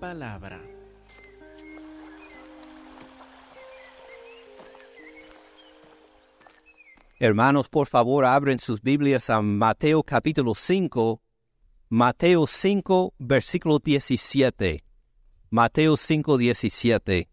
palabra. 0.00 0.60
Hermanos, 7.18 7.68
por 7.68 7.86
favor, 7.86 8.24
abren 8.24 8.58
sus 8.58 8.80
Biblias 8.80 9.28
a 9.28 9.42
Mateo 9.42 10.02
capítulo 10.02 10.54
5, 10.54 11.20
Mateo 11.90 12.46
5, 12.46 13.14
versículo 13.18 13.78
17. 13.78 14.82
Mateo 15.50 15.96
5, 15.98 16.38
17. 16.38 17.28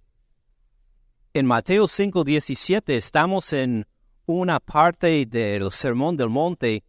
En 1.34 1.46
Mateo 1.46 1.88
5, 1.88 2.24
17 2.26 2.98
estamos 2.98 3.54
en 3.54 3.88
una 4.26 4.60
parte 4.60 5.26
del 5.26 5.72
Sermón 5.72 6.18
del 6.18 6.30
Monte 6.30 6.84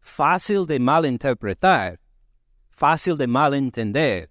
fácil 0.00 0.66
de 0.66 0.78
malinterpretar, 0.78 2.00
fácil 2.70 3.18
de 3.18 3.26
malentender. 3.26 4.29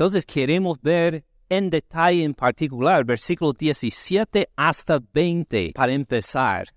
Entonces 0.00 0.24
queremos 0.24 0.80
ver 0.80 1.26
en 1.50 1.68
detalle 1.68 2.24
en 2.24 2.32
particular 2.32 3.04
versículo 3.04 3.52
17 3.52 4.48
hasta 4.56 4.98
20 5.12 5.72
para 5.74 5.92
empezar 5.92 6.68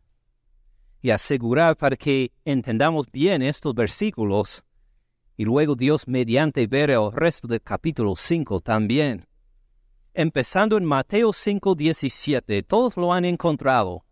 y 1.02 1.09
asegurar 1.09 1.77
para 1.77 1.96
que 1.96 2.34
entendamos 2.44 3.09
bien 3.09 3.41
estos 3.41 3.73
versículos 3.73 4.66
y 5.38 5.46
luego 5.46 5.73
Dios 5.73 6.05
mediante 6.05 6.68
ver 6.68 6.90
el 6.90 7.13
resto 7.13 7.48
del 7.48 7.62
capítulo 7.62 8.18
5 8.18 8.59
también. 8.59 9.26
Empezando 10.13 10.76
en 10.76 10.84
Mateo 10.84 11.32
5, 11.32 11.76
17, 11.76 12.62
todos 12.63 12.98
lo 12.98 13.13
han 13.13 13.24
encontrado. 13.24 14.04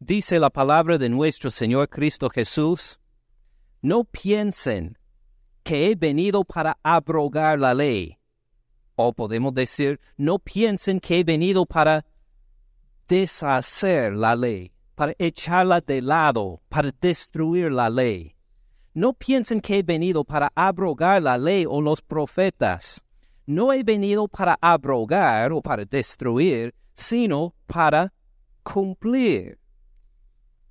Dice 0.00 0.40
la 0.40 0.50
palabra 0.50 0.98
de 0.98 1.08
nuestro 1.08 1.52
Señor 1.52 1.88
Cristo 1.88 2.28
Jesús, 2.30 2.98
no 3.80 4.02
piensen 4.02 4.97
que 5.68 5.90
he 5.90 5.94
venido 5.94 6.44
para 6.44 6.78
abrogar 6.82 7.58
la 7.58 7.74
ley. 7.74 8.16
O 8.96 9.12
podemos 9.12 9.52
decir, 9.52 10.00
no 10.16 10.38
piensen 10.38 10.98
que 10.98 11.18
he 11.18 11.24
venido 11.24 11.66
para 11.66 12.06
deshacer 13.06 14.16
la 14.16 14.34
ley 14.34 14.72
para 14.98 15.14
echarla 15.16 15.80
de 15.80 16.02
lado, 16.02 16.60
para 16.68 16.90
destruir 17.00 17.70
la 17.70 17.88
ley. 17.88 18.34
No 18.94 19.12
piensen 19.12 19.60
que 19.60 19.78
he 19.78 19.82
venido 19.84 20.24
para 20.24 20.50
abrogar 20.56 21.22
la 21.22 21.38
ley 21.38 21.64
o 21.68 21.80
los 21.80 22.02
profetas. 22.02 23.00
No 23.46 23.72
he 23.72 23.84
venido 23.84 24.26
para 24.26 24.58
abrogar 24.60 25.52
o 25.52 25.62
para 25.62 25.84
destruir, 25.84 26.74
sino 26.94 27.54
para 27.68 28.12
cumplir. 28.64 29.60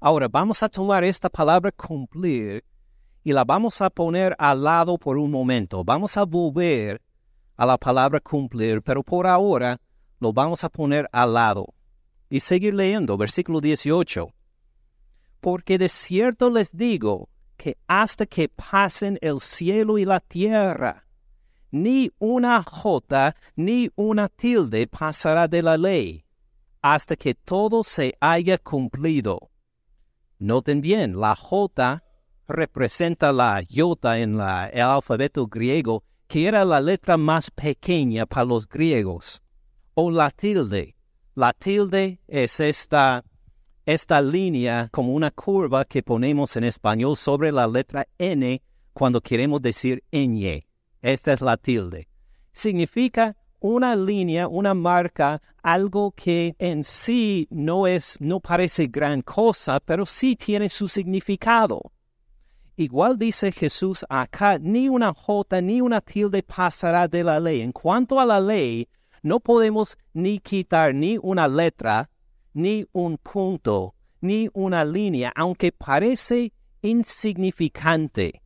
Ahora 0.02 0.28
vamos 0.28 0.62
a 0.62 0.68
tomar 0.68 1.06
esta 1.06 1.30
palabra 1.30 1.72
cumplir 1.72 2.66
y 3.24 3.34
la 3.34 3.44
vamos 3.44 3.82
a 3.82 3.90
poner 3.90 4.36
al 4.40 4.64
lado 4.64 4.98
por 4.98 5.18
un 5.18 5.32
momento. 5.32 5.84
Vamos 5.84 6.18
a 6.18 6.24
volver 6.24 7.02
a 7.56 7.66
la 7.66 7.78
palabra 7.78 8.20
cumplir, 8.20 8.82
pero 8.82 9.04
por 9.04 9.28
ahora 9.28 9.80
lo 10.20 10.32
vamos 10.32 10.64
a 10.64 10.70
poner 10.70 11.10
al 11.12 11.34
lado 11.34 11.74
y 12.30 12.40
seguir 12.40 12.74
leyendo, 12.74 13.18
versículo 13.18 13.62
18. 13.62 14.30
Porque 15.40 15.78
de 15.78 15.90
cierto 15.90 16.50
les 16.50 16.76
digo 16.76 17.30
que 17.56 17.78
hasta 17.88 18.26
que 18.26 18.50
pasen 18.50 19.18
el 19.22 19.40
cielo 19.40 19.98
y 19.98 20.06
la 20.06 20.20
tierra, 20.20 21.08
ni 21.72 22.12
una 22.20 22.64
jota 22.64 23.36
ni 23.56 23.90
una 23.96 24.30
tilde 24.30 24.88
pasará 24.88 25.48
de 25.48 25.62
la 25.62 25.78
ley, 25.78 26.26
hasta 26.82 27.16
que 27.16 27.34
todo 27.34 27.84
se 27.84 28.16
haya 28.20 28.58
cumplido. 28.58 29.50
Noten 30.40 30.82
bien, 30.82 31.20
la 31.20 31.36
jota 31.36 32.04
representa 32.48 33.32
la 33.32 33.62
iota 33.68 34.20
en 34.20 34.38
la, 34.38 34.68
el 34.68 34.82
alfabeto 34.82 35.48
griego, 35.48 36.04
que 36.28 36.48
era 36.48 36.66
la 36.66 36.82
letra 36.82 37.18
más 37.18 37.52
pequeña 37.52 38.26
para 38.26 38.46
los 38.46 38.68
griegos, 38.68 39.42
o 39.94 40.12
la 40.12 40.30
tilde, 40.32 40.98
la 41.38 41.54
tilde 41.54 42.20
es 42.28 42.60
esta, 42.60 43.24
esta 43.86 44.22
línea 44.24 44.90
como 44.92 45.14
una 45.14 45.30
curva 45.30 45.86
que 45.86 46.02
ponemos 46.02 46.56
en 46.56 46.64
español 46.64 47.16
sobre 47.16 47.52
la 47.52 47.68
letra 47.68 48.08
N 48.18 48.60
cuando 48.92 49.22
queremos 49.22 49.62
decir 49.62 50.04
ñ. 50.12 50.66
Esta 51.00 51.34
es 51.34 51.42
la 51.42 51.56
tilde. 51.58 52.10
Significa 52.52 53.36
una 53.60 53.96
línea, 53.96 54.48
una 54.48 54.74
marca, 54.74 55.40
algo 55.62 56.12
que 56.14 56.56
en 56.58 56.84
sí 56.84 57.48
no 57.52 57.86
es, 57.86 58.18
no 58.20 58.40
parece 58.40 58.88
gran 58.88 59.22
cosa, 59.22 59.80
pero 59.80 60.08
sí 60.08 60.36
tiene 60.36 60.70
su 60.70 60.88
significado. 60.88 61.92
Igual 62.80 63.18
dice 63.18 63.52
Jesús 63.52 64.06
acá, 64.08 64.60
ni 64.60 64.88
una 64.88 65.12
jota 65.12 65.60
ni 65.62 65.82
una 65.82 66.00
tilde 66.00 66.44
pasará 66.44 67.08
de 67.08 67.24
la 67.24 67.40
ley. 67.40 67.62
En 67.62 67.72
cuanto 67.72 68.20
a 68.20 68.26
la 68.26 68.40
ley, 68.40 68.88
no 69.24 69.40
podemos 69.40 69.98
ni 70.14 70.38
quitar 70.40 70.94
ni 70.94 71.18
una 71.20 71.48
letra, 71.48 72.08
ni 72.54 72.86
un 72.92 73.18
punto, 73.18 73.96
ni 74.22 74.48
una 74.54 74.86
línea, 74.86 75.34
aunque 75.36 75.72
parece 75.72 76.54
insignificante. 76.84 78.44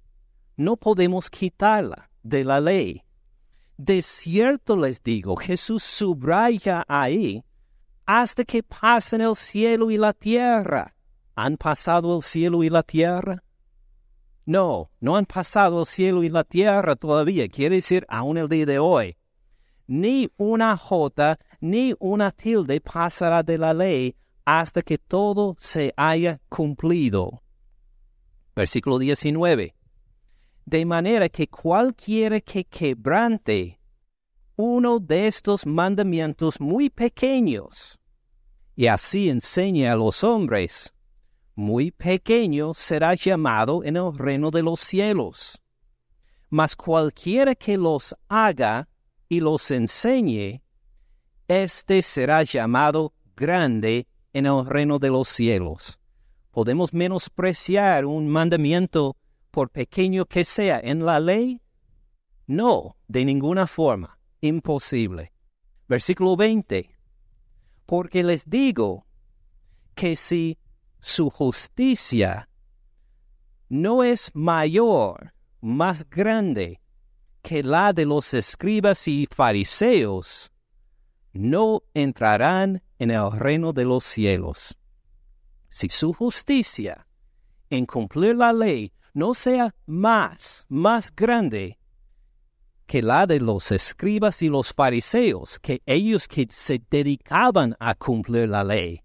No 0.56 0.78
podemos 0.78 1.30
quitarla 1.30 2.10
de 2.24 2.46
la 2.46 2.62
ley. 2.62 3.04
De 3.76 4.02
cierto 4.02 4.78
les 4.78 5.04
digo, 5.04 5.36
Jesús 5.36 5.84
subraya 5.84 6.86
ahí, 6.88 7.44
hasta 8.06 8.46
que 8.46 8.64
pasen 8.64 9.20
el 9.20 9.36
cielo 9.36 9.92
y 9.92 9.98
la 9.98 10.14
tierra. 10.14 10.96
¿Han 11.36 11.58
pasado 11.58 12.16
el 12.16 12.24
cielo 12.24 12.64
y 12.64 12.70
la 12.70 12.84
tierra? 12.84 13.44
No, 14.46 14.90
no 15.00 15.18
han 15.18 15.26
pasado 15.26 15.82
el 15.82 15.86
cielo 15.86 16.24
y 16.24 16.30
la 16.30 16.44
tierra 16.44 16.96
todavía. 16.96 17.48
Quiere 17.48 17.76
decir, 17.76 18.06
aún 18.10 18.38
el 18.38 18.50
día 18.50 18.66
de 18.66 18.80
hoy 18.80 19.18
ni 19.92 20.30
una 20.38 20.78
jota 20.78 21.38
ni 21.60 21.94
una 22.00 22.32
tilde 22.32 22.80
pasará 22.80 23.44
de 23.44 23.58
la 23.58 23.74
ley 23.74 24.16
hasta 24.46 24.82
que 24.82 24.98
todo 24.98 25.58
se 25.60 25.94
haya 25.98 26.40
cumplido. 26.48 27.44
Versículo 28.56 29.00
19. 29.00 29.76
De 30.66 30.86
manera 30.86 31.28
que 31.28 31.48
cualquiera 31.48 32.40
que 32.40 32.64
quebrante 32.64 33.82
uno 34.56 35.00
de 35.00 35.28
estos 35.28 35.66
mandamientos 35.66 36.62
muy 36.62 36.90
pequeños 36.90 38.00
y 38.78 38.88
así 38.88 39.30
enseñe 39.30 39.88
a 39.88 39.96
los 39.96 40.24
hombres, 40.24 40.94
muy 41.62 41.92
pequeño 41.92 42.74
será 42.74 43.14
llamado 43.14 43.84
en 43.84 43.96
el 43.96 44.18
reino 44.18 44.50
de 44.50 44.64
los 44.64 44.80
cielos. 44.80 45.62
Mas 46.50 46.76
cualquiera 46.76 47.56
que 47.56 47.78
los 47.78 48.16
haga, 48.28 48.90
y 49.30 49.40
los 49.40 49.72
enseñe, 49.72 50.62
éste 51.48 52.02
será 52.02 52.44
llamado 52.44 53.14
grande 53.36 54.08
en 54.34 54.46
el 54.46 54.66
reino 54.66 55.00
de 55.00 55.10
los 55.10 55.30
cielos. 55.30 56.00
¿Podemos 56.50 56.94
menospreciar 56.94 58.06
un 58.06 58.28
mandamiento 58.28 59.16
por 59.52 59.70
pequeño 59.70 60.26
que 60.26 60.44
sea 60.44 60.82
en 60.84 61.06
la 61.06 61.20
ley? 61.22 61.62
No, 62.48 62.98
de 63.08 63.24
ninguna 63.24 63.68
forma, 63.68 64.20
imposible. 64.42 65.32
Versículo 65.88 66.36
20. 66.36 66.90
Porque 67.86 68.24
les 68.24 68.50
digo 68.50 69.06
que 69.96 70.18
si 70.18 70.58
su 71.02 71.30
justicia 71.30 72.48
no 73.70 74.04
es 74.04 74.32
mayor, 74.34 75.34
más 75.60 76.08
grande 76.10 76.80
que 77.42 77.64
la 77.64 77.92
de 77.92 78.06
los 78.06 78.34
escribas 78.34 79.08
y 79.08 79.28
fariseos, 79.30 80.52
no 81.34 81.82
entrarán 81.94 82.84
en 83.00 83.12
el 83.12 83.32
reino 83.32 83.74
de 83.74 83.86
los 83.86 84.04
cielos. 84.04 84.78
Si 85.70 85.90
su 85.90 86.14
justicia 86.14 87.08
en 87.70 87.86
cumplir 87.86 88.36
la 88.36 88.54
ley 88.54 88.94
no 89.14 89.34
sea 89.34 89.74
más, 89.86 90.66
más 90.68 91.14
grande 91.16 91.80
que 92.86 93.02
la 93.02 93.26
de 93.26 93.40
los 93.40 93.72
escribas 93.72 94.42
y 94.42 94.50
los 94.50 94.74
fariseos, 94.74 95.60
que 95.60 95.82
ellos 95.86 96.28
que 96.28 96.48
se 96.52 96.82
dedicaban 96.90 97.76
a 97.80 97.96
cumplir 97.96 98.50
la 98.50 98.66
ley, 98.66 99.02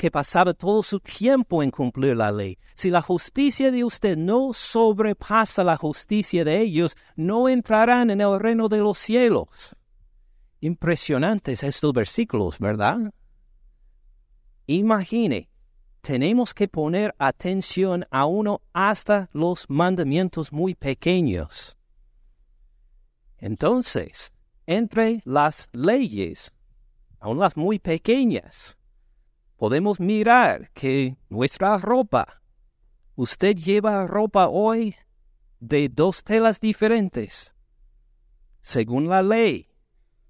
que 0.00 0.10
pasaba 0.10 0.54
todo 0.54 0.82
su 0.82 0.98
tiempo 0.98 1.62
en 1.62 1.70
cumplir 1.70 2.16
la 2.16 2.32
ley. 2.32 2.58
Si 2.74 2.88
la 2.88 3.02
justicia 3.02 3.70
de 3.70 3.84
usted 3.84 4.16
no 4.16 4.54
sobrepasa 4.54 5.62
la 5.62 5.76
justicia 5.76 6.42
de 6.42 6.58
ellos, 6.58 6.96
no 7.16 7.50
entrarán 7.50 8.08
en 8.08 8.22
el 8.22 8.40
reino 8.40 8.70
de 8.70 8.78
los 8.78 8.98
cielos. 8.98 9.76
Impresionantes 10.60 11.62
estos 11.62 11.92
versículos, 11.92 12.58
¿verdad? 12.58 13.12
Imagine, 14.66 15.50
tenemos 16.00 16.54
que 16.54 16.66
poner 16.66 17.14
atención 17.18 18.06
a 18.10 18.24
uno 18.24 18.62
hasta 18.72 19.28
los 19.34 19.66
mandamientos 19.68 20.50
muy 20.50 20.74
pequeños. 20.74 21.76
Entonces, 23.36 24.32
entre 24.64 25.20
las 25.26 25.68
leyes, 25.72 26.54
aun 27.18 27.38
las 27.38 27.54
muy 27.54 27.78
pequeñas, 27.78 28.78
podemos 29.60 30.00
mirar 30.00 30.70
que 30.72 31.18
nuestra 31.28 31.76
ropa, 31.76 32.40
usted 33.14 33.54
lleva 33.54 34.06
ropa 34.06 34.48
hoy 34.48 34.96
de 35.58 35.90
dos 35.90 36.24
telas 36.24 36.60
diferentes. 36.60 37.54
según 38.62 39.10
la 39.10 39.22
ley, 39.22 39.68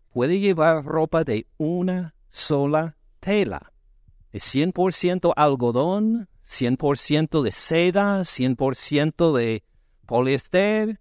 puede 0.09 0.41
llevar 0.41 0.85
ropa 0.85 1.23
de 1.23 1.47
una 1.59 2.17
sola 2.29 2.97
tela, 3.21 3.73
de 4.33 4.41
100% 4.41 5.33
algodón, 5.37 6.29
100% 6.45 7.43
de 7.43 7.53
seda, 7.53 8.25
100% 8.25 9.33
de 9.33 9.63
poliéster, 10.07 11.01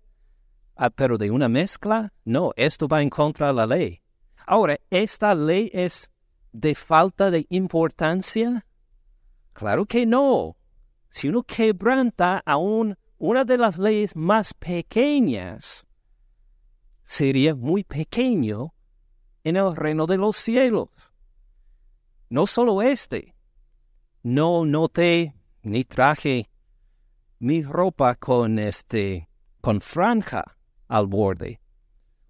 ah, 0.76 0.92
pero 0.92 1.18
de 1.18 1.32
una 1.32 1.50
mezcla, 1.50 2.14
no, 2.26 2.52
esto 2.58 2.88
va 2.88 3.02
en 3.02 3.10
contra 3.10 3.48
de 3.48 3.54
la 3.54 3.66
ley. 3.66 4.02
Ahora, 4.46 4.80
¿esta 4.92 5.34
ley 5.34 5.72
es 5.74 6.12
de 6.52 6.76
falta 6.76 7.32
de 7.32 7.46
importancia? 7.50 8.66
Claro 9.54 9.86
que 9.86 10.06
no. 10.06 10.58
Si 11.10 11.30
uno 11.30 11.44
quebranta 11.44 12.42
aún 12.46 12.98
una 13.18 13.44
de 13.44 13.58
las 13.58 13.78
leyes 13.78 14.16
más 14.16 14.54
pequeñas, 14.54 15.88
sería 17.02 17.56
muy 17.56 17.84
pequeño 17.84 18.74
en 19.44 19.58
el 19.58 19.76
reino 19.76 20.06
de 20.06 20.18
los 20.18 20.38
cielos. 20.38 20.90
No 22.30 22.46
solo 22.46 22.82
este. 22.82 23.36
No 24.22 24.66
noté 24.66 25.34
ni 25.64 25.84
traje 25.84 26.50
mi 27.40 27.64
ropa 27.64 28.16
con 28.16 28.60
este 28.60 29.30
con 29.62 29.82
franja 29.82 30.58
al 30.88 31.08
borde 31.08 31.60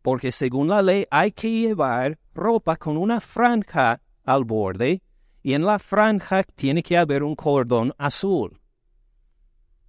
porque 0.02 0.32
según 0.32 0.70
la 0.70 0.82
ley 0.82 1.06
hay 1.12 1.32
que 1.32 1.50
llevar 1.50 2.18
ropa 2.34 2.78
con 2.78 2.98
una 2.98 3.20
franja 3.20 4.02
al 4.30 4.44
borde 4.44 5.02
y 5.42 5.54
en 5.54 5.66
la 5.66 5.80
franja 5.80 6.44
tiene 6.44 6.84
que 6.84 6.98
haber 6.98 7.24
un 7.24 7.36
cordón 7.36 7.94
azul. 7.98 8.62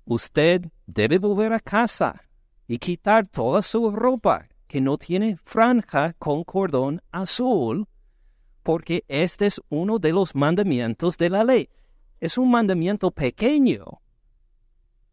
Usted 0.07 0.65
debe 0.87 1.19
volver 1.19 1.53
a 1.53 1.61
casa 1.61 2.23
y 2.67 2.79
quitar 2.79 3.27
toda 3.27 3.61
su 3.61 3.91
ropa 3.91 4.49
que 4.67 4.81
no 4.81 4.97
tiene 4.97 5.37
franja 5.37 6.15
con 6.15 6.45
cordón 6.45 7.03
azul, 7.11 7.87
porque 8.63 9.05
este 9.09 9.47
es 9.47 9.61
uno 9.69 9.99
de 9.99 10.13
los 10.13 10.35
mandamientos 10.35 11.19
de 11.19 11.29
la 11.29 11.45
ley. 11.45 11.69
Es 12.19 12.39
un 12.39 12.51
mandamiento 12.51 13.11
pequeño, 13.11 14.01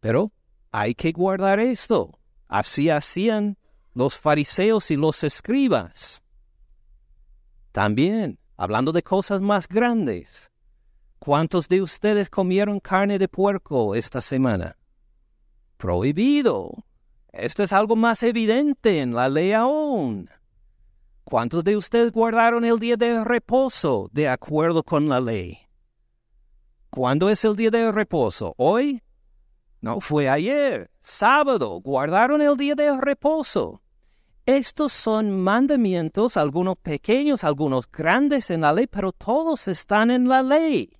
pero 0.00 0.32
hay 0.70 0.94
que 0.94 1.12
guardar 1.12 1.60
esto. 1.60 2.18
Así 2.46 2.88
hacían 2.88 3.58
los 3.92 4.16
fariseos 4.16 4.90
y 4.90 4.96
los 4.96 5.22
escribas. 5.22 6.22
También, 7.72 8.38
hablando 8.58 8.90
de 8.92 9.02
cosas 9.04 9.40
más 9.40 9.68
grandes, 9.68 10.50
¿cuántos 11.20 11.68
de 11.68 11.80
ustedes 11.80 12.28
comieron 12.28 12.80
carne 12.80 13.18
de 13.18 13.28
puerco 13.28 13.94
esta 13.94 14.20
semana? 14.20 14.76
Prohibido. 15.76 16.72
Esto 17.32 17.62
es 17.62 17.72
algo 17.72 17.94
más 17.94 18.22
evidente 18.24 19.00
en 19.00 19.14
la 19.14 19.28
ley 19.28 19.52
aún. 19.52 20.28
¿Cuántos 21.22 21.62
de 21.62 21.76
ustedes 21.76 22.10
guardaron 22.10 22.64
el 22.64 22.80
día 22.80 22.96
de 22.96 23.22
reposo 23.22 24.10
de 24.12 24.28
acuerdo 24.28 24.82
con 24.82 25.08
la 25.08 25.20
ley? 25.20 25.58
¿Cuándo 26.90 27.30
es 27.30 27.44
el 27.44 27.54
día 27.54 27.70
de 27.70 27.92
reposo? 27.92 28.54
¿Hoy? 28.56 29.02
No, 29.80 30.00
fue 30.00 30.28
ayer, 30.28 30.90
sábado. 30.98 31.80
Guardaron 31.80 32.42
el 32.42 32.56
día 32.56 32.74
de 32.74 32.96
reposo. 32.96 33.82
Estos 34.48 34.94
son 34.94 35.42
mandamientos, 35.42 36.38
algunos 36.38 36.78
pequeños, 36.78 37.44
algunos 37.44 37.86
grandes 37.86 38.48
en 38.48 38.62
la 38.62 38.72
ley, 38.72 38.86
pero 38.86 39.12
todos 39.12 39.68
están 39.68 40.10
en 40.10 40.26
la 40.26 40.42
ley. 40.42 40.96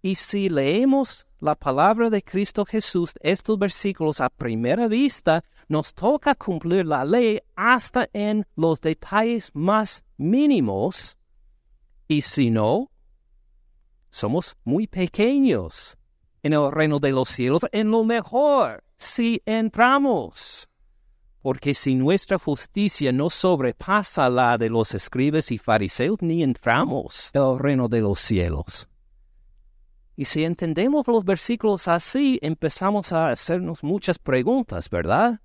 Y 0.00 0.14
si 0.14 0.48
leemos 0.48 1.26
la 1.38 1.54
palabra 1.54 2.08
de 2.08 2.22
Cristo 2.22 2.64
Jesús, 2.64 3.12
estos 3.20 3.58
versículos 3.58 4.22
a 4.22 4.30
primera 4.30 4.88
vista, 4.88 5.44
nos 5.68 5.92
toca 5.92 6.34
cumplir 6.34 6.86
la 6.86 7.04
ley 7.04 7.42
hasta 7.56 8.08
en 8.14 8.46
los 8.56 8.80
detalles 8.80 9.50
más 9.52 10.02
mínimos. 10.16 11.18
Y 12.08 12.22
si 12.22 12.48
no, 12.48 12.90
somos 14.08 14.56
muy 14.64 14.86
pequeños 14.86 15.98
en 16.42 16.54
el 16.54 16.72
reino 16.72 17.00
de 17.00 17.12
los 17.12 17.28
cielos, 17.28 17.66
en 17.70 17.90
lo 17.90 18.02
mejor, 18.02 18.82
si 18.96 19.42
entramos 19.44 20.70
porque 21.44 21.74
si 21.74 21.94
nuestra 21.94 22.38
justicia 22.38 23.12
no 23.12 23.28
sobrepasa 23.28 24.30
la 24.30 24.56
de 24.56 24.70
los 24.70 24.94
escribas 24.94 25.50
y 25.50 25.58
fariseos, 25.58 26.22
ni 26.22 26.42
entramos 26.42 27.30
en 27.34 27.42
el 27.42 27.58
reino 27.58 27.86
de 27.86 28.00
los 28.00 28.18
cielos. 28.18 28.88
Y 30.16 30.24
si 30.24 30.42
entendemos 30.42 31.06
los 31.06 31.22
versículos 31.22 31.86
así, 31.86 32.38
empezamos 32.40 33.12
a 33.12 33.28
hacernos 33.28 33.84
muchas 33.84 34.18
preguntas, 34.18 34.88
¿verdad? 34.88 35.38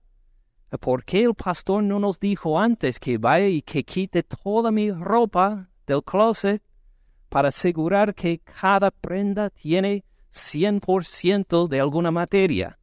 ¿Por 0.79 1.03
qué 1.03 1.23
el 1.23 1.35
pastor 1.35 1.83
no 1.83 1.99
nos 1.99 2.17
dijo 2.17 2.57
antes 2.57 2.97
que 2.97 3.17
vaya 3.17 3.47
y 3.47 3.61
que 3.61 3.83
quite 3.83 4.23
toda 4.23 4.71
mi 4.71 4.91
ropa 4.91 5.69
del 5.85 6.01
closet 6.01 6.63
para 7.27 7.49
asegurar 7.49 8.15
que 8.15 8.39
cada 8.39 8.89
prenda 8.89 9.49
tiene 9.49 10.05
100% 10.31 11.67
de 11.67 11.81
alguna 11.81 12.09
materia? 12.09 12.78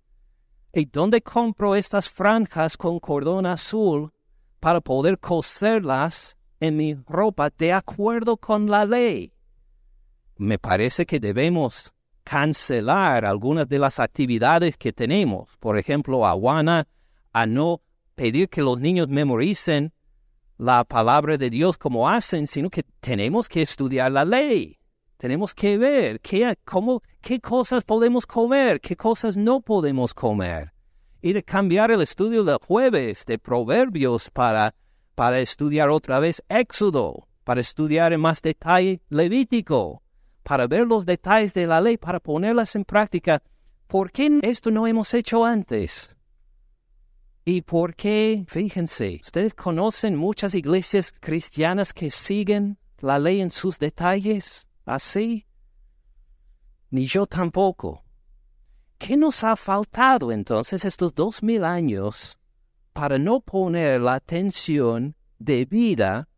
¿Y 0.78 0.84
dónde 0.84 1.22
compro 1.22 1.74
estas 1.74 2.10
franjas 2.10 2.76
con 2.76 3.00
cordón 3.00 3.46
azul 3.46 4.12
para 4.60 4.82
poder 4.82 5.18
coserlas 5.18 6.36
en 6.60 6.76
mi 6.76 6.92
ropa 7.08 7.48
de 7.48 7.72
acuerdo 7.72 8.36
con 8.36 8.70
la 8.70 8.84
ley? 8.84 9.32
Me 10.36 10.58
parece 10.58 11.06
que 11.06 11.18
debemos 11.18 11.94
cancelar 12.24 13.24
algunas 13.24 13.66
de 13.66 13.78
las 13.78 13.98
actividades 13.98 14.76
que 14.76 14.92
tenemos. 14.92 15.48
Por 15.60 15.78
ejemplo, 15.78 16.26
Aguana, 16.26 16.86
a 17.32 17.46
no 17.46 17.80
pedir 18.14 18.50
que 18.50 18.60
los 18.60 18.78
niños 18.78 19.08
memoricen 19.08 19.94
la 20.58 20.84
palabra 20.84 21.38
de 21.38 21.48
Dios 21.48 21.78
como 21.78 22.06
hacen, 22.06 22.46
sino 22.46 22.68
que 22.68 22.82
tenemos 23.00 23.48
que 23.48 23.62
estudiar 23.62 24.12
la 24.12 24.26
ley. 24.26 24.78
Tenemos 25.16 25.54
que 25.54 25.78
ver 25.78 26.20
qué, 26.20 26.56
cómo, 26.64 27.02
qué 27.22 27.40
cosas 27.40 27.84
podemos 27.84 28.26
comer, 28.26 28.80
qué 28.80 28.96
cosas 28.96 29.36
no 29.36 29.60
podemos 29.60 30.12
comer. 30.12 30.72
Y 31.22 31.32
de 31.32 31.42
cambiar 31.42 31.90
el 31.90 32.02
estudio 32.02 32.44
del 32.44 32.58
jueves 32.58 33.24
de 33.24 33.38
Proverbios 33.38 34.28
para, 34.30 34.74
para 35.14 35.40
estudiar 35.40 35.88
otra 35.88 36.20
vez 36.20 36.42
Éxodo, 36.48 37.26
para 37.44 37.62
estudiar 37.62 38.12
en 38.12 38.20
más 38.20 38.42
detalle 38.42 39.00
Levítico, 39.08 40.02
para 40.42 40.66
ver 40.66 40.86
los 40.86 41.06
detalles 41.06 41.54
de 41.54 41.66
la 41.66 41.80
ley, 41.80 41.96
para 41.96 42.20
ponerlas 42.20 42.76
en 42.76 42.84
práctica. 42.84 43.42
¿Por 43.86 44.12
qué 44.12 44.40
esto 44.42 44.70
no 44.70 44.86
hemos 44.86 45.14
hecho 45.14 45.44
antes? 45.44 46.14
¿Y 47.46 47.62
por 47.62 47.94
qué? 47.94 48.44
Fíjense, 48.48 49.20
ustedes 49.22 49.54
conocen 49.54 50.14
muchas 50.14 50.54
iglesias 50.54 51.14
cristianas 51.20 51.94
que 51.94 52.10
siguen 52.10 52.76
la 52.98 53.18
ley 53.18 53.40
en 53.40 53.50
sus 53.50 53.78
detalles 53.78 54.66
así. 54.86 55.46
Ni 56.90 57.04
yo 57.04 57.26
tampoco. 57.26 58.04
¿Qué 58.96 59.16
nos 59.16 59.44
ha 59.44 59.56
faltado 59.56 60.32
entonces 60.32 60.84
estos 60.84 61.14
dos 61.14 61.42
mil 61.42 61.64
años 61.64 62.38
para 62.94 63.18
no 63.18 63.40
poner 63.40 64.00
la 64.00 64.14
atención 64.14 65.14
debida 65.38 66.28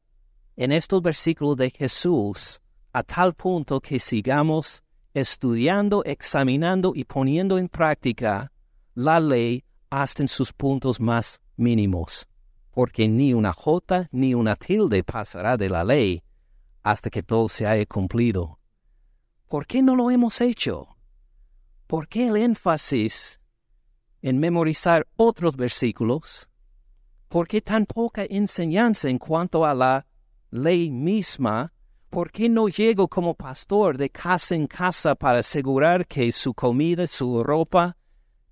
en 0.56 0.72
estos 0.72 1.00
versículos 1.00 1.56
de 1.56 1.70
Jesús 1.70 2.60
a 2.92 3.04
tal 3.04 3.34
punto 3.34 3.80
que 3.80 4.00
sigamos 4.00 4.82
estudiando, 5.14 6.02
examinando 6.04 6.92
y 6.96 7.04
poniendo 7.04 7.58
en 7.58 7.68
práctica 7.68 8.50
la 8.94 9.20
ley 9.20 9.62
hasta 9.88 10.24
en 10.24 10.28
sus 10.28 10.52
puntos 10.52 10.98
más 10.98 11.40
mínimos? 11.56 12.26
Porque 12.72 13.06
ni 13.06 13.34
una 13.34 13.52
jota 13.52 14.08
ni 14.10 14.34
una 14.34 14.56
tilde 14.56 15.04
pasará 15.04 15.56
de 15.56 15.68
la 15.68 15.84
ley 15.84 16.24
hasta 16.90 17.10
que 17.10 17.22
todo 17.22 17.48
se 17.48 17.66
haya 17.66 17.84
cumplido. 17.84 18.58
¿Por 19.46 19.66
qué 19.66 19.82
no 19.82 19.94
lo 19.94 20.10
hemos 20.10 20.40
hecho? 20.40 20.96
¿Por 21.86 22.08
qué 22.08 22.28
el 22.28 22.36
énfasis 22.36 23.40
en 24.22 24.38
memorizar 24.38 25.06
otros 25.16 25.56
versículos? 25.56 26.48
¿Por 27.28 27.46
qué 27.46 27.60
tan 27.60 27.84
poca 27.84 28.24
enseñanza 28.28 29.10
en 29.10 29.18
cuanto 29.18 29.66
a 29.66 29.74
la 29.74 30.06
ley 30.50 30.90
misma? 30.90 31.74
¿Por 32.08 32.30
qué 32.32 32.48
no 32.48 32.68
llego 32.68 33.06
como 33.06 33.34
pastor 33.34 33.98
de 33.98 34.08
casa 34.08 34.54
en 34.54 34.66
casa 34.66 35.14
para 35.14 35.40
asegurar 35.40 36.06
que 36.06 36.32
su 36.32 36.54
comida, 36.54 37.06
su 37.06 37.44
ropa 37.44 37.98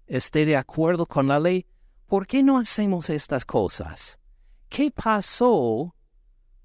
esté 0.07 0.45
de 0.45 0.57
acuerdo 0.57 1.07
con 1.07 1.27
la 1.27 1.41
ley? 1.41 1.67
¿Por 2.07 2.27
qué 2.27 2.43
no 2.43 2.59
hacemos 2.59 3.09
estas 3.09 3.47
cosas? 3.47 4.21
¿Qué 4.69 4.91
pasó 4.91 5.96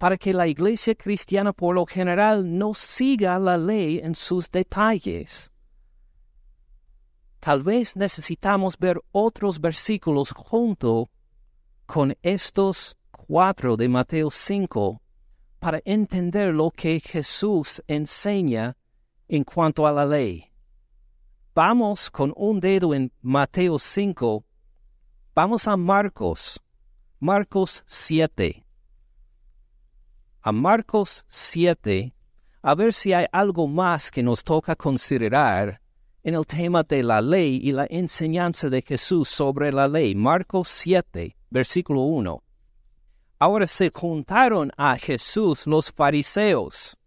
para 0.01 0.17
que 0.17 0.33
la 0.33 0.47
iglesia 0.47 0.95
cristiana 0.95 1.53
por 1.53 1.75
lo 1.75 1.85
general 1.85 2.57
no 2.57 2.73
siga 2.73 3.37
la 3.37 3.55
ley 3.55 3.99
en 3.99 4.15
sus 4.15 4.49
detalles? 4.49 5.51
Tal 7.39 7.61
vez 7.61 7.95
necesitamos 7.95 8.79
ver 8.79 8.99
otros 9.11 9.61
versículos 9.61 10.31
junto 10.31 11.11
con 11.85 12.17
estos 12.23 12.97
cuatro 13.11 13.77
de 13.77 13.89
Mateo 13.89 14.31
5 14.31 14.99
para 15.59 15.79
entender 15.85 16.51
lo 16.51 16.71
que 16.71 16.99
Jesús 16.99 17.83
enseña 17.85 18.75
en 19.27 19.43
cuanto 19.43 19.85
a 19.85 19.91
la 19.91 20.07
ley. 20.07 20.51
Vamos 21.53 22.09
con 22.09 22.33
un 22.35 22.59
dedo 22.59 22.95
en 22.95 23.13
Mateo 23.21 23.77
5, 23.77 24.43
vamos 25.35 25.67
a 25.67 25.77
Marcos, 25.77 26.59
Marcos 27.19 27.83
7. 27.85 28.65
A 30.43 30.51
Marcos 30.51 31.23
7, 31.27 32.15
a 32.63 32.73
ver 32.73 32.93
si 32.93 33.13
hay 33.13 33.27
algo 33.31 33.67
más 33.67 34.09
que 34.09 34.23
nos 34.23 34.43
toca 34.43 34.75
considerar 34.75 35.79
en 36.23 36.33
el 36.33 36.47
tema 36.47 36.81
de 36.81 37.03
la 37.03 37.21
ley 37.21 37.59
y 37.61 37.71
la 37.71 37.85
enseñanza 37.87 38.67
de 38.67 38.81
Jesús 38.81 39.29
sobre 39.29 39.71
la 39.71 39.87
ley. 39.87 40.15
Marcos 40.15 40.67
7, 40.69 41.37
versículo 41.51 42.01
1. 42.01 42.41
Ahora 43.37 43.67
se 43.67 43.91
juntaron 43.93 44.71
a 44.77 44.97
Jesús 44.97 45.67
los 45.67 45.91
fariseos 45.91 46.97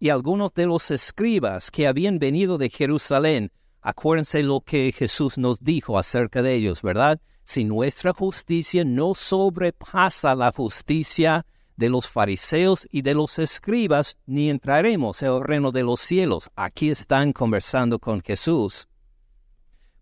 y 0.00 0.08
algunos 0.08 0.54
de 0.54 0.64
los 0.64 0.90
escribas 0.90 1.70
que 1.70 1.86
habían 1.86 2.18
venido 2.18 2.56
de 2.56 2.70
Jerusalén. 2.70 3.52
Acuérdense 3.82 4.42
lo 4.42 4.62
que 4.62 4.92
Jesús 4.92 5.36
nos 5.36 5.62
dijo 5.62 5.98
acerca 5.98 6.40
de 6.40 6.54
ellos, 6.54 6.80
¿verdad? 6.80 7.20
Si 7.44 7.64
nuestra 7.64 8.14
justicia 8.14 8.82
no 8.82 9.14
sobrepasa 9.14 10.34
la 10.34 10.52
justicia 10.52 11.44
de 11.78 11.88
los 11.88 12.08
fariseos 12.08 12.88
y 12.90 13.02
de 13.02 13.14
los 13.14 13.38
escribas, 13.38 14.16
ni 14.26 14.50
entraremos 14.50 15.22
en 15.22 15.32
el 15.32 15.42
reino 15.42 15.70
de 15.70 15.84
los 15.84 16.00
cielos. 16.00 16.50
Aquí 16.56 16.90
están 16.90 17.32
conversando 17.32 18.00
con 18.00 18.20
Jesús. 18.20 18.88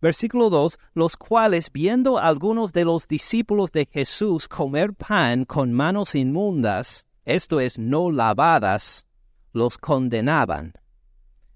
Versículo 0.01 0.49
2, 0.49 0.79
los 0.95 1.17
cuales 1.17 1.71
viendo 1.71 2.19
algunos 2.19 2.73
de 2.73 2.87
los 2.87 3.07
discípulos 3.07 3.73
de 3.73 3.87
Jesús 3.91 4.49
comer 4.49 4.95
pan 4.95 5.45
con 5.45 5.73
manos 5.73 6.15
inmundas, 6.15 7.05
esto 7.27 7.61
es, 7.61 7.79
no 7.79 8.11
lavadas, 8.11 9.05
los 9.53 9.77
condenaban. 9.77 10.73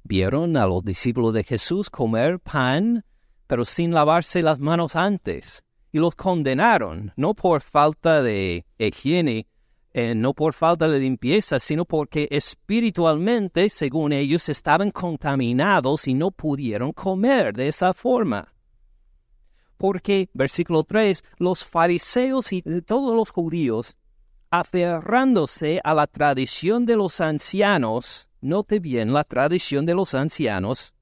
Vieron 0.02 0.56
a 0.58 0.66
los 0.66 0.84
discípulos 0.84 1.32
de 1.32 1.44
Jesús 1.44 1.88
comer 1.88 2.40
pan, 2.40 3.04
pero 3.46 3.64
sin 3.64 3.92
lavarse 3.92 4.42
las 4.42 4.58
manos 4.58 4.96
antes, 4.96 5.64
y 5.92 5.98
los 5.98 6.14
condenaron, 6.14 7.12
no 7.16 7.34
por 7.34 7.62
falta 7.62 8.22
de 8.22 8.66
higiene, 8.78 9.46
eh, 9.92 10.14
no 10.14 10.34
por 10.34 10.54
falta 10.54 10.88
de 10.88 11.00
limpieza, 11.00 11.58
sino 11.58 11.84
porque 11.84 12.28
espiritualmente, 12.30 13.68
según 13.68 14.12
ellos, 14.12 14.48
estaban 14.48 14.90
contaminados 14.90 16.06
y 16.06 16.14
no 16.14 16.30
pudieron 16.30 16.92
comer 16.92 17.54
de 17.54 17.68
esa 17.68 17.92
forma. 17.92 18.54
Porque, 19.76 20.28
versículo 20.32 20.84
3, 20.84 21.24
los 21.38 21.64
fariseos 21.64 22.52
y 22.52 22.62
todos 22.82 23.16
los 23.16 23.30
judíos 23.30 23.96
aferrándose 24.50 25.80
a 25.84 25.94
la 25.94 26.06
tradición 26.06 26.84
de 26.84 26.96
los 26.96 27.20
ancianos, 27.20 28.28
note 28.40 28.80
bien 28.80 29.12
la 29.12 29.24
tradición 29.24 29.86
de 29.86 29.94
los 29.94 30.14
ancianos, 30.14 30.92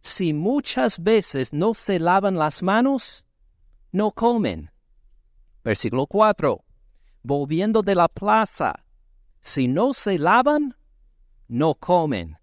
si 0.00 0.32
muchas 0.32 1.02
veces 1.02 1.52
no 1.52 1.74
se 1.74 1.98
lavan 1.98 2.36
las 2.36 2.62
manos, 2.62 3.24
no 3.92 4.10
comen. 4.12 4.70
Versículo 5.62 6.06
4. 6.06 6.65
Volviendo 7.28 7.82
de 7.82 7.96
la 7.96 8.06
plaza, 8.06 8.84
si 9.40 9.66
no 9.66 9.92
se 9.94 10.16
lavan, 10.16 10.76
no 11.48 11.74
comen. 11.74 12.36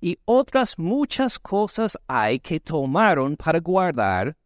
Y 0.00 0.18
otras 0.24 0.76
muchas 0.80 1.38
cosas 1.38 1.96
hay 2.08 2.40
que 2.40 2.58
tomaron 2.58 3.36
para 3.36 3.60
guardar, 3.60 4.36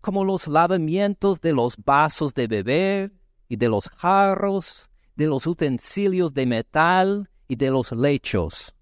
como 0.00 0.24
los 0.24 0.46
lavamientos 0.46 1.40
de 1.40 1.52
los 1.52 1.76
vasos 1.78 2.32
de 2.32 2.46
beber, 2.46 3.12
y 3.48 3.56
de 3.56 3.68
los 3.68 3.88
jarros, 3.88 4.92
de 5.16 5.26
los 5.26 5.48
utensilios 5.48 6.32
de 6.32 6.46
metal 6.46 7.28
y 7.48 7.56
de 7.56 7.70
los 7.70 7.90
lechos. 7.90 8.72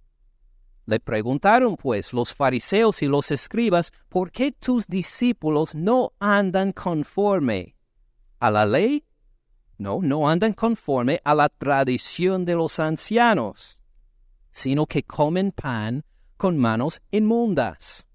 Le 0.85 1.00
preguntaron 1.00 1.76
pues 1.76 2.12
los 2.12 2.35
fariseos 2.35 3.00
y 3.00 3.07
los 3.07 3.31
escribas, 3.31 3.90
¿por 4.11 4.31
qué 4.31 4.52
tus 4.52 4.87
discípulos 4.87 5.75
no 5.75 6.12
andan 6.19 6.73
conforme 6.73 7.75
a 8.38 8.50
la 8.50 8.66
ley? 8.66 9.05
No, 9.78 10.00
no 10.02 10.28
andan 10.28 10.52
conforme 10.52 11.21
a 11.25 11.35
la 11.35 11.49
tradición 11.49 12.45
de 12.45 12.54
los 12.54 12.78
ancianos, 12.80 13.78
sino 14.50 14.87
que 14.87 15.02
comen 15.02 15.52
pan 15.52 16.04
con 16.37 16.56
manos 16.56 17.02
inmundas. 17.11 18.06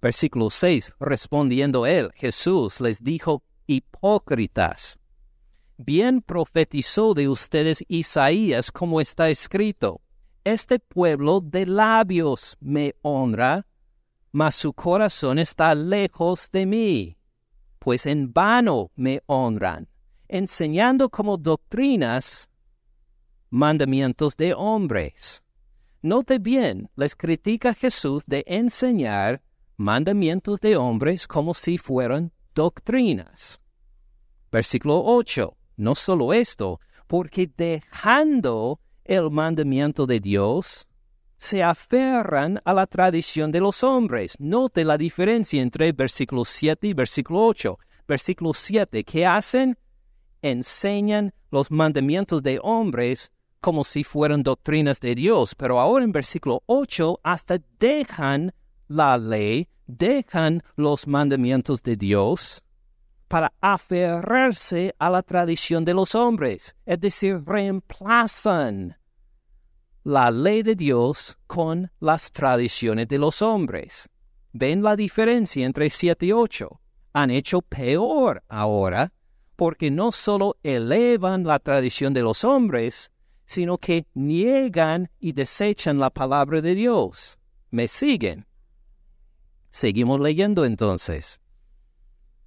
Versículo 0.00 0.50
6. 0.50 0.94
Respondiendo 1.00 1.86
él, 1.86 2.10
Jesús 2.14 2.80
les 2.80 3.02
dijo, 3.02 3.42
hipócritas 3.66 4.98
bien 5.76 6.22
profetizó 6.22 7.14
de 7.14 7.28
ustedes 7.28 7.84
Isaías 7.88 8.70
como 8.72 9.00
está 9.00 9.28
escrito. 9.28 10.00
Este 10.44 10.78
pueblo 10.78 11.40
de 11.40 11.66
labios 11.66 12.56
me 12.60 12.94
honra, 13.02 13.66
mas 14.32 14.54
su 14.54 14.72
corazón 14.72 15.38
está 15.38 15.74
lejos 15.74 16.50
de 16.52 16.66
mí, 16.66 17.18
pues 17.78 18.06
en 18.06 18.32
vano 18.32 18.90
me 18.94 19.22
honran, 19.26 19.88
enseñando 20.28 21.08
como 21.08 21.36
doctrinas 21.36 22.48
mandamientos 23.50 24.36
de 24.36 24.54
hombres. 24.54 25.42
Note 26.02 26.38
bien, 26.38 26.90
les 26.96 27.14
critica 27.14 27.74
Jesús 27.74 28.24
de 28.26 28.44
enseñar 28.46 29.42
mandamientos 29.76 30.60
de 30.60 30.76
hombres 30.76 31.26
como 31.26 31.54
si 31.54 31.78
fueran 31.78 32.32
doctrinas. 32.54 33.60
Versículo 34.50 35.02
8. 35.04 35.56
No 35.76 35.94
solo 35.94 36.32
esto, 36.32 36.80
porque 37.06 37.50
dejando 37.54 38.80
el 39.04 39.30
mandamiento 39.30 40.06
de 40.06 40.20
Dios, 40.20 40.88
se 41.36 41.62
aferran 41.62 42.60
a 42.64 42.72
la 42.72 42.86
tradición 42.86 43.52
de 43.52 43.60
los 43.60 43.82
hombres. 43.82 44.36
Note 44.38 44.84
la 44.84 44.96
diferencia 44.96 45.60
entre 45.60 45.92
versículo 45.92 46.44
7 46.44 46.88
y 46.88 46.94
versículo 46.94 47.46
8. 47.46 47.78
Versículo 48.08 48.54
7, 48.54 49.04
¿qué 49.04 49.26
hacen? 49.26 49.76
Enseñan 50.48 51.34
los 51.50 51.72
mandamientos 51.72 52.40
de 52.40 52.60
hombres 52.62 53.32
como 53.60 53.82
si 53.82 54.04
fueran 54.04 54.44
doctrinas 54.44 55.00
de 55.00 55.16
Dios, 55.16 55.56
pero 55.56 55.80
ahora 55.80 56.04
en 56.04 56.12
versículo 56.12 56.62
8 56.66 57.18
hasta 57.24 57.58
dejan 57.80 58.54
la 58.86 59.18
ley, 59.18 59.66
dejan 59.88 60.62
los 60.76 61.08
mandamientos 61.08 61.82
de 61.82 61.96
Dios 61.96 62.62
para 63.26 63.52
aferrarse 63.60 64.94
a 65.00 65.10
la 65.10 65.22
tradición 65.22 65.84
de 65.84 65.94
los 65.94 66.14
hombres, 66.14 66.76
es 66.86 67.00
decir, 67.00 67.42
reemplazan 67.44 68.96
la 70.04 70.30
ley 70.30 70.62
de 70.62 70.76
Dios 70.76 71.36
con 71.48 71.90
las 71.98 72.30
tradiciones 72.30 73.08
de 73.08 73.18
los 73.18 73.42
hombres. 73.42 74.08
¿Ven 74.52 74.84
la 74.84 74.94
diferencia 74.94 75.66
entre 75.66 75.90
7 75.90 76.26
y 76.26 76.30
8? 76.30 76.80
Han 77.14 77.32
hecho 77.32 77.62
peor 77.62 78.44
ahora 78.48 79.12
porque 79.56 79.90
no 79.90 80.12
solo 80.12 80.56
elevan 80.62 81.44
la 81.44 81.58
tradición 81.58 82.14
de 82.14 82.22
los 82.22 82.44
hombres, 82.44 83.10
sino 83.46 83.78
que 83.78 84.06
niegan 84.14 85.10
y 85.18 85.32
desechan 85.32 85.98
la 85.98 86.10
palabra 86.10 86.60
de 86.60 86.74
Dios. 86.74 87.38
¿Me 87.70 87.88
siguen? 87.88 88.46
Seguimos 89.70 90.20
leyendo 90.20 90.64
entonces 90.64 91.40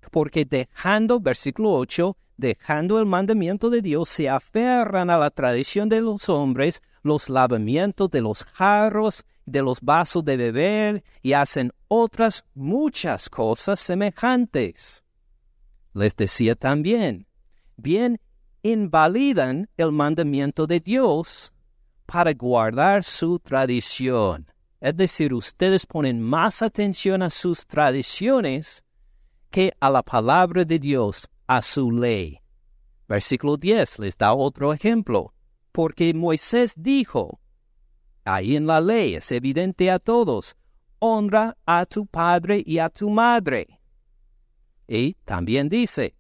porque 0.09 0.45
dejando, 0.45 1.19
versículo 1.19 1.71
8, 1.73 2.17
dejando 2.37 2.99
el 2.99 3.05
mandamiento 3.05 3.69
de 3.69 3.81
Dios, 3.81 4.09
se 4.09 4.29
aferran 4.29 5.09
a 5.09 5.17
la 5.17 5.29
tradición 5.29 5.89
de 5.89 6.01
los 6.01 6.29
hombres, 6.29 6.81
los 7.01 7.29
lavamientos 7.29 8.09
de 8.09 8.21
los 8.21 8.43
jarros, 8.43 9.25
de 9.45 9.61
los 9.61 9.81
vasos 9.81 10.23
de 10.25 10.37
beber, 10.37 11.03
y 11.21 11.33
hacen 11.33 11.71
otras 11.87 12.45
muchas 12.53 13.29
cosas 13.29 13.79
semejantes. 13.79 15.03
Les 15.93 16.15
decía 16.15 16.55
también, 16.55 17.27
bien 17.77 18.19
invalidan 18.61 19.69
el 19.77 19.91
mandamiento 19.91 20.67
de 20.67 20.79
Dios 20.79 21.51
para 22.05 22.33
guardar 22.33 23.03
su 23.03 23.39
tradición. 23.39 24.47
Es 24.81 24.95
decir, 24.95 25.33
ustedes 25.33 25.85
ponen 25.85 26.21
más 26.21 26.61
atención 26.61 27.21
a 27.21 27.29
sus 27.29 27.65
tradiciones 27.65 28.83
que 29.49 29.73
a 29.79 29.89
la 29.89 30.03
palabra 30.03 30.63
de 30.63 30.79
Dios, 30.79 31.27
a 31.47 31.61
su 31.61 31.91
ley. 31.91 32.39
Versículo 33.07 33.57
10 33.57 33.99
les 33.99 34.17
da 34.17 34.33
otro 34.33 34.71
ejemplo, 34.71 35.33
porque 35.71 36.13
Moisés 36.13 36.75
dijo, 36.77 37.39
ahí 38.23 38.55
en 38.55 38.67
la 38.67 38.79
ley 38.79 39.15
es 39.15 39.31
evidente 39.31 39.89
a 39.89 39.99
todos, 39.99 40.55
honra 40.99 41.57
a 41.65 41.85
tu 41.85 42.05
padre 42.05 42.63
y 42.65 42.77
a 42.77 42.89
tu 42.89 43.09
madre. 43.09 43.78
Y 44.91 45.13
también 45.23 45.69
dice, 45.69 46.15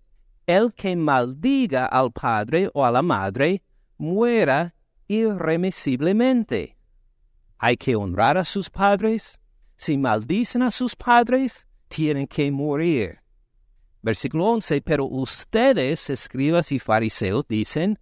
el 0.45 0.73
que 0.75 0.95
maldiga 0.95 1.87
al 1.87 2.11
padre 2.11 2.69
o 2.75 2.85
a 2.85 2.91
la 2.91 3.01
madre, 3.01 3.63
muera 3.97 4.75
irremisiblemente. 5.07 6.77
Hay 7.57 7.77
que 7.77 7.95
honrar 7.95 8.37
a 8.37 8.43
sus 8.43 8.69
padres. 8.69 9.39
Si 9.75 9.97
maldicen 9.97 10.61
a 10.61 10.69
sus 10.69 10.95
padres, 10.95 11.65
tienen 11.87 12.27
que 12.27 12.51
morir. 12.51 13.19
Versículo 14.03 14.45
11, 14.45 14.81
pero 14.81 15.05
ustedes, 15.05 16.11
escribas 16.11 16.71
y 16.71 16.77
fariseos, 16.77 17.45
dicen, 17.47 17.97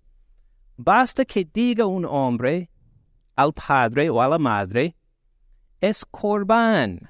basta 0.76 1.24
que 1.24 1.46
diga 1.46 1.86
un 1.86 2.04
hombre 2.04 2.70
al 3.38 3.54
padre 3.54 4.10
o 4.10 4.22
a 4.22 4.28
la 4.28 4.38
madre, 4.38 4.98
es 5.80 6.04
corbán, 6.04 7.10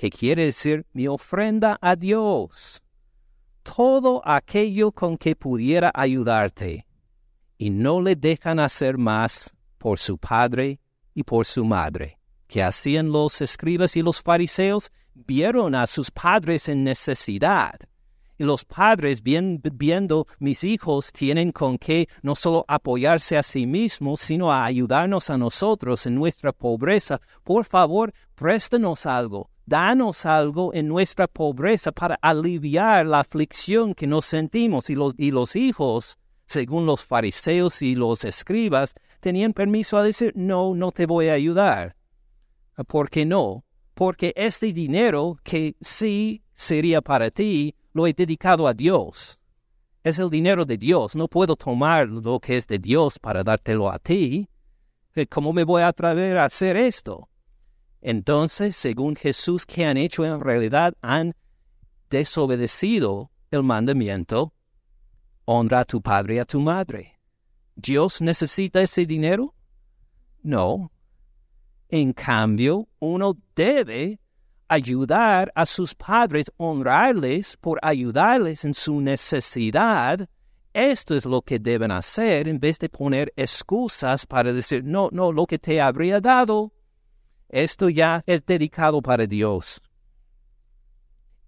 que 0.00 0.08
quiere 0.08 0.46
decir 0.46 0.86
mi 0.94 1.06
ofrenda 1.08 1.78
a 1.82 1.94
Dios. 1.94 2.82
todo 3.62 4.22
aquello 4.24 4.92
con 4.92 5.18
que 5.18 5.36
pudiera 5.36 5.92
ayudarte, 5.94 6.86
y 7.58 7.68
no 7.68 8.00
le 8.00 8.16
dejan 8.16 8.60
hacer 8.60 8.96
más 8.96 9.54
por 9.76 9.98
su 9.98 10.16
padre 10.16 10.80
y 11.12 11.22
por 11.22 11.44
su 11.44 11.66
madre. 11.66 12.18
Que 12.46 12.62
hacían 12.62 13.12
los 13.12 13.42
escribas 13.42 13.94
y 13.94 14.00
los 14.00 14.22
fariseos? 14.22 14.90
Vieron 15.12 15.74
a 15.74 15.86
sus 15.86 16.10
padres 16.10 16.70
en 16.70 16.82
necesidad. 16.82 17.74
Y 18.38 18.44
los 18.44 18.64
padres, 18.64 19.22
viendo 19.22 20.26
mis 20.38 20.64
hijos, 20.64 21.12
tienen 21.12 21.52
con 21.52 21.76
qué 21.76 22.08
no 22.22 22.34
solo 22.34 22.64
apoyarse 22.66 23.36
a 23.36 23.42
sí 23.42 23.66
mismos, 23.66 24.20
sino 24.22 24.50
a 24.50 24.64
ayudarnos 24.64 25.28
a 25.28 25.36
nosotros 25.36 26.06
en 26.06 26.14
nuestra 26.14 26.52
pobreza. 26.52 27.20
Por 27.44 27.66
favor, 27.66 28.14
préstenos 28.34 29.04
algo 29.04 29.50
danos 29.70 30.26
algo 30.26 30.74
en 30.74 30.88
nuestra 30.88 31.28
pobreza 31.28 31.92
para 31.92 32.16
aliviar 32.20 33.06
la 33.06 33.20
aflicción 33.20 33.94
que 33.94 34.08
nos 34.08 34.26
sentimos. 34.26 34.90
Y 34.90 34.96
los, 34.96 35.14
y 35.16 35.30
los 35.30 35.54
hijos, 35.54 36.18
según 36.44 36.84
los 36.86 37.04
fariseos 37.04 37.80
y 37.80 37.94
los 37.94 38.24
escribas, 38.24 38.94
tenían 39.20 39.52
permiso 39.52 39.96
a 39.96 40.02
decir, 40.02 40.32
no, 40.34 40.74
no 40.74 40.90
te 40.90 41.06
voy 41.06 41.28
a 41.28 41.34
ayudar. 41.34 41.96
¿Por 42.88 43.08
qué 43.08 43.24
no? 43.24 43.64
Porque 43.94 44.32
este 44.34 44.72
dinero 44.72 45.38
que 45.44 45.76
sí 45.80 46.42
sería 46.52 47.00
para 47.00 47.30
ti, 47.30 47.76
lo 47.92 48.08
he 48.08 48.12
dedicado 48.12 48.66
a 48.66 48.74
Dios. 48.74 49.38
Es 50.02 50.18
el 50.18 50.30
dinero 50.30 50.64
de 50.64 50.78
Dios. 50.78 51.14
No 51.14 51.28
puedo 51.28 51.54
tomar 51.54 52.08
lo 52.08 52.40
que 52.40 52.56
es 52.56 52.66
de 52.66 52.78
Dios 52.78 53.20
para 53.20 53.44
dártelo 53.44 53.88
a 53.88 54.00
ti. 54.00 54.48
¿Cómo 55.28 55.52
me 55.52 55.62
voy 55.62 55.82
a 55.82 55.88
atrever 55.88 56.38
a 56.38 56.46
hacer 56.46 56.76
esto? 56.76 57.29
Entonces, 58.00 58.76
según 58.76 59.14
Jesús, 59.16 59.66
¿qué 59.66 59.84
han 59.84 59.96
hecho 59.96 60.24
en 60.24 60.40
realidad? 60.40 60.94
Han 61.02 61.34
desobedecido 62.08 63.30
el 63.50 63.62
mandamiento, 63.62 64.54
honra 65.44 65.80
a 65.80 65.84
tu 65.84 66.00
padre 66.00 66.36
y 66.36 66.38
a 66.38 66.44
tu 66.44 66.60
madre. 66.60 67.18
¿Dios 67.76 68.20
necesita 68.20 68.80
ese 68.80 69.06
dinero? 69.06 69.54
No. 70.42 70.90
En 71.88 72.12
cambio, 72.12 72.88
uno 72.98 73.36
debe 73.54 74.20
ayudar 74.68 75.50
a 75.54 75.66
sus 75.66 75.94
padres, 75.94 76.50
honrarles 76.56 77.56
por 77.56 77.78
ayudarles 77.82 78.64
en 78.64 78.72
su 78.72 79.00
necesidad. 79.00 80.28
Esto 80.72 81.16
es 81.16 81.24
lo 81.24 81.42
que 81.42 81.58
deben 81.58 81.90
hacer 81.90 82.48
en 82.48 82.60
vez 82.60 82.78
de 82.78 82.88
poner 82.88 83.32
excusas 83.36 84.24
para 84.26 84.52
decir, 84.52 84.84
no, 84.84 85.08
no, 85.10 85.32
lo 85.32 85.46
que 85.46 85.58
te 85.58 85.80
habría 85.80 86.20
dado 86.20 86.72
esto 87.50 87.88
ya 87.88 88.22
es 88.26 88.44
dedicado 88.46 89.02
para 89.02 89.26
Dios. 89.26 89.82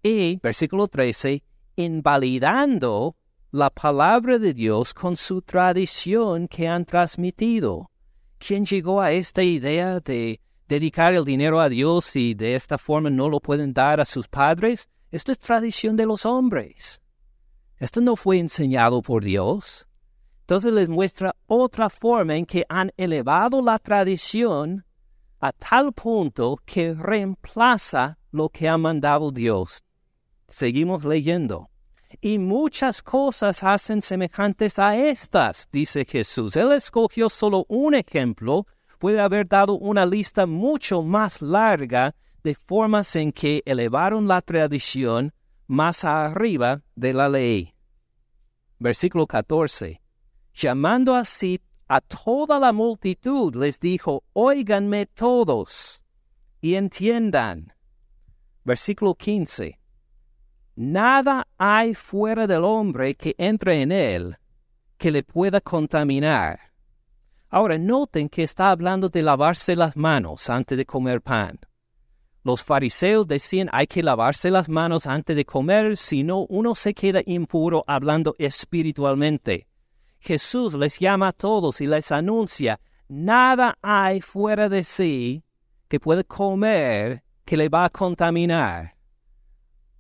Y, 0.03 0.37
versículo 0.43 0.89
13, 0.89 1.43
invalidando 1.77 3.17
la 3.53 3.71
palabra 3.71 4.39
de 4.39 4.53
Dios 4.53 4.95
con 4.95 5.17
su 5.17 5.43
tradición 5.43 6.49
que 6.49 6.67
han 6.67 6.85
transmitido. 6.85 7.91
¿Quién 8.39 8.65
llegó 8.65 9.01
a 9.01 9.13
esta 9.13 9.43
idea 9.43 10.01
de 10.01 10.41
dedicar 10.67 11.15
el 11.15 11.25
dinero 11.25 11.61
a 11.61 11.69
Dios 11.69 12.17
y 12.17 12.35
de 12.35 12.57
esta 12.57 12.79
forma 12.79 13.11
no 13.11 13.29
lo 13.29 13.41
pueden 13.41 13.73
dar 13.73 14.01
a 14.01 14.05
sus 14.05 14.27
padres? 14.27 14.89
Esto 15.11 15.31
es 15.31 15.39
tradición 15.39 15.95
de 15.97 16.07
los 16.07 16.27
hombres. 16.27 17.01
Esto 17.79 18.01
no 18.01 18.17
fue 18.17 18.39
enseñado 18.39 19.03
por 19.03 19.23
Dios. 19.23 19.87
Entonces 20.41 20.73
les 20.73 20.89
muestra 20.89 21.37
otra 21.47 21.91
forma 21.91 22.37
en 22.37 22.47
que 22.47 22.65
han 22.69 22.91
elevado 22.97 23.63
la 23.63 23.79
tradición 23.79 24.85
a 25.43 25.51
tal 25.53 25.93
punto 25.93 26.57
que 26.65 26.95
reemplaza 26.95 28.17
lo 28.31 28.49
que 28.49 28.69
ha 28.69 28.79
mandado 28.79 29.33
Dios. 29.33 29.83
Seguimos 30.47 31.05
leyendo. 31.05 31.69
Y 32.21 32.39
muchas 32.39 33.03
cosas 33.03 33.65
hacen 33.65 34.03
semejantes 34.03 34.79
a 34.79 34.97
estas, 34.97 35.69
dice 35.73 36.05
Jesús. 36.05 36.55
Él 36.55 36.71
escogió 36.71 37.29
solo 37.29 37.67
un 37.69 37.95
ejemplo, 37.95 38.67
puede 39.01 39.21
haber 39.21 39.49
dado 39.49 39.75
una 39.75 40.07
lista 40.07 40.47
mucho 40.47 41.03
más 41.03 41.43
larga 41.43 42.15
de 42.45 42.55
formas 42.55 43.17
en 43.17 43.33
que 43.33 43.63
elevaron 43.67 44.29
la 44.29 44.43
tradición 44.43 45.33
más 45.67 46.05
arriba 46.05 46.83
de 46.95 47.15
la 47.15 47.29
ley. 47.29 47.75
Versículo 48.79 49.27
14. 49.27 50.01
Llamando 50.55 51.17
así 51.17 51.61
a 51.93 52.01
toda 52.01 52.59
la 52.59 52.73
multitud 52.73 53.55
les 53.55 53.79
dijo, 53.79 54.25
Óiganme 54.33 55.05
todos 55.05 56.03
y 56.63 56.75
entiendan. 56.77 57.75
Versículo 58.65 59.15
15. 59.15 59.79
Nada 60.77 61.47
hay 61.59 61.93
fuera 61.93 62.47
del 62.47 62.65
hombre 62.65 63.15
que 63.15 63.35
entre 63.37 63.83
en 63.83 63.93
él 63.93 64.39
que 64.97 65.11
le 65.11 65.23
pueda 65.23 65.61
contaminar. 65.61 66.73
Ahora 67.51 67.77
noten 67.77 68.31
que 68.31 68.45
está 68.45 68.71
hablando 68.71 69.11
de 69.11 69.21
lavarse 69.21 69.77
las 69.77 69.95
manos 69.95 70.49
antes 70.49 70.79
de 70.79 70.87
comer 70.87 71.21
pan. 71.21 71.59
Los 72.43 72.65
fariseos 72.65 73.27
decían 73.29 73.69
hay 73.71 73.87
que 73.87 74.03
lavarse 74.03 74.51
las 74.51 74.67
manos 74.67 75.07
antes 75.07 75.37
de 75.37 75.45
comer, 75.45 75.99
si 75.99 76.23
no 76.23 76.47
uno 76.49 76.75
se 76.75 76.95
queda 76.95 77.21
impuro 77.27 77.85
hablando 77.87 78.35
espiritualmente. 78.39 79.67
Jesús 80.23 80.75
les 80.75 81.01
llama 81.01 81.29
a 81.29 81.33
todos 81.33 81.81
y 81.81 81.87
les 81.89 82.13
anuncia, 82.13 82.81
nada 83.09 83.77
hay 83.83 84.21
fuera 84.21 84.69
de 84.69 84.85
sí 84.85 85.45
que 85.89 85.99
pueda 85.99 86.23
comer 86.23 87.25
que 87.45 87.57
le 87.57 87.69
va 87.69 87.85
a 87.85 87.91
contaminar. 87.91 88.97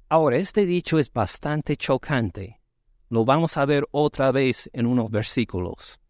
Ahora, 0.09 0.37
este 0.37 0.65
dicho 0.65 1.01
es 1.01 1.13
bastante 1.13 1.77
chocante. 1.77 2.61
Lo 3.09 3.25
vamos 3.25 3.57
a 3.57 3.67
ver 3.67 3.85
otra 3.91 4.31
vez 4.31 4.71
en 4.73 4.87
unos 4.87 5.11
versículos. 5.11 6.01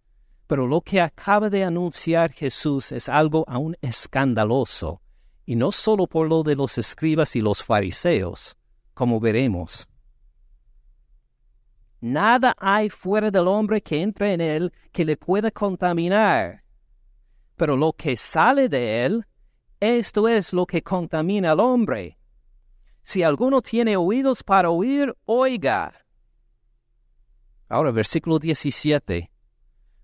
Pero 0.46 0.66
lo 0.66 0.82
que 0.82 1.00
acaba 1.00 1.48
de 1.48 1.64
anunciar 1.64 2.32
Jesús 2.32 2.92
es 2.92 3.08
algo 3.08 3.44
aún 3.48 3.78
escandaloso, 3.80 5.00
y 5.46 5.56
no 5.56 5.72
solo 5.72 6.06
por 6.06 6.28
lo 6.28 6.42
de 6.42 6.54
los 6.54 6.76
escribas 6.76 7.34
y 7.34 7.40
los 7.40 7.64
fariseos, 7.64 8.58
como 8.92 9.20
veremos. 9.20 9.88
Nada 12.02 12.56
hay 12.58 12.90
fuera 12.90 13.30
del 13.30 13.46
hombre 13.46 13.80
que 13.80 14.02
entre 14.02 14.32
en 14.32 14.40
él 14.40 14.72
que 14.90 15.04
le 15.04 15.16
pueda 15.16 15.52
contaminar. 15.52 16.64
Pero 17.54 17.76
lo 17.76 17.92
que 17.92 18.16
sale 18.16 18.68
de 18.68 19.04
él, 19.04 19.24
esto 19.78 20.26
es 20.26 20.52
lo 20.52 20.66
que 20.66 20.82
contamina 20.82 21.52
al 21.52 21.60
hombre. 21.60 22.18
Si 23.02 23.22
alguno 23.22 23.62
tiene 23.62 23.96
oídos 23.96 24.42
para 24.42 24.68
oír, 24.70 25.14
oiga. 25.26 25.92
Ahora, 27.68 27.92
versículo 27.92 28.40
17. 28.40 29.30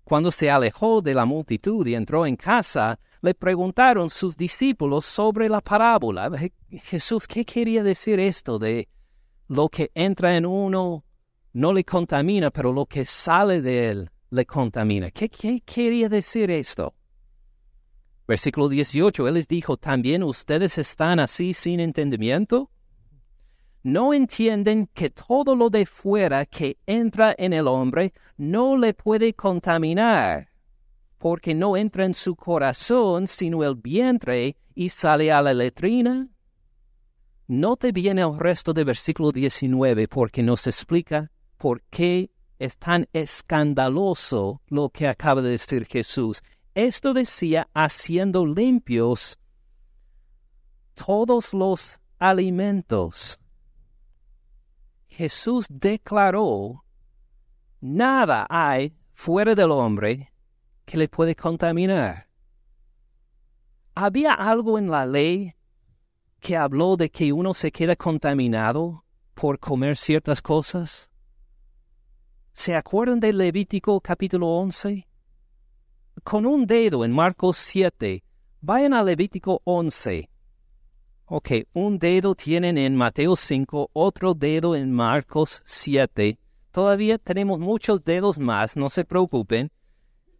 Cuando 0.05 0.31
se 0.31 0.49
alejó 0.49 1.01
de 1.01 1.13
la 1.13 1.25
multitud 1.25 1.85
y 1.85 1.95
entró 1.95 2.25
en 2.25 2.37
casa, 2.37 2.97
le 3.21 3.33
preguntaron 3.33 4.09
sus 4.09 4.37
discípulos 4.37 5.05
sobre 5.05 5.49
la 5.49 5.59
parábola. 5.59 6.31
Jesús, 6.69 7.27
¿qué 7.27 7.43
quería 7.43 7.83
decir 7.83 8.21
esto 8.21 8.57
de 8.57 8.87
lo 9.49 9.67
que 9.67 9.91
entra 9.93 10.37
en 10.37 10.45
uno 10.45 11.03
no 11.53 11.73
le 11.73 11.83
contamina, 11.83 12.51
pero 12.51 12.71
lo 12.71 12.85
que 12.85 13.05
sale 13.05 13.61
de 13.61 13.89
él 13.89 14.11
le 14.31 14.45
contamina. 14.45 15.11
¿Qué, 15.11 15.29
quería 15.29 16.09
decir 16.09 16.51
esto? 16.51 16.93
Versículo 18.27 18.69
18, 18.69 19.27
Él 19.27 19.33
les 19.33 19.47
dijo, 19.47 19.77
¿también 19.77 20.21
ustedes 20.21 20.77
están 20.77 21.19
así 21.19 21.53
sin 21.53 21.79
entendimiento? 21.79 22.69
¿No 23.81 24.13
entienden 24.13 24.87
que 24.93 25.09
todo 25.09 25.55
lo 25.55 25.69
de 25.69 25.85
fuera 25.85 26.45
que 26.45 26.77
entra 26.85 27.33
en 27.37 27.53
el 27.53 27.67
hombre 27.67 28.13
no 28.37 28.77
le 28.77 28.93
puede 28.93 29.33
contaminar? 29.33 30.49
Porque 31.17 31.55
no 31.55 31.75
entra 31.75 32.05
en 32.05 32.13
su 32.13 32.35
corazón 32.35 33.27
sino 33.27 33.63
el 33.63 33.75
vientre 33.75 34.57
y 34.75 34.89
sale 34.89 35.31
a 35.31 35.41
la 35.41 35.53
letrina. 35.53 36.27
No 37.47 37.77
te 37.77 37.91
viene 37.91 38.21
el 38.21 38.37
resto 38.37 38.73
del 38.73 38.85
versículo 38.85 39.31
19 39.31 40.07
porque 40.07 40.43
nos 40.43 40.67
explica 40.67 41.31
por 41.59 41.83
qué 41.91 42.31
es 42.57 42.77
tan 42.77 43.07
escandaloso 43.13 44.61
lo 44.67 44.89
que 44.89 45.07
acaba 45.07 45.41
de 45.41 45.49
decir 45.49 45.85
Jesús. 45.85 46.41
Esto 46.73 47.13
decía 47.13 47.69
haciendo 47.73 48.45
limpios 48.45 49.37
todos 50.95 51.53
los 51.53 51.99
alimentos. 52.17 53.39
Jesús 55.07 55.65
declaró, 55.69 56.85
nada 57.81 58.47
hay 58.49 58.95
fuera 59.13 59.53
del 59.53 59.71
hombre 59.71 60.33
que 60.85 60.97
le 60.97 61.09
puede 61.09 61.35
contaminar. 61.35 62.29
¿Había 63.95 64.33
algo 64.33 64.79
en 64.79 64.89
la 64.89 65.05
ley 65.05 65.55
que 66.39 66.55
habló 66.55 66.95
de 66.95 67.09
que 67.09 67.33
uno 67.33 67.53
se 67.53 67.69
queda 67.69 67.97
contaminado 67.97 69.03
por 69.33 69.59
comer 69.59 69.97
ciertas 69.97 70.41
cosas? 70.41 71.08
¿Se 72.51 72.75
acuerdan 72.75 73.19
de 73.19 73.31
Levítico 73.31 74.01
capítulo 74.01 74.47
11? 74.47 75.07
Con 76.23 76.45
un 76.45 76.65
dedo 76.65 77.05
en 77.05 77.11
Marcos 77.11 77.57
7, 77.57 78.23
vayan 78.59 78.93
a 78.93 79.03
Levítico 79.03 79.61
11. 79.63 80.29
Ok, 81.25 81.51
un 81.73 81.99
dedo 81.99 82.35
tienen 82.35 82.77
en 82.77 82.95
Mateo 82.95 83.35
5, 83.35 83.91
otro 83.93 84.33
dedo 84.33 84.75
en 84.75 84.91
Marcos 84.91 85.61
7. 85.65 86.37
Todavía 86.71 87.17
tenemos 87.17 87.59
muchos 87.59 88.03
dedos 88.03 88.37
más, 88.37 88.75
no 88.75 88.89
se 88.89 89.05
preocupen, 89.05 89.71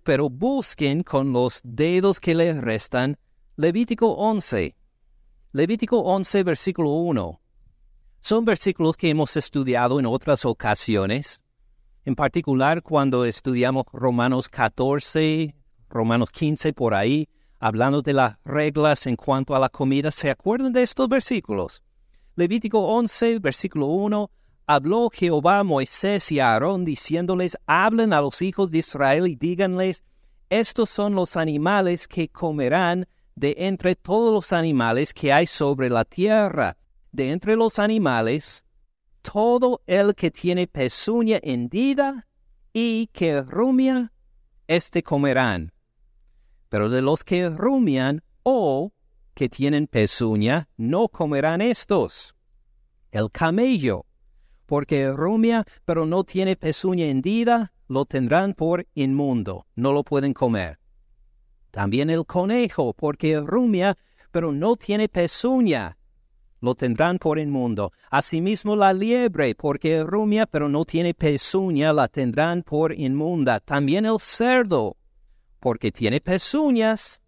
pero 0.04 0.30
busquen 0.30 1.04
con 1.04 1.32
los 1.32 1.62
dedos 1.63 2.19
que 2.19 2.36
les 2.36 2.60
restan 2.60 3.17
Levítico 3.56 4.13
11. 4.13 4.76
Levítico 5.54 6.00
11, 6.00 6.43
versículo 6.43 6.91
1. 6.91 7.41
Son 8.19 8.45
versículos 8.45 8.98
que 8.98 9.10
hemos 9.10 9.38
estudiado 9.38 10.00
en 10.00 10.06
otras 10.06 10.43
ocasiones, 10.43 11.41
en 12.10 12.15
particular 12.15 12.82
cuando 12.82 13.24
estudiamos 13.24 13.86
Romanos 13.93 14.50
14, 14.50 15.54
Romanos 15.89 16.32
15 16.32 16.74
por 16.74 16.95
ahí, 16.95 17.30
hablando 17.60 18.02
de 18.02 18.13
las 18.13 18.38
reglas 18.43 19.06
en 19.06 19.15
cuanto 19.15 19.56
a 19.56 19.60
la 19.60 19.69
comida. 19.69 20.10
¿Se 20.10 20.32
acuerdan 20.32 20.74
de 20.74 20.82
estos 20.82 21.08
versículos? 21.08 21.84
Levítico 22.36 22.80
11, 22.80 23.38
versículo 23.38 23.86
1. 23.86 24.32
Habló 24.65 25.12
Jehová 25.13 25.60
a 25.60 25.63
Moisés 25.63 26.32
y 26.32 26.39
a 26.39 26.54
Aarón 26.54 26.84
diciéndoles, 26.84 27.56
hablen 27.67 28.12
a 28.12 28.22
los 28.22 28.41
hijos 28.41 28.72
de 28.72 28.80
Israel 28.80 29.28
y 29.28 29.36
díganles, 29.36 30.04
estos 30.50 30.89
son 30.89 31.13
los 31.13 31.38
animales 31.38 32.08
que 32.08 32.28
comerán 32.28 33.08
de 33.36 33.54
entre 33.60 33.95
todos 33.95 34.34
los 34.34 34.52
animales 34.52 35.13
que 35.13 35.32
hay 35.32 35.45
sobre 35.45 35.91
la 35.91 36.06
tierra. 36.06 36.76
De 37.12 37.30
entre 37.30 37.56
los 37.56 37.78
animales, 37.78 38.63
todo 39.32 39.82
el 39.86 40.15
que 40.15 40.32
tiene 40.32 40.68
pezuña 40.68 41.39
hendida 41.42 42.28
y 42.74 43.08
que 43.08 43.42
rumia, 43.42 44.12
éste 44.68 45.04
comerán 45.04 45.72
pero 46.70 46.89
de 46.89 47.02
los 47.02 47.24
que 47.24 47.50
rumian 47.50 48.22
o 48.44 48.94
que 49.34 49.50
tienen 49.50 49.88
pezuña, 49.88 50.70
no 50.78 51.10
comerán 51.10 51.62
estos. 51.62 52.36
El 53.12 53.32
camello, 53.32 54.06
porque 54.65 55.12
rumia, 55.12 55.65
pero 55.84 56.06
no 56.06 56.24
tiene 56.24 56.56
pezuña 56.56 57.06
hendida, 57.06 57.74
lo 57.88 58.06
tendrán 58.06 58.54
por 58.54 58.86
inmundo, 58.94 59.65
no 59.76 59.92
lo 59.94 60.04
pueden 60.04 60.34
comer. 60.34 60.80
También 61.72 62.10
el 62.10 62.26
conejo, 62.26 62.94
porque 62.94 63.39
rumia, 63.39 63.98
pero 64.32 64.52
no 64.52 64.76
tiene 64.76 65.10
pezuña, 65.10 65.98
lo 66.62 66.76
tendrán 66.76 67.17
por 67.17 67.39
inmundo. 67.39 67.91
Asimismo 68.10 68.76
la 68.76 68.93
liebre, 68.93 69.56
porque 69.56 70.04
rumia, 70.04 70.45
pero 70.45 70.69
no 70.69 70.86
tiene 70.86 71.13
pezuña, 71.13 71.93
la 71.93 72.08
tendrán 72.08 72.63
por 72.63 72.93
inmunda. 72.93 73.60
También 73.60 74.06
el 74.06 74.19
cerdo, 74.19 74.98
porque 75.60 75.91
tiene 75.91 76.22
pezuñas, 76.22 77.22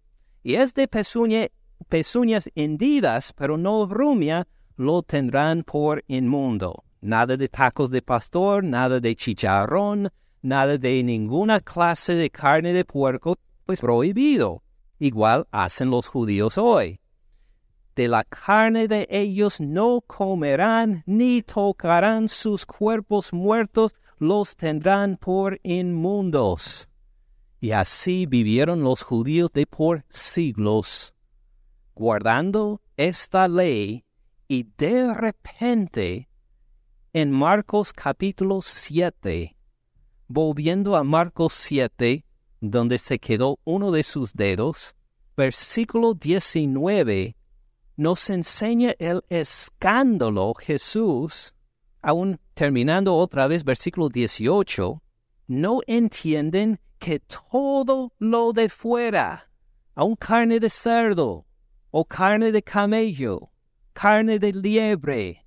y 0.43 0.55
es 0.55 0.73
de 0.73 0.87
pezuñas 0.87 2.49
hendidas, 2.55 3.33
pero 3.33 3.57
no 3.57 3.85
rumia, 3.85 4.47
lo 4.75 5.03
tendrán 5.03 5.63
por 5.63 6.03
inmundo. 6.07 6.83
Nada 7.01 7.35
de 7.35 7.49
tacos 7.49 7.89
de 7.89 8.01
pastor, 8.01 8.63
nada 8.63 8.99
de 8.99 9.15
chicharrón, 9.15 10.09
nada 10.41 10.77
de 10.77 11.03
ninguna 11.03 11.59
clase 11.59 12.15
de 12.15 12.29
carne 12.29 12.73
de 12.73 12.85
puerco, 12.85 13.37
pues 13.65 13.81
prohibido. 13.81 14.63
Igual 14.99 15.47
hacen 15.51 15.89
los 15.89 16.07
judíos 16.07 16.57
hoy. 16.57 17.00
De 18.01 18.07
la 18.07 18.23
carne 18.23 18.87
de 18.87 19.05
ellos 19.11 19.61
no 19.61 20.01
comerán, 20.01 21.03
ni 21.05 21.43
tocarán 21.43 22.29
sus 22.29 22.65
cuerpos 22.65 23.31
muertos, 23.31 23.93
los 24.17 24.55
tendrán 24.55 25.17
por 25.17 25.59
inmundos. 25.61 26.89
Y 27.59 27.73
así 27.73 28.25
vivieron 28.25 28.81
los 28.81 29.03
judíos 29.03 29.51
de 29.53 29.67
por 29.67 30.03
siglos, 30.09 31.13
guardando 31.93 32.81
esta 32.97 33.47
ley, 33.47 34.03
y 34.47 34.67
de 34.79 35.13
repente, 35.13 36.27
en 37.13 37.29
Marcos 37.29 37.93
capítulo 37.93 38.61
7, 38.63 39.55
volviendo 40.27 40.95
a 40.95 41.03
Marcos 41.03 41.53
7, 41.53 42.25
donde 42.61 42.97
se 42.97 43.19
quedó 43.19 43.59
uno 43.63 43.91
de 43.91 44.01
sus 44.01 44.33
dedos, 44.33 44.95
versículo 45.37 46.15
19, 46.15 47.35
nos 47.95 48.29
enseña 48.29 48.95
el 48.99 49.23
escándalo. 49.29 50.53
Jesús, 50.53 51.53
aún 52.01 52.39
terminando 52.53 53.15
otra 53.15 53.47
vez 53.47 53.63
versículo 53.63 54.09
18, 54.09 55.01
no 55.47 55.81
entienden 55.87 56.79
que 56.99 57.19
todo 57.19 58.13
lo 58.19 58.53
de 58.53 58.69
fuera, 58.69 59.49
aun 59.95 60.15
carne 60.15 60.59
de 60.59 60.69
cerdo, 60.69 61.45
o 61.89 62.05
carne 62.05 62.51
de 62.51 62.61
camello, 62.61 63.51
carne 63.93 64.39
de 64.39 64.53
liebre, 64.53 65.45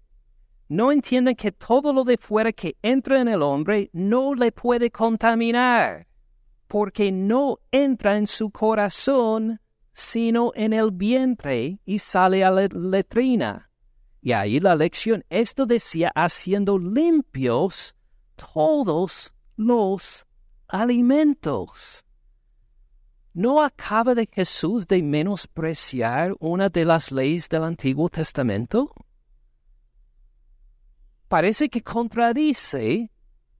no 0.69 0.91
entienden 0.91 1.37
que 1.37 1.53
todo 1.53 1.93
lo 1.93 2.05
de 2.05 2.17
fuera 2.17 2.53
que 2.53 2.77
entra 2.83 3.21
en 3.21 3.29
el 3.29 3.43
hombre 3.43 3.91
no 3.93 4.35
le 4.35 4.51
puede 4.51 4.91
contaminar, 4.91 6.07
porque 6.67 7.13
no 7.13 7.59
entra 7.71 8.17
en 8.17 8.27
su 8.27 8.51
corazón, 8.51 9.61
sino 9.95 10.51
en 10.55 10.73
el 10.73 10.91
vientre 10.91 11.79
y 11.87 12.01
sale 12.01 12.45
a 12.45 12.51
la 12.51 12.67
letrina. 12.67 13.71
Y 14.21 14.33
ahí 14.33 14.59
la 14.59 14.75
lección, 14.75 15.25
esto 15.31 15.67
decía, 15.67 16.11
haciendo 16.15 16.79
limpios 16.79 17.95
todos 18.35 19.33
los 19.57 20.27
alimentos. 20.67 22.05
¿No 23.33 23.63
acaba 23.63 24.15
de 24.15 24.29
Jesús 24.31 24.87
de 24.87 25.03
menospreciar 25.03 26.35
una 26.41 26.69
de 26.69 26.85
las 26.85 27.13
leyes 27.13 27.49
del 27.49 27.65
Antiguo 27.65 28.09
Testamento? 28.09 28.93
Parece 31.29 31.69
que 31.69 31.83
contradice 31.83 33.11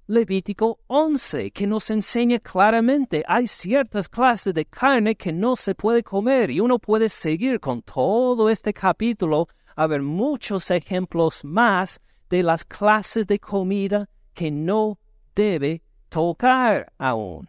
Levítico 0.07 0.81
11, 0.89 1.51
que 1.51 1.67
nos 1.67 1.89
enseña 1.89 2.39
claramente 2.39 3.25
hay 3.27 3.47
ciertas 3.47 4.07
clases 4.07 4.53
de 4.53 4.67
carne 4.67 5.15
que 5.15 5.33
no 5.33 5.57
se 5.57 5.75
puede 5.75 6.03
comer 6.03 6.51
y 6.51 6.61
uno 6.61 6.79
puede 6.79 7.09
seguir 7.09 7.59
con 7.59 7.81
todo 7.81 8.51
este 8.51 8.75
capítulo 8.75 9.49
a 9.75 9.87
ver 9.87 10.03
muchos 10.03 10.71
ejemplos 10.71 11.43
más 11.43 12.03
de 12.29 12.43
las 12.43 12.67
clases 12.67 13.27
de 13.27 13.39
comida 13.39 14.07
que 14.35 14.51
no 14.51 14.99
debe 15.35 15.83
tocar 16.11 16.93
aún. 16.99 17.49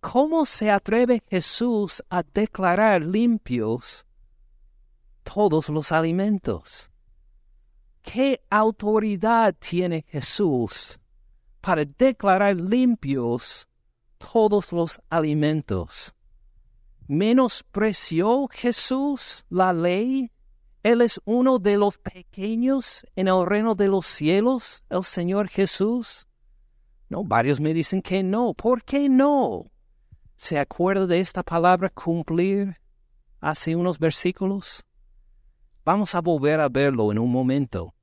¿Cómo 0.00 0.46
se 0.46 0.70
atreve 0.70 1.22
Jesús 1.28 2.02
a 2.08 2.22
declarar 2.22 3.04
limpios 3.04 4.06
todos 5.22 5.68
los 5.68 5.92
alimentos? 5.92 6.88
¿Qué 8.00 8.40
autoridad 8.48 9.54
tiene 9.58 10.06
Jesús 10.08 10.98
para 11.64 11.86
declarar 11.86 12.56
limpios 12.56 13.66
todos 14.18 14.70
los 14.70 15.00
alimentos? 15.08 16.14
¿Menospreció 17.08 18.48
Jesús 18.48 19.46
la 19.48 19.72
ley? 19.72 20.30
Él 20.82 21.00
es 21.00 21.18
uno 21.24 21.58
de 21.58 21.78
los 21.78 21.96
pequeños 21.96 23.06
en 23.16 23.28
el 23.28 23.46
reino 23.46 23.74
de 23.74 23.88
los 23.88 24.04
cielos, 24.04 24.84
el 24.90 25.04
Señor 25.04 25.48
Jesús. 25.48 26.26
No, 27.08 27.24
varios 27.24 27.60
me 27.60 27.72
dicen 27.72 28.02
que 28.02 28.22
no. 28.22 28.52
¿Por 28.52 28.84
qué 28.84 29.08
no? 29.08 29.70
¿Se 30.36 30.58
acuerda 30.58 31.06
de 31.06 31.20
esta 31.20 31.42
palabra 31.42 31.88
cumplir 31.88 32.76
hace 33.40 33.74
unos 33.74 33.98
versículos? 33.98 34.84
Vamos 35.82 36.14
a 36.14 36.20
volver 36.20 36.60
a 36.60 36.68
verlo 36.68 37.10
en 37.10 37.18
un 37.18 37.32
momento. 37.32 37.93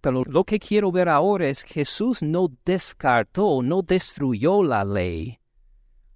Pero 0.00 0.22
lo 0.24 0.44
que 0.44 0.58
quiero 0.58 0.92
ver 0.92 1.08
ahora 1.08 1.48
es 1.48 1.62
Jesús 1.62 2.22
no 2.22 2.52
descartó, 2.64 3.62
no 3.62 3.82
destruyó 3.82 4.62
la 4.62 4.84
ley, 4.84 5.38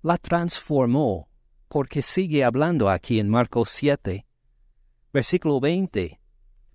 la 0.03 0.18
transformó, 0.18 1.29
porque 1.68 2.03
sigue 2.03 2.45
hablando 2.45 2.88
aquí 2.88 3.18
en 3.18 3.29
Marcos 3.29 3.71
7, 3.71 4.25
versículo 5.12 5.59
20. 5.59 6.21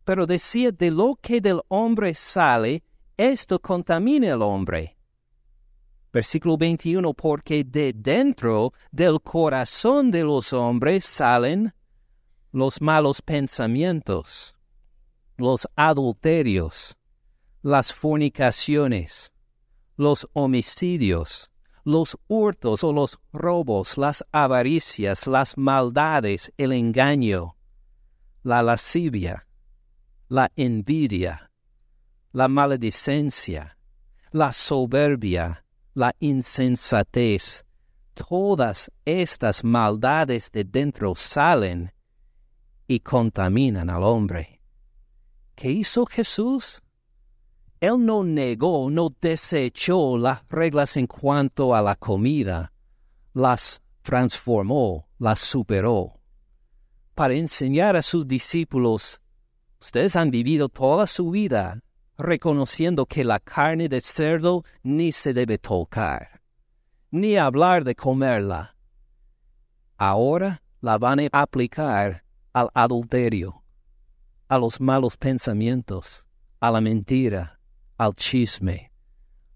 Pero 0.03 0.25
decía, 0.25 0.71
de 0.71 0.91
lo 0.91 1.17
que 1.21 1.39
del 1.39 1.61
hombre 1.69 2.13
sale, 2.13 2.83
esto 3.15 3.59
contamina 3.59 4.33
al 4.33 4.41
hombre. 4.41 4.97
Versículo 6.11 6.57
21, 6.57 7.13
porque 7.13 7.63
de 7.63 7.93
dentro 7.93 8.73
del 8.91 9.21
corazón 9.21 10.09
de 10.11 10.23
los 10.23 10.51
hombres 10.51 11.05
salen 11.05 11.73
los 12.51 12.81
malos 12.81 13.21
pensamientos, 13.21 14.56
los 15.37 15.67
adulterios, 15.75 16.97
las 17.61 17.93
fornicaciones, 17.93 19.31
los 19.95 20.27
homicidios, 20.33 21.51
los 21.83 22.17
hurtos 22.27 22.83
o 22.83 22.91
los 22.91 23.19
robos, 23.31 23.97
las 23.97 24.25
avaricias, 24.31 25.27
las 25.27 25.57
maldades, 25.57 26.51
el 26.57 26.73
engaño, 26.73 27.55
la 28.43 28.61
lascivia, 28.61 29.47
la 30.27 30.51
envidia, 30.55 31.51
la 32.33 32.47
maledicencia, 32.47 33.77
la 34.31 34.51
soberbia, 34.51 35.63
la 35.93 36.13
insensatez. 36.19 37.63
Todas 38.13 38.91
estas 39.05 39.63
maldades 39.63 40.51
de 40.51 40.63
dentro 40.63 41.15
salen 41.15 41.93
y 42.87 42.99
contaminan 42.99 43.89
al 43.89 44.03
hombre. 44.03 44.56
¿Qué 45.57 45.71
hizo 45.71 46.05
Jesús? 46.05 46.83
Él 47.79 48.05
no 48.05 48.23
negó, 48.23 48.91
no 48.91 49.11
desechó 49.19 50.15
las 50.15 50.47
reglas 50.49 50.95
en 50.97 51.07
cuanto 51.07 51.73
a 51.73 51.81
la 51.81 51.95
comida, 51.95 52.71
las 53.33 53.81
transformó, 54.03 55.07
las 55.17 55.39
superó, 55.39 56.13
para 57.15 57.33
enseñar 57.33 57.95
a 57.95 58.03
sus 58.03 58.27
discípulos, 58.27 59.19
ustedes 59.81 60.15
han 60.15 60.29
vivido 60.29 60.69
toda 60.69 61.07
su 61.07 61.31
vida 61.31 61.81
reconociendo 62.19 63.07
que 63.07 63.23
la 63.23 63.39
carne 63.39 63.89
de 63.89 64.01
cerdo 64.01 64.63
ni 64.83 65.11
se 65.11 65.33
debe 65.33 65.57
tocar, 65.57 66.39
ni 67.09 67.35
hablar 67.35 67.83
de 67.83 67.95
comerla. 67.95 68.75
Ahora 69.97 70.61
la 70.81 70.99
van 70.99 71.21
a 71.21 71.41
aplicar 71.41 72.23
al 72.53 72.69
adulterio, 72.75 73.63
a 74.47 74.57
los 74.57 74.79
malos 74.79 75.17
pensamientos, 75.17 76.25
a 76.59 76.71
la 76.71 76.81
mentira, 76.81 77.59
al 77.97 78.15
chisme. 78.15 78.91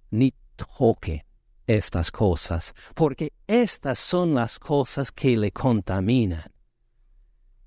Ni 0.10 0.34
toque 0.56 1.26
estas 1.68 2.12
cosas, 2.12 2.74
porque 2.96 3.32
estas 3.48 4.00
son 4.00 4.34
las 4.34 4.60
cosas 4.60 5.12
que 5.12 5.38
le 5.38 5.52
contaminan. 5.52 6.52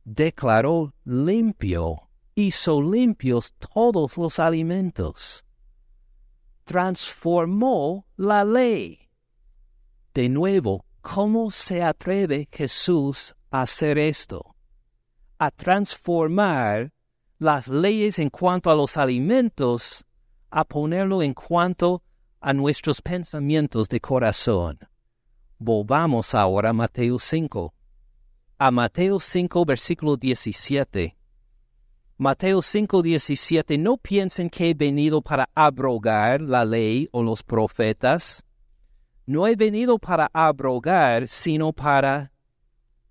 Declaró 0.04 0.92
limpio 1.04 2.04
hizo 2.34 2.82
limpios 2.82 3.52
todos 3.54 4.16
los 4.16 4.38
alimentos. 4.38 5.44
Transformó 6.64 8.06
la 8.16 8.44
ley. 8.44 9.10
De 10.12 10.28
nuevo, 10.28 10.84
¿cómo 11.00 11.50
se 11.50 11.82
atreve 11.82 12.48
Jesús 12.50 13.34
a 13.50 13.62
hacer 13.62 13.98
esto? 13.98 14.56
A 15.38 15.50
transformar 15.50 16.92
las 17.38 17.68
leyes 17.68 18.18
en 18.18 18.31
cuanto 18.31 18.70
a 18.70 18.75
los 18.75 18.97
alimentos, 18.97 20.05
a 20.51 20.64
ponerlo 20.64 21.23
en 21.23 21.35
cuanto 21.35 22.03
a 22.40 22.53
nuestros 22.53 23.01
pensamientos 23.01 23.88
de 23.88 24.01
corazón. 24.01 24.79
Volvamos 25.59 26.35
ahora 26.35 26.70
a 26.70 26.73
Mateo 26.73 27.18
5. 27.18 27.75
A 28.59 28.70
Mateo 28.70 29.18
5, 29.18 29.64
versículo 29.64 30.16
17. 30.16 31.16
Mateo 32.16 32.62
5:17, 32.62 33.77
no 33.77 33.97
piensen 33.97 34.49
que 34.49 34.70
he 34.70 34.75
venido 34.75 35.20
para 35.20 35.49
abrogar 35.55 36.40
la 36.40 36.64
ley 36.64 37.09
o 37.11 37.25
los 37.25 37.42
profetas. 37.42 38.44
No 39.27 39.49
he 39.49 39.57
venido 39.57 39.99
para 39.99 40.31
abrogar, 40.33 41.27
sino 41.27 41.73
para... 41.73 42.31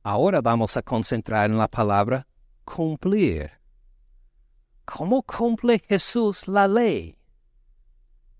Ahora 0.03 0.39
vamos 0.41 0.77
a 0.77 0.81
concentrar 0.81 1.49
en 1.49 1.57
la 1.57 1.67
palabra 1.67 2.27
cumplir. 2.63 3.62
¿Cómo 4.85 5.23
cumple 5.23 5.79
Jesús 5.79 6.47
la 6.47 6.67
ley? 6.67 7.17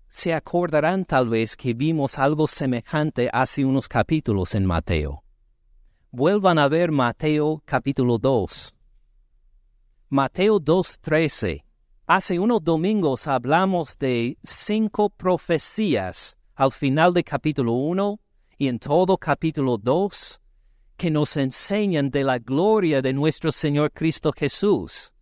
Se 0.08 0.34
acordarán 0.34 1.04
tal 1.04 1.28
vez 1.28 1.56
que 1.56 1.72
vimos 1.72 2.18
algo 2.18 2.46
semejante 2.46 3.30
hace 3.32 3.64
unos 3.64 3.88
capítulos 3.88 4.54
en 4.54 4.66
Mateo. 4.66 5.24
Vuelvan 6.10 6.58
a 6.58 6.68
ver 6.68 6.92
Mateo 6.92 7.62
capítulo 7.64 8.18
2. 8.18 8.74
Mateo 10.10 10.60
2.13. 10.60 11.64
Hace 12.06 12.38
unos 12.38 12.62
domingos 12.62 13.26
hablamos 13.26 13.98
de 13.98 14.38
cinco 14.44 15.08
profecías 15.08 16.36
al 16.54 16.70
final 16.70 17.14
del 17.14 17.24
capítulo 17.24 17.72
1 17.72 18.20
y 18.58 18.68
en 18.68 18.78
todo 18.78 19.16
capítulo 19.16 19.78
2 19.78 20.40
que 20.96 21.10
nos 21.10 21.36
enseñan 21.38 22.10
de 22.10 22.22
la 22.22 22.38
gloria 22.38 23.00
de 23.00 23.14
nuestro 23.14 23.50
Señor 23.50 23.90
Cristo 23.92 24.30
Jesús. 24.36 25.13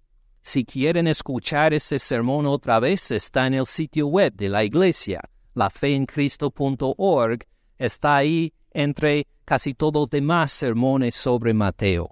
Si 0.45 0.65
quieren 0.65 1.07
escuchar 1.07 1.73
ese 1.73 2.01
sermón 2.01 2.47
otra 2.47 2.81
vez, 2.81 3.13
está 3.13 3.47
en 3.47 3.55
el 3.55 3.67
sitio 3.67 4.09
web 4.09 4.35
de 4.35 4.49
la 4.49 4.65
iglesia, 4.65 5.21
lafeencristo.org. 5.55 7.47
Está 7.79 8.17
ahí 8.17 8.53
entre 8.73 9.29
casi 9.45 9.73
todos 9.73 10.03
los 10.03 10.11
demás 10.11 10.51
sermones 10.51 11.15
sobre 11.15 11.55
Mateo. 11.55 12.11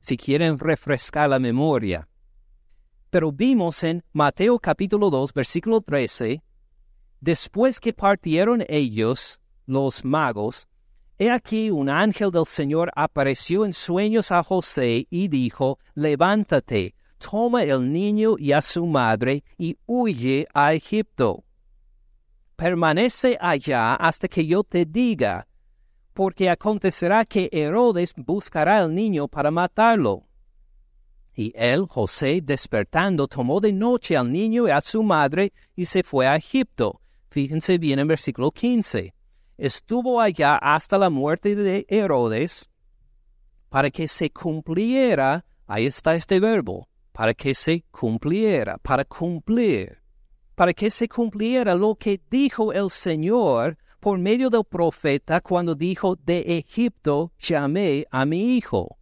Si 0.00 0.16
quieren 0.16 0.58
refrescar 0.58 1.30
la 1.30 1.38
memoria, 1.38 2.08
pero 3.08 3.30
vimos 3.30 3.84
en 3.84 4.02
Mateo 4.12 4.58
capítulo 4.58 5.08
2, 5.08 5.32
versículo 5.32 5.80
13, 5.80 6.42
después 7.20 7.78
que 7.78 7.92
partieron 7.92 8.64
ellos, 8.68 9.40
los 9.66 10.04
magos, 10.04 10.66
he 11.18 11.30
aquí 11.30 11.70
un 11.70 11.88
ángel 11.88 12.32
del 12.32 12.46
Señor 12.46 12.90
apareció 12.96 13.64
en 13.64 13.74
sueños 13.74 14.32
a 14.32 14.42
José 14.42 15.06
y 15.10 15.28
dijo, 15.28 15.78
levántate, 15.94 16.94
toma 17.20 17.62
el 17.62 17.92
niño 17.92 18.36
y 18.38 18.52
a 18.52 18.62
su 18.62 18.86
madre 18.86 19.44
y 19.58 19.76
huye 19.86 20.48
a 20.54 20.72
Egipto. 20.72 21.44
Permanece 22.56 23.36
allá 23.40 23.94
hasta 23.94 24.26
que 24.26 24.46
yo 24.46 24.64
te 24.64 24.84
diga, 24.84 25.46
porque 26.14 26.50
acontecerá 26.50 27.24
que 27.24 27.48
Herodes 27.52 28.12
buscará 28.16 28.78
al 28.78 28.94
niño 28.94 29.28
para 29.28 29.50
matarlo. 29.50 30.24
Y 31.34 31.52
él, 31.54 31.86
José, 31.88 32.40
despertando, 32.42 33.28
tomó 33.28 33.60
de 33.60 33.72
noche 33.72 34.16
al 34.16 34.30
niño 34.30 34.66
y 34.66 34.70
a 34.70 34.80
su 34.80 35.02
madre 35.02 35.52
y 35.76 35.84
se 35.84 36.02
fue 36.02 36.26
a 36.26 36.36
Egipto. 36.36 37.00
Fíjense 37.30 37.78
bien 37.78 38.00
en 38.00 38.08
versículo 38.08 38.50
15. 38.50 39.14
Estuvo 39.56 40.20
allá 40.20 40.56
hasta 40.56 40.98
la 40.98 41.10
muerte 41.10 41.54
de 41.54 41.86
Herodes 41.88 42.68
para 43.68 43.90
que 43.90 44.08
se 44.08 44.30
cumpliera, 44.30 45.44
ahí 45.66 45.86
está 45.86 46.14
este 46.14 46.40
verbo, 46.40 46.88
para 47.12 47.34
que 47.34 47.54
se 47.54 47.84
cumpliera, 47.90 48.78
para 48.78 49.04
cumplir, 49.04 49.98
para 50.54 50.72
que 50.72 50.90
se 50.90 51.08
cumpliera 51.08 51.74
lo 51.74 51.94
que 51.94 52.20
dijo 52.30 52.72
el 52.72 52.90
Señor 52.90 53.78
por 54.00 54.18
medio 54.18 54.48
del 54.50 54.64
profeta 54.64 55.40
cuando 55.40 55.74
dijo, 55.74 56.16
de 56.16 56.40
Egipto 56.58 57.32
llamé 57.38 58.06
a 58.10 58.24
mi 58.24 58.56
hijo. 58.56 58.98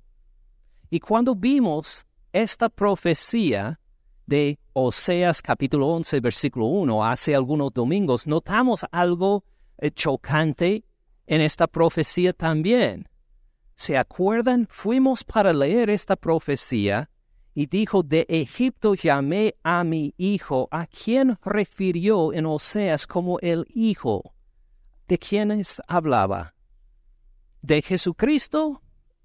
Y 0.91 1.01
cuando 1.01 1.35
vimos 1.35 2.05
esta 2.33 2.69
profecía 2.69 3.81
de 4.27 4.59
Oseas 4.73 5.41
capítulo 5.41 5.89
11 5.89 6.21
versículo 6.21 6.67
1 6.67 7.05
hace 7.05 7.35
algunos 7.35 7.73
domingos, 7.73 8.27
notamos 8.27 8.85
algo 8.91 9.45
eh, 9.79 9.91
chocante 9.91 10.85
en 11.27 11.41
esta 11.41 11.67
profecía 11.67 12.33
también. 12.33 13.09
¿Se 13.75 13.97
acuerdan? 13.97 14.67
Fuimos 14.71 15.23
para 15.23 15.53
leer 15.53 15.91
esta 15.91 16.17
profecía 16.17 17.09
y 17.59 17.67
dijo, 17.67 18.05
de 18.05 18.25
Egipto 18.29 18.95
llamé 18.95 19.57
a 19.65 19.83
mi 19.83 20.15
hijo, 20.17 20.69
a 20.71 20.87
quien 20.87 21.39
refirió 21.45 22.33
en 22.33 22.47
Oseas 22.47 23.07
como 23.07 23.41
el 23.41 23.67
hijo. 23.75 24.35
¿De 25.09 25.19
quiénes 25.19 25.83
hablaba? 25.89 26.55
¿De 27.61 27.83
Jesucristo? 27.83 28.83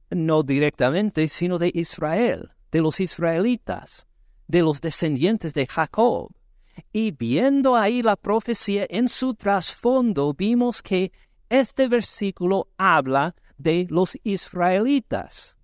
No 0.09 0.41
directamente, 0.41 1.27
sino 1.27 1.59
de 1.59 1.71
Israel 1.75 2.53
de 2.73 2.81
los 2.81 2.99
israelitas, 2.99 4.07
de 4.47 4.63
los 4.63 4.81
descendientes 4.81 5.53
de 5.53 5.67
Jacob. 5.67 6.31
Y 6.91 7.11
viendo 7.11 7.75
ahí 7.75 8.01
la 8.01 8.15
profecía 8.15 8.87
en 8.89 9.09
su 9.09 9.35
trasfondo, 9.35 10.33
vimos 10.33 10.81
que 10.81 11.11
este 11.49 11.87
versículo 11.87 12.67
habla 12.77 13.35
de 13.59 13.85
los 13.91 14.17
israelitas. 14.23 15.55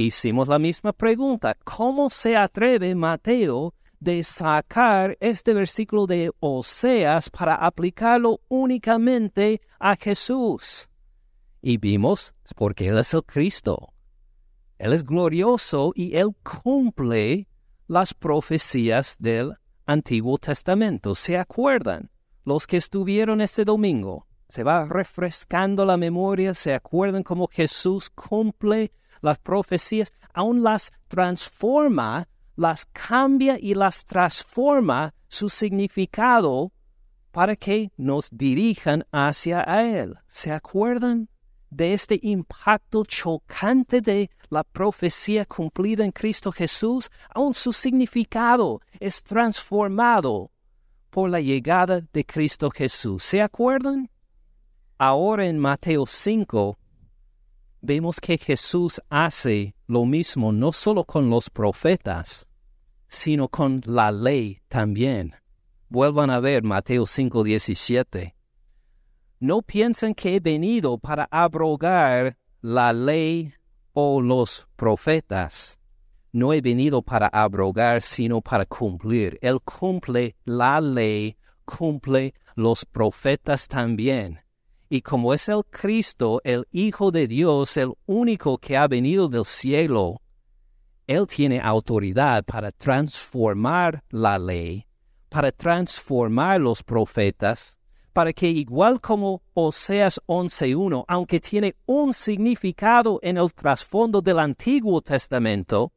Hicimos 0.00 0.46
la 0.46 0.60
misma 0.60 0.92
pregunta, 0.92 1.56
¿cómo 1.64 2.08
se 2.08 2.36
atreve 2.36 2.94
Mateo 2.94 3.74
de 3.98 4.22
sacar 4.22 5.18
este 5.18 5.52
versículo 5.52 6.06
de 6.06 6.30
Oseas 6.38 7.28
para 7.28 7.56
aplicarlo 7.56 8.40
únicamente 8.46 9.60
a 9.80 9.96
Jesús? 9.96 10.88
Y 11.60 11.78
vimos, 11.78 12.32
porque 12.54 12.86
Él 12.86 12.98
es 12.98 13.12
el 13.12 13.24
Cristo. 13.24 13.92
Él 14.78 14.92
es 14.92 15.02
glorioso 15.04 15.90
y 15.96 16.16
Él 16.16 16.28
cumple 16.44 17.48
las 17.88 18.14
profecías 18.14 19.16
del 19.18 19.54
Antiguo 19.84 20.38
Testamento. 20.38 21.16
¿Se 21.16 21.36
acuerdan? 21.36 22.08
Los 22.44 22.68
que 22.68 22.76
estuvieron 22.76 23.40
este 23.40 23.64
domingo, 23.64 24.28
se 24.48 24.62
va 24.62 24.84
refrescando 24.84 25.84
la 25.84 25.96
memoria, 25.96 26.54
se 26.54 26.72
acuerdan 26.72 27.24
cómo 27.24 27.48
Jesús 27.48 28.08
cumple 28.10 28.92
las 29.20 29.38
profecías, 29.38 30.12
aún 30.32 30.62
las 30.62 30.92
transforma, 31.08 32.28
las 32.56 32.86
cambia 32.86 33.58
y 33.60 33.74
las 33.74 34.04
transforma 34.04 35.14
su 35.28 35.48
significado 35.48 36.72
para 37.30 37.56
que 37.56 37.92
nos 37.96 38.28
dirijan 38.30 39.04
hacia 39.12 39.62
Él. 39.62 40.16
¿Se 40.26 40.50
acuerdan? 40.52 41.28
de 41.70 41.92
este 41.92 42.18
impacto 42.22 43.04
chocante 43.04 44.00
de 44.00 44.30
la 44.48 44.64
profecía 44.64 45.44
cumplida 45.44 46.04
en 46.04 46.12
Cristo 46.12 46.50
Jesús, 46.50 47.10
aún 47.34 47.54
su 47.54 47.72
significado 47.72 48.80
es 48.98 49.22
transformado 49.22 50.50
por 51.10 51.30
la 51.30 51.40
llegada 51.40 52.00
de 52.12 52.24
Cristo 52.24 52.70
Jesús. 52.70 53.22
¿Se 53.22 53.42
acuerdan? 53.42 54.10
Ahora 54.98 55.46
en 55.46 55.58
Mateo 55.58 56.06
5 56.06 56.77
vemos 57.80 58.20
que 58.20 58.38
Jesús 58.38 59.00
hace 59.08 59.74
lo 59.86 60.04
mismo 60.04 60.52
no 60.52 60.72
solo 60.72 61.04
con 61.04 61.30
los 61.30 61.50
profetas, 61.50 62.48
sino 63.08 63.48
con 63.48 63.80
la 63.84 64.12
ley 64.12 64.60
también. 64.68 65.34
Vuelvan 65.88 66.30
a 66.30 66.40
ver 66.40 66.62
Mateo 66.62 67.06
5:17. 67.06 68.34
No 69.40 69.62
piensen 69.62 70.14
que 70.14 70.36
he 70.36 70.40
venido 70.40 70.98
para 70.98 71.28
abrogar 71.30 72.36
la 72.60 72.92
ley 72.92 73.52
o 73.92 74.20
los 74.20 74.66
profetas. 74.76 75.78
No 76.32 76.52
he 76.52 76.60
venido 76.60 77.02
para 77.02 77.28
abrogar, 77.28 78.02
sino 78.02 78.40
para 78.42 78.66
cumplir. 78.66 79.38
Él 79.40 79.60
cumple 79.62 80.36
la 80.44 80.80
ley, 80.80 81.36
cumple 81.64 82.34
los 82.54 82.84
profetas 82.84 83.66
también. 83.68 84.40
Y 84.88 85.02
como 85.02 85.34
es 85.34 85.48
el 85.48 85.64
Cristo, 85.70 86.40
el 86.44 86.66
Hijo 86.72 87.10
de 87.10 87.26
Dios, 87.26 87.76
el 87.76 87.92
único 88.06 88.56
que 88.58 88.76
ha 88.76 88.88
venido 88.88 89.28
del 89.28 89.44
cielo, 89.44 90.22
Él 91.06 91.26
tiene 91.26 91.60
autoridad 91.60 92.44
para 92.44 92.72
transformar 92.72 94.02
la 94.10 94.38
ley, 94.38 94.86
para 95.28 95.52
transformar 95.52 96.60
los 96.60 96.82
profetas, 96.82 97.78
para 98.14 98.32
que 98.32 98.48
igual 98.48 99.00
como 99.00 99.42
Oseas 99.52 100.20
11.1, 100.26 101.04
aunque 101.06 101.38
tiene 101.38 101.76
un 101.86 102.14
significado 102.14 103.20
en 103.22 103.36
el 103.36 103.52
trasfondo 103.52 104.22
del 104.22 104.38
Antiguo 104.38 105.02
Testamento, 105.02 105.92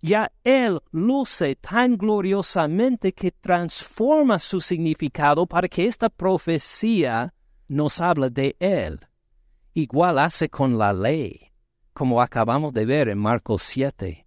ya 0.00 0.32
Él 0.42 0.80
luce 0.90 1.56
tan 1.56 1.96
gloriosamente 1.96 3.12
que 3.12 3.30
transforma 3.30 4.38
su 4.38 4.60
significado 4.60 5.46
para 5.46 5.68
que 5.68 5.86
esta 5.86 6.08
profecía 6.08 7.32
nos 7.68 8.00
habla 8.00 8.28
de 8.28 8.56
Él. 8.58 9.00
Igual 9.74 10.18
hace 10.18 10.48
con 10.48 10.78
la 10.78 10.92
ley, 10.92 11.52
como 11.92 12.22
acabamos 12.22 12.72
de 12.72 12.86
ver 12.86 13.08
en 13.08 13.18
Marcos 13.18 13.62
7. 13.62 14.26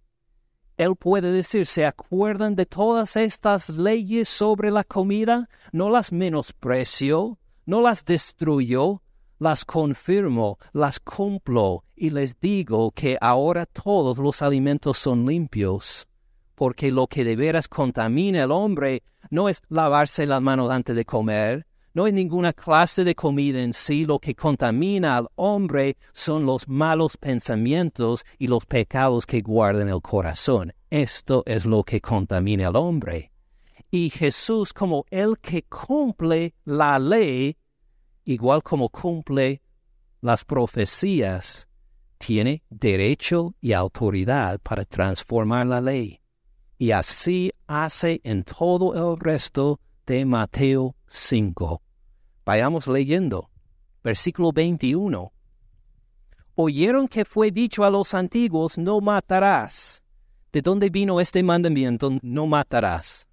Él 0.76 0.96
puede 0.96 1.30
decir, 1.32 1.66
¿se 1.66 1.84
acuerdan 1.84 2.54
de 2.54 2.64
todas 2.66 3.16
estas 3.16 3.68
leyes 3.68 4.28
sobre 4.28 4.70
la 4.70 4.84
comida? 4.84 5.48
No 5.72 5.90
las 5.90 6.10
menosprecio, 6.10 7.38
no 7.66 7.82
las 7.82 8.04
destruyo, 8.04 9.02
las 9.38 9.64
confirmo, 9.64 10.58
las 10.72 11.00
cumplo 11.00 11.84
y 11.96 12.10
les 12.10 12.38
digo 12.40 12.92
que 12.92 13.18
ahora 13.20 13.66
todos 13.66 14.18
los 14.18 14.42
alimentos 14.42 14.98
son 14.98 15.26
limpios, 15.26 16.06
porque 16.54 16.90
lo 16.90 17.06
que 17.06 17.24
de 17.24 17.36
veras 17.36 17.66
contamina 17.66 18.44
al 18.44 18.52
hombre 18.52 19.02
no 19.30 19.48
es 19.48 19.62
lavarse 19.68 20.26
las 20.26 20.42
manos 20.42 20.70
antes 20.70 20.94
de 20.94 21.04
comer, 21.04 21.66
no 21.92 22.06
es 22.06 22.14
ninguna 22.14 22.52
clase 22.52 23.04
de 23.04 23.14
comida 23.14 23.60
en 23.60 23.72
sí, 23.72 24.06
lo 24.06 24.18
que 24.18 24.34
contamina 24.34 25.16
al 25.16 25.28
hombre 25.34 25.96
son 26.12 26.46
los 26.46 26.68
malos 26.68 27.16
pensamientos 27.16 28.24
y 28.38 28.46
los 28.46 28.64
pecados 28.66 29.26
que 29.26 29.40
guardan 29.40 29.88
el 29.88 30.00
corazón. 30.00 30.72
Esto 30.88 31.42
es 31.46 31.64
lo 31.64 31.82
que 31.82 32.00
contamina 32.00 32.68
al 32.68 32.76
hombre. 32.76 33.32
Y 33.90 34.10
Jesús, 34.10 34.72
como 34.72 35.04
el 35.10 35.38
que 35.38 35.64
cumple 35.64 36.54
la 36.64 36.98
ley, 36.98 37.56
igual 38.24 38.62
como 38.62 38.88
cumple 38.88 39.62
las 40.20 40.44
profecías, 40.44 41.66
tiene 42.18 42.62
derecho 42.70 43.54
y 43.60 43.72
autoridad 43.72 44.60
para 44.60 44.84
transformar 44.84 45.66
la 45.66 45.80
ley. 45.80 46.20
Y 46.78 46.92
así 46.92 47.52
hace 47.66 48.20
en 48.22 48.44
todo 48.44 48.94
el 48.94 49.18
resto 49.18 49.80
de 50.10 50.24
Mateo 50.24 50.96
5. 51.06 51.80
Vayamos 52.44 52.88
leyendo. 52.88 53.48
Versículo 54.02 54.50
21. 54.50 55.32
Oyeron 56.56 57.06
que 57.06 57.24
fue 57.24 57.52
dicho 57.52 57.84
a 57.84 57.90
los 57.90 58.12
antiguos, 58.12 58.76
no 58.76 59.00
matarás. 59.00 60.02
¿De 60.50 60.62
dónde 60.62 60.90
vino 60.90 61.20
este 61.20 61.44
mandamiento, 61.44 62.10
no 62.22 62.48
matarás? 62.48 63.28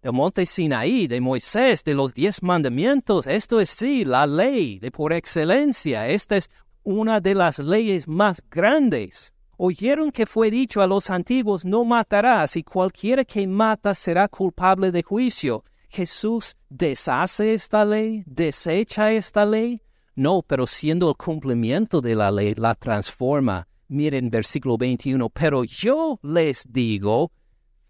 Del 0.00 0.14
monte 0.14 0.46
Sinaí, 0.46 1.06
de 1.06 1.20
Moisés, 1.20 1.84
de 1.84 1.92
los 1.92 2.14
diez 2.14 2.42
mandamientos. 2.42 3.26
Esto 3.26 3.60
es 3.60 3.68
sí, 3.68 4.06
la 4.06 4.26
ley 4.26 4.78
de 4.78 4.90
por 4.90 5.12
excelencia. 5.12 6.08
Esta 6.08 6.38
es 6.38 6.48
una 6.82 7.20
de 7.20 7.34
las 7.34 7.58
leyes 7.58 8.08
más 8.08 8.42
grandes. 8.50 9.34
Oyeron 9.60 10.12
que 10.12 10.24
fue 10.24 10.52
dicho 10.52 10.82
a 10.82 10.86
los 10.86 11.10
antiguos, 11.10 11.64
no 11.64 11.84
matarás, 11.84 12.56
y 12.56 12.62
cualquiera 12.62 13.24
que 13.24 13.44
mata 13.44 13.92
será 13.92 14.28
culpable 14.28 14.92
de 14.92 15.02
juicio. 15.02 15.64
Jesús 15.88 16.54
deshace 16.68 17.54
esta 17.54 17.84
ley, 17.84 18.22
desecha 18.24 19.10
esta 19.10 19.44
ley. 19.44 19.82
No, 20.14 20.42
pero 20.46 20.64
siendo 20.68 21.08
el 21.08 21.16
cumplimiento 21.16 22.00
de 22.00 22.14
la 22.14 22.30
ley, 22.30 22.54
la 22.54 22.76
transforma. 22.76 23.66
Miren 23.88 24.30
versículo 24.30 24.78
21, 24.78 25.28
pero 25.30 25.64
yo 25.64 26.20
les 26.22 26.64
digo, 26.72 27.32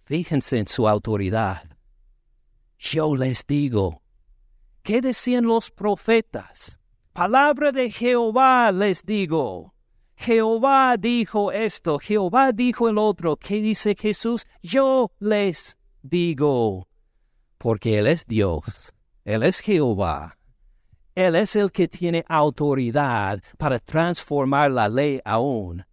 fíjense 0.07 0.57
en 0.57 0.69
su 0.69 0.89
autoridad. 0.89 1.65
Yo 2.79 3.15
les 3.15 3.47
digo, 3.47 4.01
¿qué 4.83 5.03
decían 5.03 5.45
los 5.45 5.71
profetas? 5.71 6.81
Palabra 7.13 7.73
de 7.73 7.91
Jehová 7.91 8.73
les 8.73 9.05
digo. 9.05 9.75
Jehová 10.21 10.97
dijo 10.99 11.53
esto, 11.53 12.01
Jehová 12.01 12.51
dijo 12.51 12.89
el 12.89 12.99
otro. 12.99 13.37
¿Qué 13.37 13.61
dice 13.61 13.95
Jesús? 13.97 14.47
Yo 14.63 15.13
les 15.21 15.79
digo 16.03 16.89
porque 17.57 17.99
Él 18.01 18.09
es 18.09 18.27
Dios, 18.27 18.93
Él 19.25 19.45
es 19.45 19.61
Jehová. 19.61 20.37
Él 21.15 21.37
es 21.37 21.55
el 21.55 21.71
que 21.71 21.87
tiene 21.87 22.25
autoridad 22.29 23.41
para 23.59 23.79
transformar 23.79 24.73
la 24.73 24.89
ley 24.89 25.21
aún. 25.25 25.85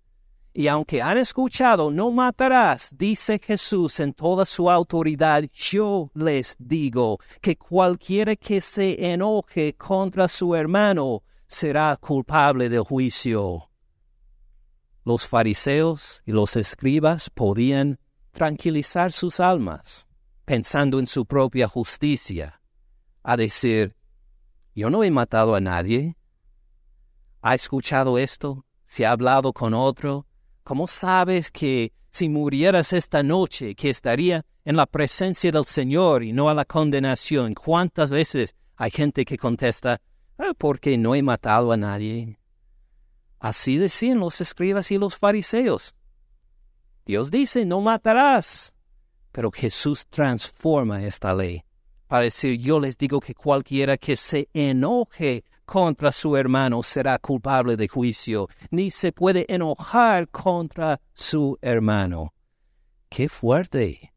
Y 0.53 0.67
aunque 0.67 1.03
han 1.03 1.19
escuchado, 1.19 1.91
no 1.91 2.09
matarás, 2.11 2.95
dice 2.97 3.39
Jesús 3.39 3.99
en 3.99 4.13
toda 4.13 4.45
su 4.45 4.71
autoridad, 4.71 5.43
yo 5.53 6.09
les 6.15 6.55
digo 6.57 7.19
que 7.41 7.57
cualquiera 7.57 8.35
que 8.35 8.59
se 8.59 9.11
enoje 9.11 9.75
contra 9.75 10.27
su 10.27 10.55
hermano 10.55 11.21
será 11.47 11.95
culpable 11.97 12.69
del 12.69 12.83
juicio. 12.83 13.69
Los 15.05 15.27
fariseos 15.27 16.23
y 16.25 16.31
los 16.31 16.55
escribas 16.55 17.29
podían 17.29 17.99
tranquilizar 18.31 19.11
sus 19.11 19.39
almas 19.39 20.07
pensando 20.45 20.99
en 20.99 21.07
su 21.07 21.25
propia 21.25 21.67
justicia, 21.67 22.61
a 23.23 23.37
decir, 23.37 23.95
yo 24.75 24.89
no 24.89 25.03
he 25.03 25.11
matado 25.11 25.55
a 25.55 25.59
nadie. 25.59 26.17
¿Ha 27.41 27.55
escuchado 27.55 28.17
esto? 28.17 28.65
¿Se 28.83 29.05
ha 29.05 29.11
hablado 29.11 29.53
con 29.53 29.73
otro? 29.73 30.27
¿Cómo 30.63 30.87
sabes 30.87 31.49
que 31.49 31.93
si 32.09 32.29
murieras 32.29 32.93
esta 32.93 33.23
noche, 33.23 33.75
que 33.75 33.89
estaría 33.89 34.45
en 34.63 34.75
la 34.75 34.85
presencia 34.85 35.51
del 35.51 35.65
Señor 35.65 36.23
y 36.23 36.33
no 36.33 36.49
a 36.49 36.53
la 36.53 36.65
condenación? 36.65 37.53
¿Cuántas 37.53 38.09
veces 38.09 38.55
hay 38.75 38.91
gente 38.91 39.25
que 39.25 39.37
contesta, 39.37 40.01
ah, 40.37 40.53
porque 40.57 40.97
no 40.97 41.15
he 41.15 41.23
matado 41.23 41.71
a 41.71 41.77
nadie? 41.77 42.39
Así 43.39 43.77
decían 43.77 44.19
los 44.19 44.41
escribas 44.41 44.91
y 44.91 44.97
los 44.97 45.17
fariseos. 45.17 45.93
Dios 47.05 47.29
dice, 47.31 47.65
no 47.65 47.81
matarás. 47.81 48.73
Pero 49.31 49.51
Jesús 49.51 50.05
transforma 50.07 51.03
esta 51.03 51.33
ley 51.33 51.65
para 52.07 52.23
decir, 52.23 52.57
yo 52.59 52.79
les 52.79 52.97
digo 52.97 53.19
que 53.19 53.33
cualquiera 53.33 53.97
que 53.97 54.15
se 54.15 54.49
enoje 54.53 55.43
contra 55.65 56.11
su 56.11 56.37
hermano 56.37 56.83
será 56.83 57.17
culpable 57.17 57.75
de 57.75 57.87
juicio, 57.87 58.47
ni 58.69 58.91
se 58.91 59.11
puede 59.11 59.45
enojar 59.53 60.29
contra 60.29 61.01
su 61.13 61.57
hermano. 61.61 62.33
¡Qué 63.09 63.27
fuerte! 63.29 64.13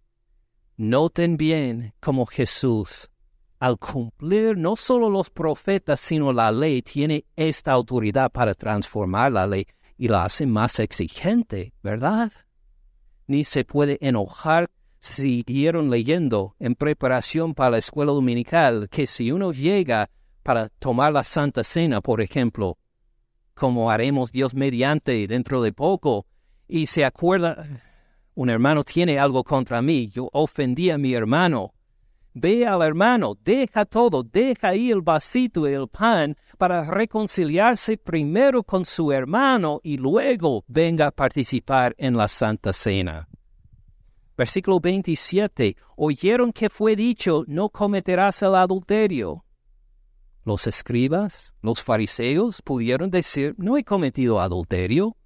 Noten 0.76 1.36
bien 1.36 1.94
cómo 2.00 2.26
Jesús, 2.26 3.10
al 3.58 3.78
cumplir 3.78 4.56
no 4.56 4.76
solo 4.76 5.08
los 5.08 5.30
profetas, 5.30 6.00
sino 6.00 6.32
la 6.32 6.52
ley, 6.52 6.82
tiene 6.82 7.24
esta 7.36 7.72
autoridad 7.72 8.30
para 8.30 8.54
transformar 8.54 9.32
la 9.32 9.46
ley 9.46 9.66
y 9.96 10.08
la 10.08 10.24
hace 10.24 10.46
más 10.46 10.78
exigente, 10.78 11.72
¿verdad? 11.82 12.32
Ni 13.26 13.44
se 13.44 13.64
puede 13.64 13.98
enojar 14.00 14.70
siguieron 15.00 15.90
leyendo 15.90 16.56
en 16.58 16.74
preparación 16.74 17.54
para 17.54 17.70
la 17.70 17.78
escuela 17.78 18.12
dominical 18.12 18.88
que 18.90 19.06
si 19.06 19.30
uno 19.30 19.52
llega 19.52 20.10
para 20.42 20.68
tomar 20.68 21.12
la 21.12 21.24
Santa 21.24 21.62
Cena, 21.64 22.00
por 22.00 22.20
ejemplo, 22.20 22.78
como 23.54 23.90
haremos 23.90 24.32
Dios 24.32 24.54
mediante 24.54 25.26
dentro 25.26 25.62
de 25.62 25.72
poco, 25.72 26.26
y 26.66 26.86
se 26.86 27.04
acuerda, 27.04 27.66
un 28.34 28.50
hermano 28.50 28.84
tiene 28.84 29.18
algo 29.18 29.44
contra 29.44 29.82
mí, 29.82 30.08
yo 30.08 30.28
ofendí 30.32 30.90
a 30.90 30.98
mi 30.98 31.14
hermano. 31.14 31.74
Ve 32.40 32.64
al 32.64 32.82
hermano, 32.82 33.36
deja 33.42 33.84
todo, 33.84 34.22
deja 34.22 34.68
ahí 34.68 34.92
el 34.92 35.00
vasito 35.00 35.68
y 35.68 35.72
el 35.72 35.88
pan 35.88 36.36
para 36.56 36.84
reconciliarse 36.84 37.96
primero 37.96 38.62
con 38.62 38.86
su 38.86 39.10
hermano 39.10 39.80
y 39.82 39.96
luego 39.96 40.64
venga 40.68 41.08
a 41.08 41.10
participar 41.10 41.96
en 41.98 42.16
la 42.16 42.28
Santa 42.28 42.72
Cena. 42.72 43.28
Versículo 44.36 44.78
27. 44.78 45.76
Oyeron 45.96 46.52
que 46.52 46.70
fue 46.70 46.94
dicho, 46.94 47.42
no 47.48 47.70
cometerás 47.70 48.40
el 48.42 48.54
adulterio. 48.54 49.44
Los 50.44 50.68
escribas, 50.68 51.56
los 51.60 51.82
fariseos 51.82 52.62
pudieron 52.62 53.10
decir, 53.10 53.56
no 53.58 53.76
he 53.76 53.82
cometido 53.82 54.40
adulterio. 54.40 55.16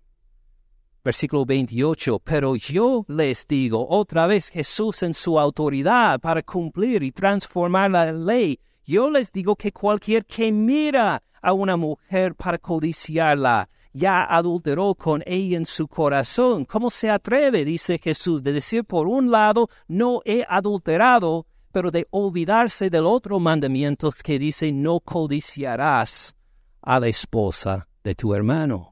Versículo 1.05 1.45
28, 1.45 2.21
pero 2.21 2.55
yo 2.55 3.05
les 3.09 3.45
digo 3.49 3.85
otra 3.89 4.29
vez 4.29 4.49
Jesús 4.51 5.03
en 5.03 5.15
su 5.15 5.37
autoridad 5.39 6.21
para 6.21 6.43
cumplir 6.43 7.03
y 7.03 7.11
transformar 7.11 7.91
la 7.91 8.13
ley. 8.13 8.61
Yo 8.85 9.11
les 9.11 9.33
digo 9.33 9.57
que 9.57 9.73
cualquier 9.73 10.25
que 10.25 10.53
mira 10.53 11.21
a 11.43 11.53
una 11.53 11.77
mujer 11.77 12.37
para 12.37 12.59
codiciarla, 12.59 13.69
ya 13.93 14.23
adulteró 14.25 14.95
con 14.95 15.25
ella 15.27 15.57
en 15.57 15.67
su 15.67 15.89
corazón. 15.89 16.65
¿Cómo 16.65 16.89
se 16.89 17.11
atreve, 17.11 17.65
dice 17.65 17.99
Jesús, 17.99 18.43
de 18.45 18.53
decir 18.53 18.85
por 18.85 19.09
un 19.09 19.31
lado, 19.31 19.69
no 19.89 20.21
he 20.25 20.45
adulterado, 20.49 21.47
pero 21.73 21.91
de 21.91 22.07
olvidarse 22.11 22.91
del 22.91 23.07
otro 23.07 23.41
mandamiento 23.41 24.13
que 24.23 24.39
dice, 24.39 24.71
no 24.71 25.01
codiciarás 25.01 26.37
a 26.81 27.01
la 27.01 27.09
esposa 27.09 27.89
de 28.05 28.15
tu 28.15 28.35
hermano? 28.35 28.92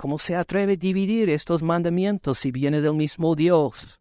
¿Cómo 0.00 0.18
se 0.18 0.34
atreve 0.34 0.72
a 0.72 0.76
dividir 0.76 1.28
estos 1.28 1.62
mandamientos 1.62 2.38
si 2.38 2.50
viene 2.50 2.80
del 2.80 2.94
mismo 2.94 3.34
Dios? 3.34 4.00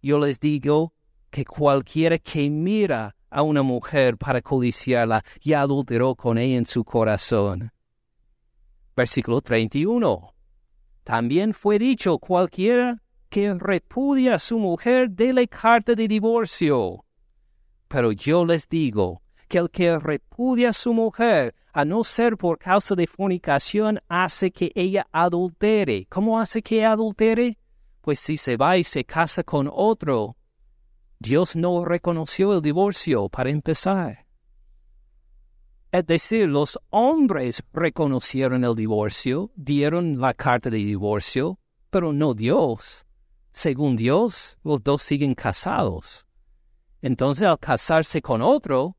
Yo 0.00 0.18
les 0.18 0.40
digo 0.40 0.94
que 1.28 1.44
cualquiera 1.44 2.16
que 2.18 2.48
mira 2.48 3.14
a 3.28 3.42
una 3.42 3.62
mujer 3.62 4.16
para 4.16 4.40
codiciarla 4.40 5.22
ya 5.42 5.60
adulteró 5.60 6.14
con 6.14 6.38
ella 6.38 6.56
en 6.56 6.64
su 6.64 6.82
corazón. 6.82 7.70
Versículo 8.96 9.42
31. 9.42 10.34
También 11.02 11.52
fue 11.52 11.78
dicho 11.78 12.16
cualquiera 12.16 13.02
que 13.28 13.52
repudia 13.52 14.36
a 14.36 14.38
su 14.38 14.58
mujer, 14.58 15.10
dele 15.10 15.46
carta 15.46 15.94
de 15.94 16.08
divorcio. 16.08 17.04
Pero 17.88 18.12
yo 18.12 18.46
les 18.46 18.66
digo 18.66 19.20
que 19.46 19.58
el 19.58 19.70
que 19.70 19.98
repudia 19.98 20.70
a 20.70 20.72
su 20.72 20.92
mujer, 20.92 21.54
a 21.72 21.84
no 21.84 22.04
ser 22.04 22.36
por 22.36 22.58
causa 22.58 22.94
de 22.94 23.06
fornicación, 23.06 24.00
hace 24.08 24.50
que 24.50 24.72
ella 24.74 25.06
adultere. 25.12 26.06
¿Cómo 26.08 26.38
hace 26.38 26.62
que 26.62 26.84
adultere? 26.84 27.58
Pues 28.00 28.20
si 28.20 28.36
se 28.36 28.56
va 28.56 28.76
y 28.76 28.84
se 28.84 29.04
casa 29.04 29.42
con 29.42 29.70
otro, 29.72 30.36
Dios 31.18 31.56
no 31.56 31.84
reconoció 31.84 32.54
el 32.54 32.62
divorcio 32.62 33.28
para 33.28 33.50
empezar. 33.50 34.26
Es 35.90 36.06
decir, 36.06 36.48
los 36.48 36.78
hombres 36.90 37.62
reconocieron 37.72 38.64
el 38.64 38.74
divorcio, 38.74 39.52
dieron 39.54 40.20
la 40.20 40.34
carta 40.34 40.68
de 40.68 40.78
divorcio, 40.78 41.60
pero 41.88 42.12
no 42.12 42.34
Dios. 42.34 43.06
Según 43.52 43.94
Dios, 43.94 44.58
los 44.64 44.82
dos 44.82 45.02
siguen 45.02 45.34
casados. 45.36 46.26
Entonces, 47.00 47.46
al 47.46 47.60
casarse 47.60 48.20
con 48.20 48.42
otro, 48.42 48.96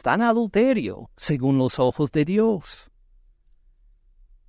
está 0.00 0.14
en 0.14 0.22
adulterio 0.22 1.10
según 1.14 1.58
los 1.58 1.78
ojos 1.78 2.10
de 2.10 2.24
Dios. 2.24 2.90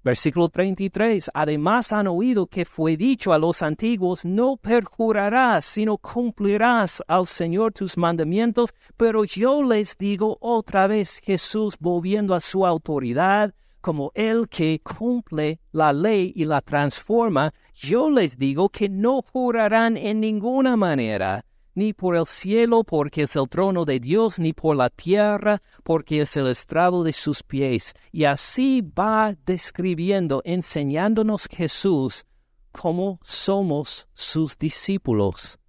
Versículo 0.01 0.47
33. 0.47 1.29
Además 1.33 1.91
han 1.91 2.07
oído 2.07 2.47
que 2.47 2.63
fue 2.63 2.95
dicho 2.95 3.33
a 3.33 3.37
los 3.37 3.61
antiguos, 3.61 4.23
no 4.23 4.55
perjurarás, 4.55 5.65
sino 5.65 5.97
cumplirás 5.97 7.03
al 7.05 7.25
Señor 7.27 7.73
tus 7.73 7.97
mandamientos. 7.97 8.73
Pero 8.95 9.25
yo 9.25 9.61
les 9.61 9.97
digo 9.97 10.37
otra 10.39 10.87
vez, 10.87 11.19
Jesús 11.21 11.75
volviendo 11.77 12.33
a 12.33 12.39
su 12.39 12.65
autoridad, 12.65 13.53
como 13.81 14.13
el 14.15 14.47
que 14.47 14.79
cumple 14.81 15.59
la 15.73 15.91
ley 15.91 16.31
y 16.33 16.45
la 16.45 16.61
transforma, 16.61 17.53
yo 17.73 18.09
les 18.09 18.37
digo 18.37 18.69
que 18.69 18.87
no 18.87 19.21
jurarán 19.21 19.97
en 19.97 20.21
ninguna 20.21 20.77
manera 20.77 21.43
ni 21.73 21.93
por 21.93 22.15
el 22.15 22.25
cielo, 22.25 22.83
porque 22.83 23.23
es 23.23 23.35
el 23.35 23.47
trono 23.47 23.85
de 23.85 23.99
Dios, 23.99 24.39
ni 24.39 24.53
por 24.53 24.75
la 24.75 24.89
tierra, 24.89 25.61
porque 25.83 26.21
es 26.21 26.35
el 26.37 26.47
estrado 26.47 27.03
de 27.03 27.13
sus 27.13 27.43
pies. 27.43 27.93
Y 28.11 28.25
así 28.25 28.81
va 28.81 29.35
describiendo, 29.45 30.41
enseñándonos 30.45 31.47
Jesús 31.49 32.25
cómo 32.71 33.19
somos 33.23 34.07
sus 34.13 34.57
discípulos, 34.57 35.59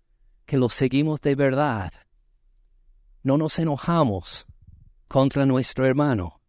que 0.46 0.56
los 0.56 0.74
seguimos 0.74 1.20
de 1.20 1.34
verdad. 1.34 1.92
No 3.22 3.38
nos 3.38 3.58
enojamos 3.58 4.46
contra 5.08 5.46
nuestro 5.46 5.86
hermano. 5.86 6.40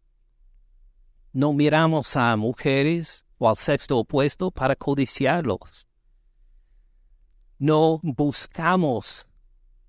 No 1.32 1.52
miramos 1.52 2.16
a 2.16 2.36
mujeres 2.36 3.24
o 3.38 3.48
al 3.48 3.56
sexto 3.56 3.98
opuesto 3.98 4.50
para 4.50 4.76
codiciarlos. 4.76 5.88
No 7.58 8.00
buscamos 8.02 9.26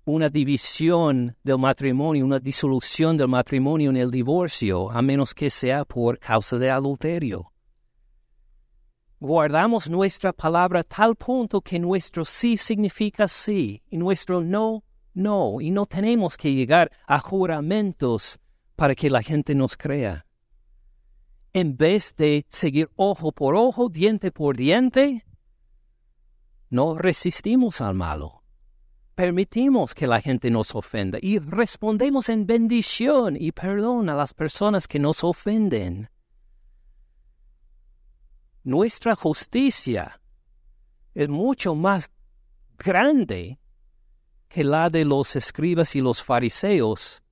una 0.06 0.28
división 0.28 1.36
del 1.42 1.58
matrimonio, 1.58 2.24
una 2.24 2.38
disolución 2.38 3.16
del 3.16 3.26
matrimonio 3.26 3.90
en 3.90 3.96
el 3.96 4.12
divorcio, 4.12 4.88
a 4.88 5.02
menos 5.02 5.34
que 5.34 5.50
sea 5.50 5.84
por 5.84 6.20
causa 6.20 6.58
de 6.58 6.70
adulterio. 6.70 7.52
Guardamos 9.18 9.90
nuestra 9.90 10.32
palabra 10.32 10.84
tal 10.84 11.16
punto 11.16 11.60
que 11.60 11.80
nuestro 11.80 12.24
sí 12.24 12.56
significa 12.56 13.26
sí 13.26 13.82
y 13.90 13.96
nuestro 13.96 14.40
no, 14.40 14.84
no, 15.12 15.60
y 15.60 15.72
no 15.72 15.86
tenemos 15.86 16.36
que 16.36 16.54
llegar 16.54 16.92
a 17.08 17.18
juramentos 17.18 18.38
para 18.76 18.94
que 18.94 19.10
la 19.10 19.22
gente 19.22 19.56
nos 19.56 19.76
crea. 19.76 20.24
En 21.52 21.76
vez 21.76 22.14
de 22.16 22.46
seguir 22.48 22.88
ojo 22.94 23.32
por 23.32 23.56
ojo, 23.56 23.88
diente 23.88 24.30
por 24.30 24.56
diente, 24.56 25.24
no 26.70 26.96
resistimos 26.96 27.80
al 27.80 27.94
malo 27.94 28.35
permitimos 29.16 29.94
que 29.94 30.06
la 30.06 30.20
gente 30.20 30.50
nos 30.50 30.74
ofenda 30.74 31.18
y 31.20 31.38
respondemos 31.38 32.28
en 32.28 32.46
bendición 32.46 33.36
y 33.40 33.50
perdón 33.50 34.10
a 34.10 34.14
las 34.14 34.34
personas 34.34 34.86
que 34.86 34.98
nos 34.98 35.24
ofenden. 35.24 36.10
Nuestra 38.62 39.16
justicia 39.16 40.20
es 41.14 41.28
mucho 41.28 41.74
más 41.74 42.10
grande 42.76 43.58
que 44.48 44.62
la 44.62 44.90
de 44.90 45.06
los 45.06 45.34
escribas 45.34 45.96
y 45.96 46.02
los 46.02 46.22
fariseos. 46.22 47.22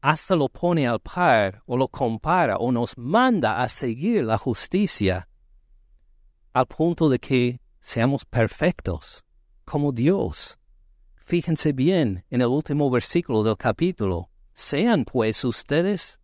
Hasta 0.00 0.34
lo 0.34 0.48
pone 0.48 0.88
al 0.88 1.00
par 1.00 1.62
o 1.66 1.76
lo 1.76 1.86
compara 1.88 2.56
o 2.56 2.72
nos 2.72 2.98
manda 2.98 3.62
a 3.62 3.68
seguir 3.68 4.24
la 4.24 4.36
justicia 4.36 5.28
al 6.52 6.66
punto 6.66 7.08
de 7.08 7.20
que 7.20 7.60
seamos 7.80 8.24
perfectos 8.24 9.24
como 9.64 9.92
Dios. 9.92 10.57
Fíjense 11.28 11.74
bien 11.74 12.24
en 12.30 12.40
el 12.40 12.46
último 12.46 12.88
versículo 12.88 13.42
del 13.42 13.58
capítulo. 13.58 14.30
Sean 14.54 15.04
pues 15.04 15.44
ustedes 15.44 16.18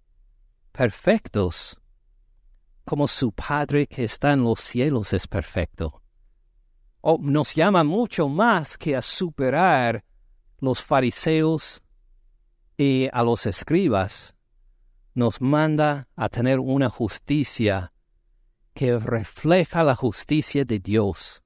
perfectos, 0.73 1.79
como 2.87 3.07
su 3.07 3.31
Padre 3.31 3.87
que 3.87 4.05
está 4.05 4.33
en 4.33 4.43
los 4.43 4.61
cielos 4.61 5.13
es 5.13 5.27
perfecto. 5.27 6.01
O 7.03 7.19
nos 7.21 7.55
llama 7.55 7.85
mucho 7.85 8.31
más 8.31 8.79
que 8.79 8.97
a 8.97 9.03
superar 9.03 10.07
los 10.59 10.81
fariseos 10.81 11.83
y 12.79 13.11
a 13.13 13.23
los 13.23 13.45
escribas. 13.45 14.35
Nos 15.13 15.39
manda 15.39 16.09
a 16.17 16.31
tener 16.31 16.61
una 16.61 16.89
justicia 16.89 17.93
que 18.73 18.99
refleja 18.99 19.85
la 19.85 19.97
justicia 19.97 20.65
de 20.65 20.79
Dios 20.79 21.44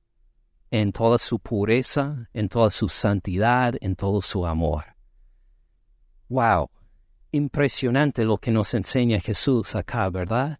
en 0.71 0.93
toda 0.93 1.19
su 1.19 1.39
pureza, 1.39 2.29
en 2.33 2.49
toda 2.49 2.71
su 2.71 2.89
santidad, 2.89 3.75
en 3.81 3.97
todo 3.97 4.21
su 4.21 4.47
amor. 4.47 4.85
Wow, 6.29 6.71
impresionante 7.33 8.25
lo 8.25 8.39
que 8.39 8.51
nos 8.51 8.75
enseña 8.75 9.21
Jesús 9.21 9.75
acá, 9.75 10.11
¿verdad? 10.11 10.59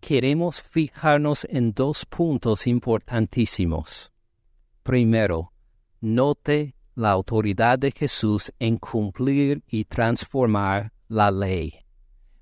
Queremos 0.00 0.62
fijarnos 0.62 1.46
en 1.48 1.72
dos 1.72 2.04
puntos 2.06 2.66
importantísimos. 2.66 4.12
Primero, 4.82 5.52
note 6.00 6.74
la 6.94 7.10
autoridad 7.10 7.78
de 7.78 7.92
Jesús 7.92 8.52
en 8.58 8.78
cumplir 8.78 9.62
y 9.68 9.84
transformar 9.84 10.92
la 11.08 11.30
ley 11.30 11.81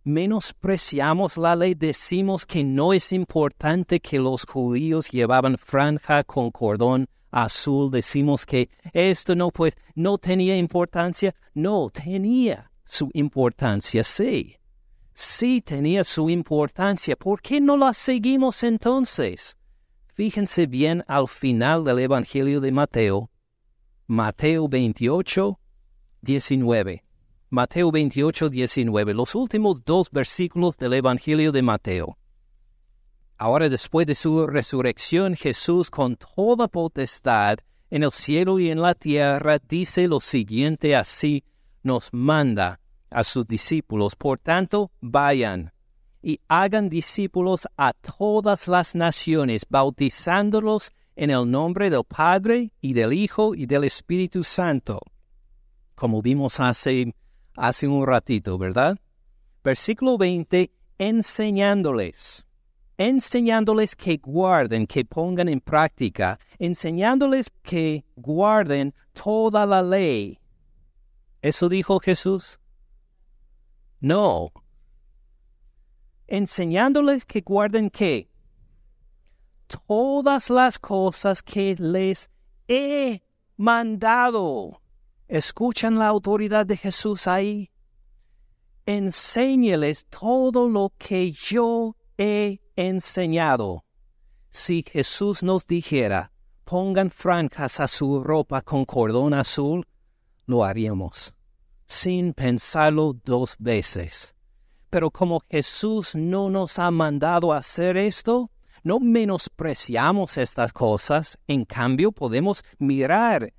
menospreciamos 0.05 1.37
la 1.37 1.57
ley, 1.57 1.75
decimos 1.75 2.47
que 2.47 2.65
no 2.65 2.93
es 2.93 3.13
importante 3.13 4.01
que 4.01 4.19
los 4.19 4.45
judíos 4.45 5.11
llevaban 5.11 5.59
franja 5.59 6.25
con 6.25 6.51
cordón 6.51 7.09
azul, 7.31 7.91
decimos 7.91 8.45
que 8.45 8.69
esto 8.93 9.35
no 9.35 9.51
pues 9.51 9.77
no 9.95 10.19
tenía 10.19 10.57
importancia, 10.57 11.35
no 11.55 11.91
tenía 11.91 12.71
su 12.85 13.11
importancia, 13.15 14.03
sí. 14.05 14.57
Sí 15.15 15.61
tenía 15.61 16.03
su 16.03 16.31
importancia. 16.31 17.15
¿Por 17.15 17.43
qué 17.43 17.61
no 17.61 17.77
la 17.77 17.93
seguimos 17.93 18.63
entonces? 18.63 19.57
Fíjense 20.15 20.67
bien 20.67 21.05
al 21.07 21.29
final 21.29 21.85
del 21.85 22.01
Evangelio 22.01 22.61
de 22.61 22.73
Mateo, 22.73 23.31
Mateo 24.07 24.69
28, 24.69 25.61
19. 26.23 27.05
Mateo 27.53 27.91
28, 27.91 28.49
19, 28.49 29.13
los 29.13 29.35
últimos 29.35 29.85
dos 29.85 30.09
versículos 30.13 30.77
del 30.77 30.93
Evangelio 30.95 31.51
de 31.51 31.63
Mateo. 31.63 32.17
Ahora 33.39 33.69
después 33.69 34.07
de 34.07 34.15
su 34.15 34.47
resurrección, 34.47 35.35
Jesús 35.35 35.91
con 35.91 36.15
toda 36.15 36.69
potestad 36.69 37.59
en 37.91 38.05
el 38.05 38.13
cielo 38.13 38.61
y 38.61 38.71
en 38.71 38.81
la 38.81 38.95
tierra 38.95 39.59
dice 39.59 40.07
lo 40.07 40.21
siguiente 40.21 40.95
así 40.95 41.43
nos 41.83 42.11
manda 42.13 42.79
a 43.11 43.25
sus 43.25 43.49
discípulos. 43.49 44.15
Por 44.15 44.39
tanto, 44.39 44.93
vayan 45.01 45.73
y 46.23 46.39
hagan 46.47 46.89
discípulos 46.89 47.67
a 47.77 47.95
todas 47.95 48.69
las 48.69 48.95
naciones, 48.95 49.67
bautizándolos 49.69 50.93
en 51.17 51.31
el 51.31 51.51
nombre 51.51 51.91
del 51.91 52.05
Padre 52.05 52.71
y 52.81 52.93
del 52.93 53.13
Hijo 53.13 53.57
y 53.57 53.67
del 53.67 53.83
Espíritu 53.83 54.45
Santo, 54.45 55.01
como 55.97 56.23
vimos 56.23 56.61
hace, 56.61 57.13
hace 57.61 57.87
un 57.87 58.07
ratito, 58.07 58.57
¿verdad? 58.57 58.99
Versículo 59.63 60.17
20, 60.17 60.73
enseñándoles, 60.99 62.47
enseñándoles 62.97 63.95
que 63.95 64.17
guarden, 64.17 64.87
que 64.87 65.05
pongan 65.05 65.49
en 65.49 65.61
práctica, 65.61 66.39
enseñándoles 66.59 67.53
que 67.63 68.07
guarden 68.17 68.95
toda 69.13 69.67
la 69.67 69.83
ley. 69.83 70.39
¿Eso 71.43 71.69
dijo 71.69 72.01
Jesús? 72.01 72.59
No, 74.01 74.51
enseñándoles 76.27 77.27
que 77.27 77.43
guarden 77.43 77.91
qué? 77.91 78.31
Todas 79.87 80.49
las 80.49 80.79
cosas 80.79 81.43
que 81.43 81.77
les 81.79 82.31
he 82.67 83.23
mandado. 83.59 84.81
¿Escuchan 85.31 85.97
la 85.97 86.09
autoridad 86.09 86.67
de 86.67 86.77
Jesús 86.77 87.29
ahí? 87.29 87.71
Enséñeles 88.85 90.07
todo 90.07 90.69
lo 90.69 90.93
que 90.99 91.31
yo 91.31 91.95
he 92.19 92.59
enseñado. 92.75 93.85
Si 94.51 94.85
Jesús 94.91 95.45
nos 95.45 95.69
dijera, 95.69 96.33
pongan 96.65 97.13
franjas 97.13 97.79
a 97.79 97.87
su 97.87 98.25
ropa 98.25 98.61
con 98.63 98.85
cordón 98.85 99.33
azul, 99.33 99.87
lo 100.47 100.65
haríamos, 100.65 101.33
sin 101.87 102.33
pensarlo 102.33 103.13
dos 103.25 103.55
veces. 103.61 104.35
Pero 104.91 105.13
como 105.13 105.43
Jesús 105.49 106.17
no 106.17 106.51
nos 106.51 106.77
ha 106.81 106.91
mandado 106.91 107.53
hacer 107.53 107.97
esto, 107.97 108.51
no 108.83 108.99
menospreciamos 108.99 110.37
estas 110.39 110.73
cosas, 110.73 111.39
en 111.47 111.65
cambio 111.65 112.11
podemos 112.11 112.65
mirar 112.81 113.53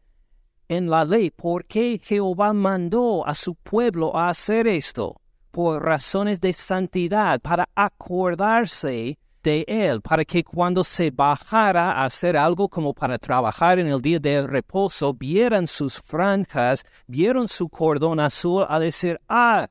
en 0.72 0.90
la 0.90 1.04
ley 1.04 1.32
por 1.32 1.66
qué 1.66 2.00
Jehová 2.02 2.54
mandó 2.54 3.28
a 3.28 3.36
su 3.36 3.56
pueblo 3.56 4.16
a 4.16 4.30
hacer 4.30 4.68
esto, 4.68 5.20
por 5.52 5.84
razones 5.84 6.40
de 6.40 6.54
santidad, 6.54 7.42
para 7.42 7.68
acordarse 7.76 9.20
de 9.44 9.66
él, 9.68 10.00
para 10.00 10.24
que 10.24 10.46
cuando 10.46 10.86
se 10.86 11.12
bajara 11.12 11.92
a 11.92 12.06
hacer 12.06 12.38
algo 12.38 12.70
como 12.70 12.94
para 12.94 13.18
trabajar 13.18 13.80
en 13.80 13.88
el 13.88 14.02
día 14.02 14.20
del 14.20 14.48
reposo, 14.48 15.14
vieran 15.14 15.68
sus 15.68 16.00
franjas, 16.00 16.86
vieron 17.06 17.50
su 17.50 17.68
cordón 17.68 18.22
azul, 18.22 18.66
a 18.70 18.80
decir, 18.80 19.20
ah, 19.28 19.68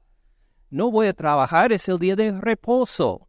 no 0.68 0.90
voy 0.90 1.06
a 1.06 1.14
trabajar, 1.14 1.72
es 1.72 1.88
el 1.88 1.98
día 1.98 2.14
de 2.14 2.30
reposo. 2.32 3.26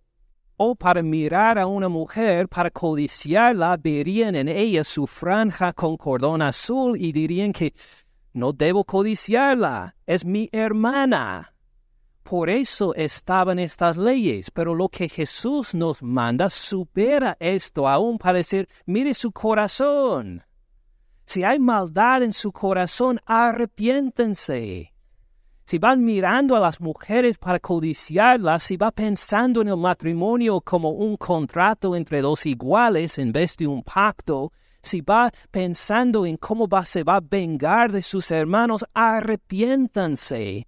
O 0.64 0.76
para 0.76 1.01
mirar 1.01 1.57
a 1.57 1.66
una 1.66 1.89
mujer, 1.89 2.47
para 2.47 2.70
codiciarla, 2.70 3.78
verían 3.78 4.36
en 4.36 4.47
ella 4.47 4.84
su 4.84 5.07
franja 5.07 5.74
con 5.74 5.97
cordón 5.97 6.43
azul 6.43 6.95
y 7.01 7.12
dirían 7.12 7.51
que 7.51 7.74
no 8.34 8.53
debo 8.53 8.84
codiciarla, 8.84 9.95
es 10.05 10.24
mi 10.24 10.49
hermana. 10.51 11.55
Por 12.22 12.47
eso 12.47 12.93
estaban 12.93 13.57
estas 13.57 13.97
leyes, 13.97 14.51
pero 14.51 14.76
lo 14.76 14.88
que 14.88 15.09
Jesús 15.09 15.74
nos 15.74 16.03
manda 16.03 16.47
supera 16.51 17.38
esto 17.39 17.88
aún 17.88 18.20
para 18.20 18.38
decir, 18.38 18.70
mire 18.86 19.16
su 19.16 19.32
corazón. 19.32 20.43
Si 21.26 21.43
hay 21.43 21.57
maldad 21.57 22.22
en 22.22 22.34
su 22.34 22.51
corazón, 22.51 23.20
arrepiéntense 23.26 24.93
si 25.72 25.78
van 25.78 26.03
mirando 26.03 26.57
a 26.57 26.59
las 26.59 26.82
mujeres 26.82 27.38
para 27.38 27.57
codiciarlas, 27.57 28.61
si 28.61 28.76
va 28.76 28.91
pensando 28.91 29.61
en 29.61 29.69
el 29.69 29.78
matrimonio 29.78 30.59
como 30.59 30.89
un 30.89 31.15
contrato 31.15 31.95
entre 31.95 32.19
dos 32.19 32.45
iguales 32.45 33.17
en 33.17 33.32
vez 33.32 33.55
de 33.55 33.67
un 33.67 33.82
pacto, 33.82 34.51
si 34.84 34.99
va 34.99 35.32
pensando 35.49 36.26
en 36.26 36.36
cómo 36.36 36.67
va, 36.67 36.86
se 36.86 37.05
va 37.05 37.15
a 37.15 37.22
vengar 37.22 37.93
de 37.93 38.01
sus 38.01 38.32
hermanos, 38.32 38.86
arrepiéntanse. 38.93 40.67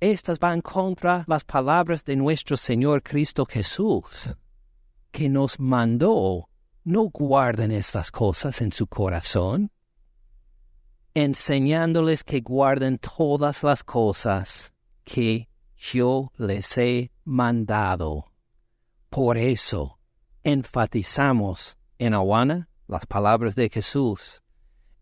Estas 0.00 0.40
van 0.40 0.62
contra 0.62 1.24
las 1.28 1.44
palabras 1.44 2.04
de 2.04 2.16
nuestro 2.16 2.56
Señor 2.56 3.04
Cristo 3.04 3.46
Jesús, 3.46 4.36
que 5.12 5.28
nos 5.28 5.60
mandó 5.60 6.48
no 6.82 7.02
guarden 7.04 7.70
estas 7.70 8.10
cosas 8.10 8.62
en 8.62 8.72
su 8.72 8.88
corazón, 8.88 9.70
enseñándoles 11.14 12.24
que 12.24 12.40
guarden 12.40 12.98
todas 12.98 13.62
las 13.62 13.82
cosas 13.82 14.72
que 15.04 15.48
yo 15.76 16.32
les 16.36 16.76
he 16.78 17.10
mandado. 17.24 18.26
Por 19.08 19.38
eso 19.38 19.98
enfatizamos 20.42 21.76
en 21.98 22.14
Awana 22.14 22.68
las 22.86 23.06
palabras 23.06 23.54
de 23.54 23.68
Jesús. 23.68 24.42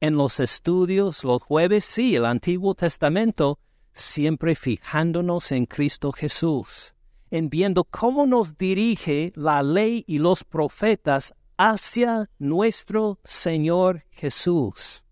En 0.01 0.17
los 0.17 0.41
estudios 0.41 1.25
los 1.25 1.43
jueves 1.43 1.85
sí, 1.85 2.15
el 2.15 2.25
Antiguo 2.25 2.75
Testamento, 2.75 3.59
siempre 3.93 4.55
fijándonos 4.55 5.51
en 5.53 5.67
Cristo 5.67 6.13
Jesús, 6.13 6.95
en 7.31 7.51
viendo 7.51 7.85
cómo 7.85 8.27
nos 8.27 8.57
dirige 8.57 9.33
la 9.35 9.63
ley 9.63 10.05
y 10.07 10.19
los 10.19 10.45
profetas 10.45 11.35
hacia 11.57 12.31
nuestro 12.39 13.19
Señor 13.25 14.05
Jesús. 14.11 15.05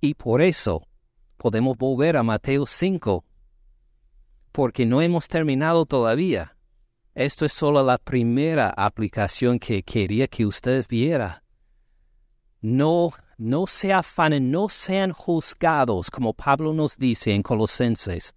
Y 0.00 0.14
por 0.14 0.40
eso 0.40 0.86
podemos 1.36 1.76
volver 1.76 2.16
a 2.16 2.22
Mateo 2.22 2.66
5, 2.66 3.24
porque 4.52 4.86
no 4.86 5.02
hemos 5.02 5.28
terminado 5.28 5.86
todavía. 5.86 6.56
Esto 7.14 7.44
es 7.44 7.52
solo 7.52 7.82
la 7.82 7.98
primera 7.98 8.70
aplicación 8.70 9.58
que 9.58 9.82
quería 9.82 10.28
que 10.28 10.46
ustedes 10.46 10.86
vieran. 10.86 11.42
No, 12.60 13.12
no 13.38 13.66
se 13.66 13.92
afanen, 13.92 14.52
no 14.52 14.68
sean 14.68 15.12
juzgados, 15.12 16.10
como 16.10 16.32
Pablo 16.32 16.72
nos 16.72 16.96
dice 16.96 17.32
en 17.32 17.42
Colosenses. 17.42 18.34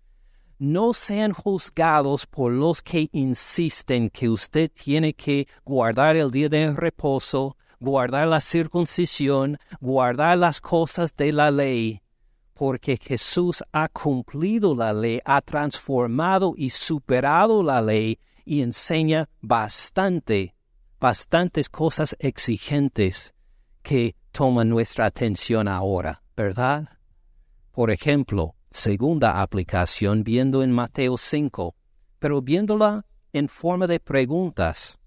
No 0.57 0.93
sean 0.93 1.31
juzgados 1.31 2.25
por 2.25 2.51
los 2.51 2.81
que 2.81 3.09
insisten 3.11 4.09
que 4.09 4.29
usted 4.29 4.71
tiene 4.71 5.13
que 5.13 5.47
guardar 5.63 6.15
el 6.15 6.31
día 6.31 6.49
de 6.49 6.71
reposo, 6.71 7.57
guardar 7.81 8.27
la 8.27 8.39
circuncisión, 8.39 9.57
guardar 9.81 10.37
las 10.37 10.61
cosas 10.61 11.13
de 11.17 11.33
la 11.33 11.49
ley, 11.49 12.01
porque 12.53 12.97
Jesús 13.01 13.63
ha 13.71 13.89
cumplido 13.89 14.75
la 14.75 14.93
ley, 14.93 15.19
ha 15.25 15.41
transformado 15.41 16.53
y 16.55 16.69
superado 16.69 17.63
la 17.63 17.81
ley 17.81 18.19
y 18.45 18.61
enseña 18.61 19.27
bastante, 19.41 20.55
bastantes 20.99 21.69
cosas 21.69 22.15
exigentes 22.19 23.33
que 23.81 24.15
toman 24.31 24.69
nuestra 24.69 25.07
atención 25.07 25.67
ahora, 25.67 26.21
¿verdad? 26.37 26.87
Por 27.71 27.89
ejemplo, 27.89 28.53
segunda 28.69 29.41
aplicación 29.41 30.23
viendo 30.23 30.61
en 30.61 30.71
Mateo 30.71 31.17
5, 31.17 31.75
pero 32.19 32.43
viéndola 32.43 33.07
en 33.33 33.49
forma 33.49 33.87
de 33.87 33.99
preguntas 33.99 35.00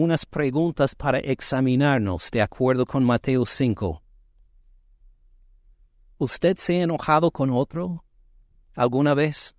unas 0.00 0.24
preguntas 0.24 0.94
para 0.94 1.18
examinarnos 1.18 2.30
de 2.30 2.40
acuerdo 2.40 2.86
con 2.86 3.04
Mateo 3.04 3.44
5. 3.44 4.02
¿Usted 6.16 6.56
se 6.56 6.80
ha 6.80 6.82
enojado 6.84 7.30
con 7.30 7.50
otro 7.50 8.02
alguna 8.74 9.12
vez? 9.12 9.54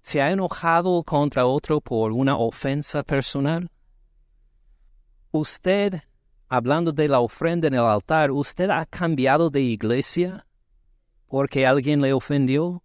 ¿Se 0.00 0.22
ha 0.22 0.30
enojado 0.30 1.02
contra 1.02 1.44
otro 1.44 1.82
por 1.82 2.12
una 2.12 2.38
ofensa 2.38 3.02
personal? 3.02 3.70
¿Usted, 5.30 6.00
hablando 6.48 6.90
de 6.90 7.08
la 7.08 7.20
ofrenda 7.20 7.68
en 7.68 7.74
el 7.74 7.80
altar, 7.80 8.30
usted 8.30 8.70
ha 8.70 8.86
cambiado 8.86 9.50
de 9.50 9.60
iglesia 9.60 10.46
porque 11.26 11.66
alguien 11.66 12.00
le 12.00 12.14
ofendió? 12.14 12.82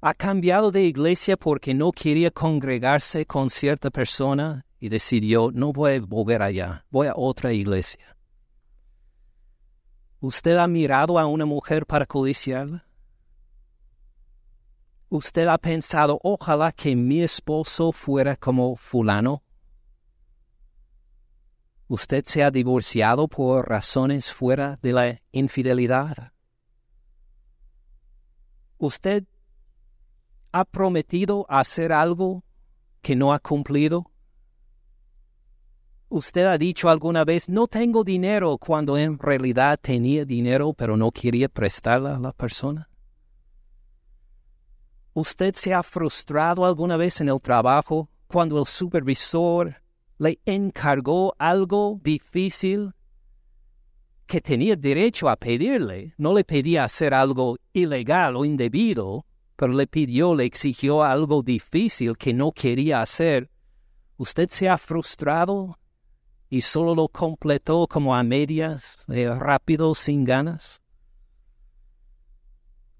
ha 0.00 0.14
cambiado 0.14 0.70
de 0.70 0.84
iglesia 0.84 1.36
porque 1.36 1.74
no 1.74 1.90
quería 1.90 2.30
congregarse 2.30 3.26
con 3.26 3.50
cierta 3.50 3.90
persona 3.90 4.64
y 4.80 4.88
decidió, 4.88 5.50
no 5.52 5.72
voy 5.72 5.96
a 5.96 6.00
volver 6.00 6.42
allá, 6.42 6.84
voy 6.90 7.08
a 7.08 7.14
otra 7.16 7.52
iglesia. 7.52 8.16
¿Usted 10.20 10.56
ha 10.56 10.66
mirado 10.66 11.18
a 11.18 11.26
una 11.26 11.46
mujer 11.46 11.86
para 11.86 12.06
codiciarla? 12.06 12.86
¿Usted 15.08 15.46
ha 15.46 15.58
pensado, 15.58 16.20
ojalá 16.22 16.72
que 16.72 16.94
mi 16.94 17.22
esposo 17.22 17.92
fuera 17.92 18.36
como 18.36 18.76
fulano? 18.76 19.42
¿Usted 21.86 22.24
se 22.26 22.42
ha 22.42 22.50
divorciado 22.50 23.28
por 23.28 23.68
razones 23.68 24.32
fuera 24.32 24.78
de 24.82 24.92
la 24.92 25.22
infidelidad? 25.32 26.32
¿Usted 28.76 29.24
ha 30.52 30.64
prometido 30.66 31.46
hacer 31.48 31.92
algo 31.92 32.44
que 33.00 33.16
no 33.16 33.32
ha 33.32 33.38
cumplido? 33.38 34.10
¿Usted 36.10 36.46
ha 36.46 36.56
dicho 36.56 36.88
alguna 36.88 37.22
vez, 37.22 37.50
no 37.50 37.66
tengo 37.66 38.02
dinero 38.02 38.56
cuando 38.56 38.96
en 38.96 39.18
realidad 39.18 39.78
tenía 39.78 40.24
dinero 40.24 40.72
pero 40.72 40.96
no 40.96 41.10
quería 41.10 41.50
prestarla 41.50 42.16
a 42.16 42.18
la 42.18 42.32
persona? 42.32 42.88
¿Usted 45.12 45.54
se 45.54 45.74
ha 45.74 45.82
frustrado 45.82 46.64
alguna 46.64 46.96
vez 46.96 47.20
en 47.20 47.28
el 47.28 47.38
trabajo 47.42 48.08
cuando 48.26 48.58
el 48.58 48.64
supervisor 48.64 49.82
le 50.16 50.40
encargó 50.46 51.34
algo 51.38 52.00
difícil 52.02 52.94
que 54.24 54.40
tenía 54.40 54.76
derecho 54.76 55.28
a 55.28 55.36
pedirle? 55.36 56.14
No 56.16 56.32
le 56.32 56.42
pedía 56.42 56.84
hacer 56.84 57.12
algo 57.12 57.58
ilegal 57.74 58.36
o 58.36 58.46
indebido, 58.46 59.26
pero 59.56 59.74
le 59.74 59.86
pidió, 59.86 60.34
le 60.34 60.46
exigió 60.46 61.02
algo 61.02 61.42
difícil 61.42 62.16
que 62.16 62.32
no 62.32 62.52
quería 62.52 63.02
hacer. 63.02 63.50
¿Usted 64.16 64.48
se 64.48 64.70
ha 64.70 64.78
frustrado 64.78 65.78
y 66.50 66.62
solo 66.62 66.94
lo 66.94 67.08
completó 67.08 67.86
como 67.86 68.14
a 68.14 68.22
medias, 68.22 69.04
eh, 69.08 69.32
rápido, 69.32 69.94
sin 69.94 70.24
ganas? 70.24 70.82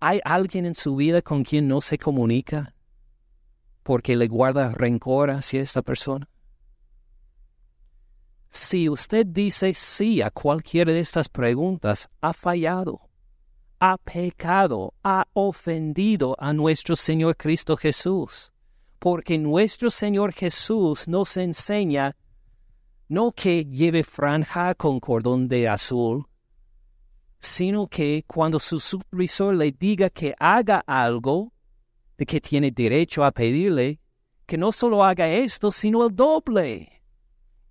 ¿Hay 0.00 0.20
alguien 0.24 0.66
en 0.66 0.74
su 0.74 0.96
vida 0.96 1.22
con 1.22 1.44
quien 1.44 1.66
no 1.66 1.80
se 1.80 1.98
comunica 1.98 2.74
porque 3.82 4.16
le 4.16 4.28
guarda 4.28 4.72
rencor 4.72 5.30
hacia 5.30 5.62
esa 5.62 5.82
persona? 5.82 6.28
Si 8.50 8.88
usted 8.88 9.26
dice 9.26 9.74
sí 9.74 10.22
a 10.22 10.30
cualquiera 10.30 10.92
de 10.92 11.00
estas 11.00 11.28
preguntas, 11.28 12.08
ha 12.20 12.32
fallado, 12.32 13.00
ha 13.80 13.96
pecado, 13.98 14.94
ha 15.02 15.26
ofendido 15.32 16.36
a 16.38 16.52
nuestro 16.52 16.96
Señor 16.96 17.36
Cristo 17.36 17.76
Jesús, 17.76 18.52
porque 18.98 19.38
nuestro 19.38 19.90
Señor 19.90 20.32
Jesús 20.32 21.08
nos 21.08 21.36
enseña 21.36 22.16
no 23.08 23.32
que 23.32 23.64
lleve 23.64 24.04
franja 24.04 24.74
con 24.74 25.00
cordón 25.00 25.48
de 25.48 25.66
azul, 25.66 26.26
sino 27.40 27.86
que 27.86 28.24
cuando 28.26 28.58
su 28.58 28.78
supervisor 28.78 29.54
le 29.54 29.72
diga 29.72 30.10
que 30.10 30.34
haga 30.38 30.84
algo, 30.86 31.52
de 32.18 32.26
que 32.26 32.40
tiene 32.40 32.70
derecho 32.70 33.24
a 33.24 33.32
pedirle, 33.32 34.00
que 34.44 34.58
no 34.58 34.72
solo 34.72 35.04
haga 35.04 35.28
esto, 35.28 35.70
sino 35.70 36.06
el 36.06 36.14
doble, 36.14 37.02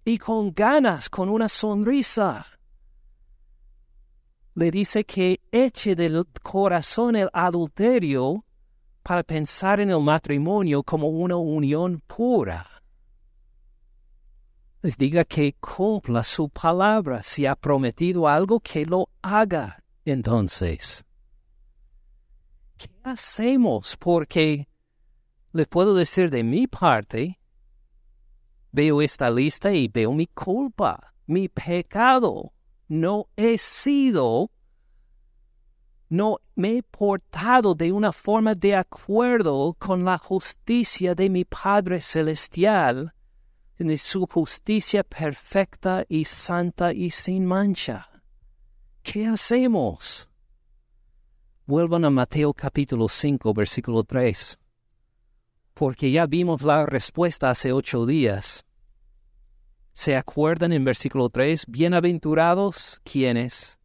y 0.05 0.17
con 0.17 0.53
ganas, 0.53 1.09
con 1.09 1.29
una 1.29 1.49
sonrisa. 1.49 2.45
Le 4.55 4.71
dice 4.71 5.03
que 5.03 5.39
eche 5.51 5.95
del 5.95 6.25
corazón 6.41 7.15
el 7.15 7.29
adulterio 7.31 8.43
para 9.03 9.21
pensar 9.21 9.79
en 9.79 9.91
el 9.91 9.99
matrimonio 9.99 10.81
como 10.81 11.09
una 11.09 11.35
unión 11.35 12.01
pura 12.07 12.76
les 14.82 14.97
diga 14.97 15.25
que 15.25 15.55
cumpla 15.59 16.23
su 16.23 16.49
palabra. 16.49 17.23
Si 17.23 17.45
ha 17.45 17.55
prometido 17.55 18.28
algo, 18.28 18.59
que 18.59 18.86
lo 18.86 19.09
haga. 19.21 19.84
Entonces, 20.05 21.03
¿qué 22.78 22.89
hacemos? 23.03 23.97
Porque 23.97 24.67
les 25.51 25.67
puedo 25.67 25.95
decir 25.95 26.30
de 26.30 26.43
mi 26.43 26.67
parte, 26.67 27.39
veo 28.71 29.01
esta 29.01 29.30
lista 29.30 29.71
y 29.71 29.88
veo 29.88 30.13
mi 30.13 30.28
culpa, 30.28 31.13
mi 31.25 31.49
pecado. 31.49 32.53
No 32.88 33.28
he 33.36 33.57
sido, 33.57 34.51
no 36.07 36.38
me 36.55 36.78
he 36.78 36.84
portado 36.84 37.75
de 37.75 37.91
una 37.91 38.13
forma 38.13 38.55
de 38.55 38.75
acuerdo 38.75 39.75
con 39.78 40.05
la 40.05 40.17
justicia 40.17 41.13
de 41.13 41.30
mi 41.30 41.43
Padre 41.43 41.99
Celestial 41.99 43.13
de 43.78 43.97
su 43.97 44.25
justicia 44.25 45.03
perfecta 45.03 46.05
y 46.09 46.25
santa 46.25 46.93
y 46.93 47.11
sin 47.11 47.45
mancha. 47.45 48.09
¿Qué 49.03 49.28
hacemos? 49.28 50.30
Vuelvan 51.65 52.05
a 52.05 52.09
Mateo 52.09 52.53
capítulo 52.53 53.07
5, 53.07 53.53
versículo 53.53 54.03
3, 54.03 54.57
porque 55.73 56.11
ya 56.11 56.25
vimos 56.25 56.61
la 56.61 56.86
respuesta 56.86 57.49
hace 57.49 57.71
ocho 57.71 58.05
días. 58.05 58.65
¿Se 59.93 60.15
acuerdan 60.15 60.73
en 60.73 60.86
versículo 60.86 61.30
3? 61.30 61.65
Bienaventurados 61.67 63.01
quienes? 63.03 63.80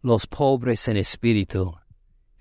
Los 0.00 0.26
pobres 0.26 0.88
en 0.88 0.96
espíritu, 0.96 1.76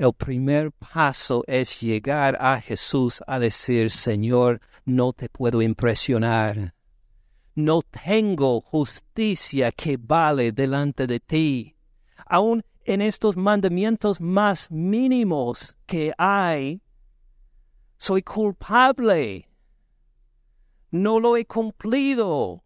el 0.02 0.14
primer 0.14 0.72
paso 0.72 1.44
es 1.46 1.80
llegar 1.80 2.36
a 2.42 2.60
Jesús 2.60 3.22
a 3.28 3.38
decir, 3.38 3.92
Señor, 3.92 4.60
no 4.84 5.14
te 5.14 5.30
puedo 5.30 5.62
impresionar. 5.62 6.74
No 7.54 7.84
tengo 7.84 8.62
justicia 8.62 9.72
que 9.72 9.98
vale 9.98 10.52
delante 10.54 11.06
de 11.06 11.20
ti. 11.20 11.76
Aun 12.26 12.64
en 12.84 13.04
estos 13.04 13.38
mandamientos 13.38 14.20
más 14.20 14.72
mínimos 14.72 15.78
que 15.86 16.12
hay, 16.18 16.82
soy 17.98 18.24
culpable. 18.24 19.52
No 20.90 21.20
lo 21.20 21.38
he 21.38 21.46
cumplido. 21.46 22.64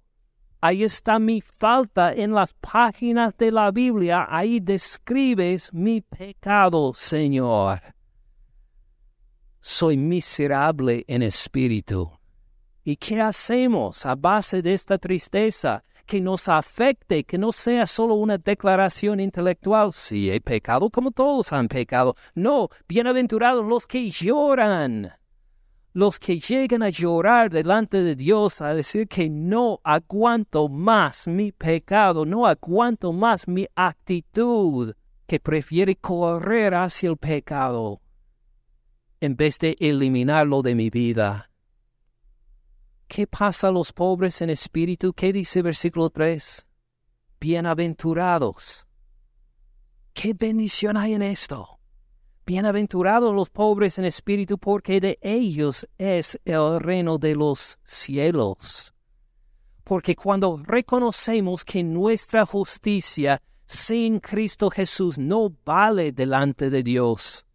Ahí 0.61 0.83
está 0.83 1.19
mi 1.19 1.41
falta 1.41 2.13
en 2.13 2.33
las 2.33 2.53
páginas 2.53 3.37
de 3.37 3.51
la 3.51 3.71
Biblia. 3.71 4.27
Ahí 4.29 4.59
describes 4.59 5.71
mi 5.73 6.01
pecado, 6.01 6.93
Señor. 6.95 7.81
Soy 9.61 9.97
miserable 9.97 11.05
en 11.07 11.23
espíritu. 11.23 12.11
¿Y 12.83 12.97
qué 12.97 13.19
hacemos 13.19 14.05
a 14.05 14.15
base 14.15 14.61
de 14.61 14.73
esta 14.73 14.97
tristeza 14.97 15.83
que 16.05 16.21
nos 16.21 16.47
afecte, 16.47 17.23
que 17.23 17.37
no 17.37 17.51
sea 17.51 17.87
solo 17.87 18.13
una 18.13 18.37
declaración 18.37 19.19
intelectual? 19.19 19.91
Sí, 19.91 20.29
he 20.29 20.39
pecado 20.39 20.89
como 20.89 21.11
todos 21.11 21.51
han 21.51 21.67
pecado. 21.67 22.15
No, 22.35 22.69
bienaventurados 22.87 23.65
los 23.65 23.87
que 23.87 24.09
lloran 24.09 25.11
los 25.95 26.19
que 26.19 26.37
llegan 26.37 26.83
a 26.83 26.89
llorar 26.89 27.49
delante 27.49 28.03
de 28.03 28.17
Dios, 28.17 28.59
a 28.59 28.73
decir 28.73 29.07
que 29.07 29.29
no 29.29 29.79
aguanto 29.81 30.67
más 30.67 31.25
mi 31.25 31.53
pecado, 31.53 32.25
no 32.25 32.45
aguanto 32.45 33.13
más 33.13 33.47
mi 33.47 33.65
actitud, 33.75 34.93
que 35.25 35.39
prefiere 35.39 35.95
correr 35.95 36.75
hacia 36.75 37.09
el 37.09 37.15
pecado 37.15 38.01
en 39.21 39.37
vez 39.37 39.57
de 39.57 39.77
eliminarlo 39.79 40.61
de 40.61 40.75
mi 40.75 40.89
vida. 40.89 41.49
¿Qué 43.07 43.25
pasa 43.25 43.69
a 43.69 43.71
los 43.71 43.93
pobres 43.93 44.41
en 44.41 44.49
espíritu? 44.49 45.13
¿Qué 45.13 45.31
dice 45.31 45.61
versículo 45.61 46.09
3? 46.09 46.67
Bienaventurados. 47.39 48.85
¿Qué 50.13 50.33
bendición 50.33 50.97
hay 50.97 51.13
en 51.13 51.21
esto? 51.21 51.74
Bienaventurados 52.47 53.33
los 53.33 53.49
pobres 53.49 53.97
en 53.97 54.05
espíritu, 54.05 54.59
porque 54.59 55.01
de 55.01 55.17
ellos 55.23 55.87
es 55.97 56.39
el 56.45 56.79
reino 56.79 57.17
de 57.17 57.33
los 57.33 57.79
cielos. 57.83 58.93
Porque 59.83 60.15
cuando 60.15 60.61
reconocemos 60.63 61.65
que 61.65 61.81
nuestra 61.83 62.45
justicia 62.45 63.41
sin 63.65 64.19
Cristo 64.19 64.69
Jesús 64.69 65.17
no 65.17 65.51
vale 65.65 66.11
delante 66.11 66.69
de 66.69 66.83
Dios, 66.83 67.47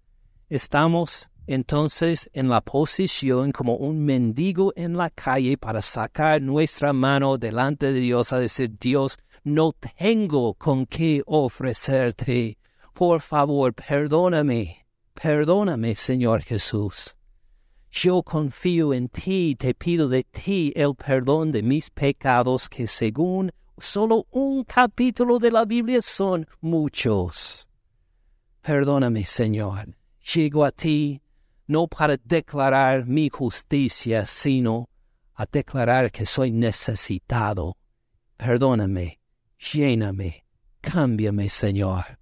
estamos 0.49 1.31
entonces 1.47 2.29
en 2.33 2.49
la 2.49 2.61
posición 2.61 3.53
como 3.53 3.77
un 3.77 4.05
mendigo 4.05 4.73
en 4.75 4.97
la 4.97 5.09
calle 5.11 5.57
para 5.57 5.83
sacar 5.83 6.43
nuestra 6.43 6.93
mano 6.93 7.39
delante 7.39 7.93
de 7.93 8.01
Dios 8.01 8.33
a 8.33 8.41
decir, 8.41 8.77
Dios, 8.81 9.21
no 9.45 9.73
tengo 9.73 10.55
con 10.55 10.85
qué 10.85 11.23
ofrecerte. 11.27 12.59
Por 12.93 13.21
favor, 13.21 13.73
perdóname 13.73 14.80
Perdóname, 15.23 15.95
Señor 15.97 16.41
Jesús. 16.41 17.15
Yo 17.91 18.23
confío 18.23 18.95
en 18.95 19.11
ti, 19.11 19.55
te 19.55 19.75
pido 19.75 20.09
de 20.09 20.25
ti 20.25 20.73
el 20.75 20.95
perdón 20.95 21.53
de 21.53 21.63
mis 21.63 21.91
pecados 21.91 22.71
que 22.71 22.87
según 22.87 23.53
solo 23.77 24.27
un 24.31 24.65
capítulo 24.65 25.39
de 25.39 25.51
la 25.51 25.67
Biblia 25.67 26.01
son 26.01 26.47
muchos. 26.63 27.69
Perdóname, 28.63 29.27
Señor. 29.27 29.95
Llego 30.35 30.65
a 30.65 30.71
ti 30.71 31.21
no 31.67 31.87
para 31.87 32.17
declarar 32.17 33.05
mi 33.07 33.29
justicia, 33.29 34.25
sino 34.25 34.89
a 35.35 35.45
declarar 35.45 36.11
que 36.11 36.25
soy 36.25 36.51
necesitado. 36.51 37.77
Perdóname, 38.39 39.21
lléname, 39.59 40.47
cámbiame, 40.81 41.51
Señor. 41.51 42.20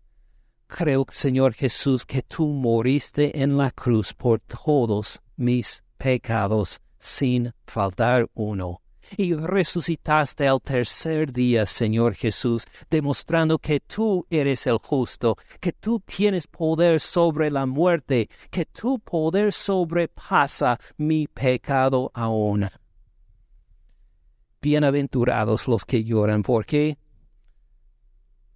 Creo, 0.69 1.07
Señor 1.11 1.55
Jesús, 1.55 2.05
que 2.05 2.23
tú 2.23 2.47
moriste 2.47 3.43
en 3.43 3.57
la 3.57 3.71
cruz 3.71 4.13
por 4.13 4.39
todos 4.41 5.21
mis 5.37 5.83
pecados 5.97 6.79
sin 6.99 7.55
faltar 7.67 8.29
uno. 8.35 8.83
Y 9.17 9.33
resucitaste 9.33 10.47
al 10.47 10.61
tercer 10.61 11.33
día, 11.33 11.65
Señor 11.65 12.15
Jesús, 12.15 12.67
demostrando 12.91 13.59
que 13.59 13.81
tú 13.81 14.27
eres 14.29 14.67
el 14.67 14.77
justo, 14.77 15.39
que 15.59 15.73
tú 15.73 16.01
tienes 16.01 16.47
poder 16.47 17.01
sobre 17.01 17.51
la 17.51 17.65
muerte, 17.65 18.29
que 18.51 18.67
tu 18.67 18.99
poder 18.99 19.55
sobrepasa 19.55 20.79
mi 20.99 21.27
pecado 21.27 22.11
aún. 22.13 22.69
Bienaventurados 24.61 25.67
los 25.67 25.87
que 25.87 26.05
lloran, 26.05 26.43
porque 26.43 26.99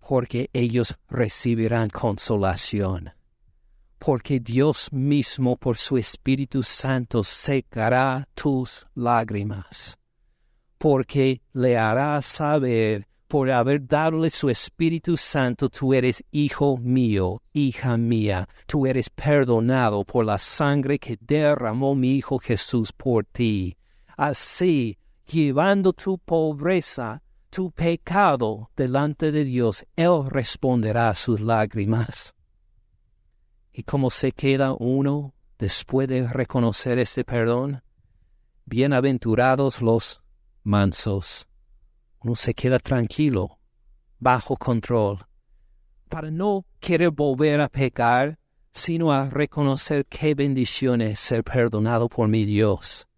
porque 0.07 0.51
ellos 0.53 0.97
recibirán 1.09 1.89
consolación, 1.89 3.13
porque 3.99 4.41
Dios 4.41 4.93
mismo 4.93 5.57
por 5.57 5.77
su 5.77 5.97
Espíritu 5.97 6.63
Santo 6.63 7.23
secará 7.23 8.29
tus 8.35 8.87
lágrimas, 8.95 9.97
porque 10.77 11.41
le 11.53 11.79
hará 11.79 12.21
saber 12.21 13.07
por 13.29 13.51
haber 13.51 13.87
dadole 13.87 14.29
su 14.29 14.51
Espíritu 14.51 15.17
Santo, 15.17 15.71
tú 15.71 15.95
eres 15.95 16.23
hijo 16.33 16.77
mío, 16.77 17.41
hija 17.55 17.97
mía, 17.97 18.47
tú 18.67 18.87
eres 18.87 19.09
perdonado 19.09 20.05
por 20.05 20.27
la 20.27 20.39
sangre 20.39 20.99
que 20.99 21.17
derramó 21.19 21.95
mi 21.95 22.17
Hijo 22.17 22.39
Jesús 22.39 22.93
por 22.93 23.25
ti. 23.25 23.75
Así, 24.19 24.99
llevando 25.27 25.95
tu 25.95 26.19
pobreza, 26.19 27.23
tu 27.53 27.71
pecado 27.71 28.71
delante 28.75 29.31
de 29.31 29.45
Dios, 29.45 29.87
Él 29.95 30.25
responderá 30.29 31.11
a 31.11 31.15
sus 31.15 31.41
lágrimas. 31.41 32.35
¿Y 33.73 33.85
cómo 33.85 34.11
se 34.11 34.33
queda 34.33 34.75
uno 34.77 35.35
después 35.59 36.09
de 36.09 36.27
reconocer 36.27 36.99
este 36.99 37.25
perdón? 37.25 37.83
Bienaventurados 38.65 39.81
los 39.81 40.23
mansos 40.65 41.47
uno 42.25 42.37
se 42.37 42.55
queda 42.55 42.79
tranquilo, 42.79 43.59
bajo 44.19 44.57
control, 44.57 45.27
para 46.09 46.31
no 46.31 46.65
querer 46.79 47.11
volver 47.11 47.61
a 47.61 47.69
pecar, 47.69 48.39
sino 48.71 49.13
a 49.13 49.29
reconocer 49.29 50.07
qué 50.07 50.35
bendición 50.35 51.01
es 51.01 51.19
ser 51.19 51.43
perdonado 51.43 52.09
por 52.09 52.29
mi 52.29 52.45
Dios. 52.45 53.09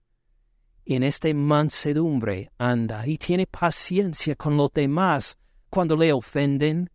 Y 0.84 0.96
en 0.96 1.02
esta 1.02 1.32
mansedumbre 1.32 2.50
anda 2.58 3.06
y 3.06 3.16
tiene 3.16 3.46
paciencia 3.46 4.36
con 4.36 4.56
los 4.56 4.72
demás 4.72 5.38
cuando 5.70 5.96
le 5.96 6.12
ofenden, 6.12 6.90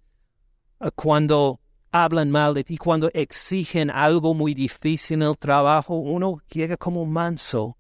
eh, 0.80 0.90
cuando 0.96 1.60
hablan 1.92 2.30
mal 2.30 2.54
de 2.54 2.64
ti, 2.64 2.78
cuando 2.78 3.10
exigen 3.14 3.90
algo 3.90 4.34
muy 4.34 4.54
difícil 4.54 5.22
en 5.22 5.30
el 5.30 5.38
trabajo, 5.38 5.96
uno 5.96 6.38
llega 6.52 6.78
como 6.78 7.06
manso 7.06 7.78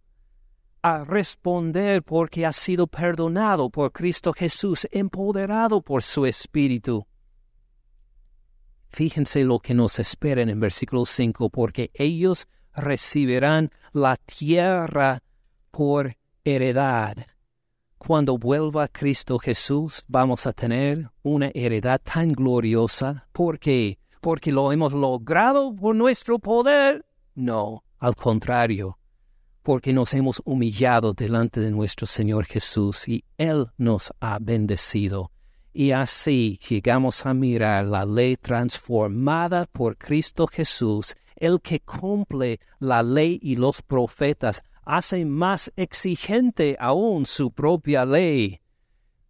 a 0.82 1.03
responder 1.03 2.01
porque 2.03 2.45
ha 2.45 2.53
sido 2.53 2.88
perdonado 2.88 3.70
por 3.70 3.91
Cristo 3.91 4.34
Jesús, 4.34 4.88
empoderado 4.91 5.82
por 5.82 6.03
su 6.03 6.26
Espíritu. 6.26 7.05
Fíjense 8.89 9.43
lo 9.43 9.60
que 9.60 9.74
nos 9.74 9.99
espera 9.99 10.41
en 10.41 10.49
el 10.49 10.60
versículo 10.60 11.05
5, 11.05 11.49
porque 11.49 11.91
ellos 11.93 12.47
recibirán 12.74 13.70
la 13.93 14.16
tierra 14.16 15.22
por 15.72 16.15
heredad. 16.43 17.17
Cuando 17.97 18.38
vuelva 18.38 18.88
Cristo 18.88 19.39
Jesús, 19.39 20.03
vamos 20.07 20.47
a 20.47 20.53
tener 20.53 21.09
una 21.22 21.51
heredad 21.53 21.99
tan 22.01 22.32
gloriosa. 22.32 23.28
¿Por 23.32 23.59
qué? 23.59 23.99
¿Porque 24.22 24.51
lo 24.51 24.72
hemos 24.72 24.93
logrado 24.93 25.76
por 25.76 25.95
nuestro 25.95 26.39
poder? 26.39 27.05
No, 27.36 27.84
al 27.99 28.15
contrario 28.15 28.99
porque 29.70 29.93
nos 29.93 30.15
hemos 30.15 30.41
humillado 30.45 31.13
delante 31.13 31.59
de 31.59 31.70
nuestro 31.70 32.07
Señor 32.07 32.45
Jesús 32.45 33.07
y 33.07 33.24
Él 33.38 33.67
nos 33.78 34.11
ha 34.20 34.39
bendecido. 34.39 35.32
Y 35.74 35.91
así 35.91 36.59
llegamos 36.67 37.26
a 37.28 37.36
mirar 37.36 37.86
la 37.86 38.03
ley 38.03 38.36
transformada 38.36 39.67
por 39.67 39.95
Cristo 39.95 40.47
Jesús, 40.47 41.15
el 41.36 41.61
que 41.61 41.82
cumple 41.82 42.59
la 42.80 43.03
ley 43.03 43.39
y 43.43 43.57
los 43.57 43.84
profetas, 43.84 44.63
hace 44.90 45.24
más 45.24 45.72
exigente 45.76 46.76
aún 46.80 47.28
su 47.28 47.52
propia 47.52 48.06
ley. 48.06 48.60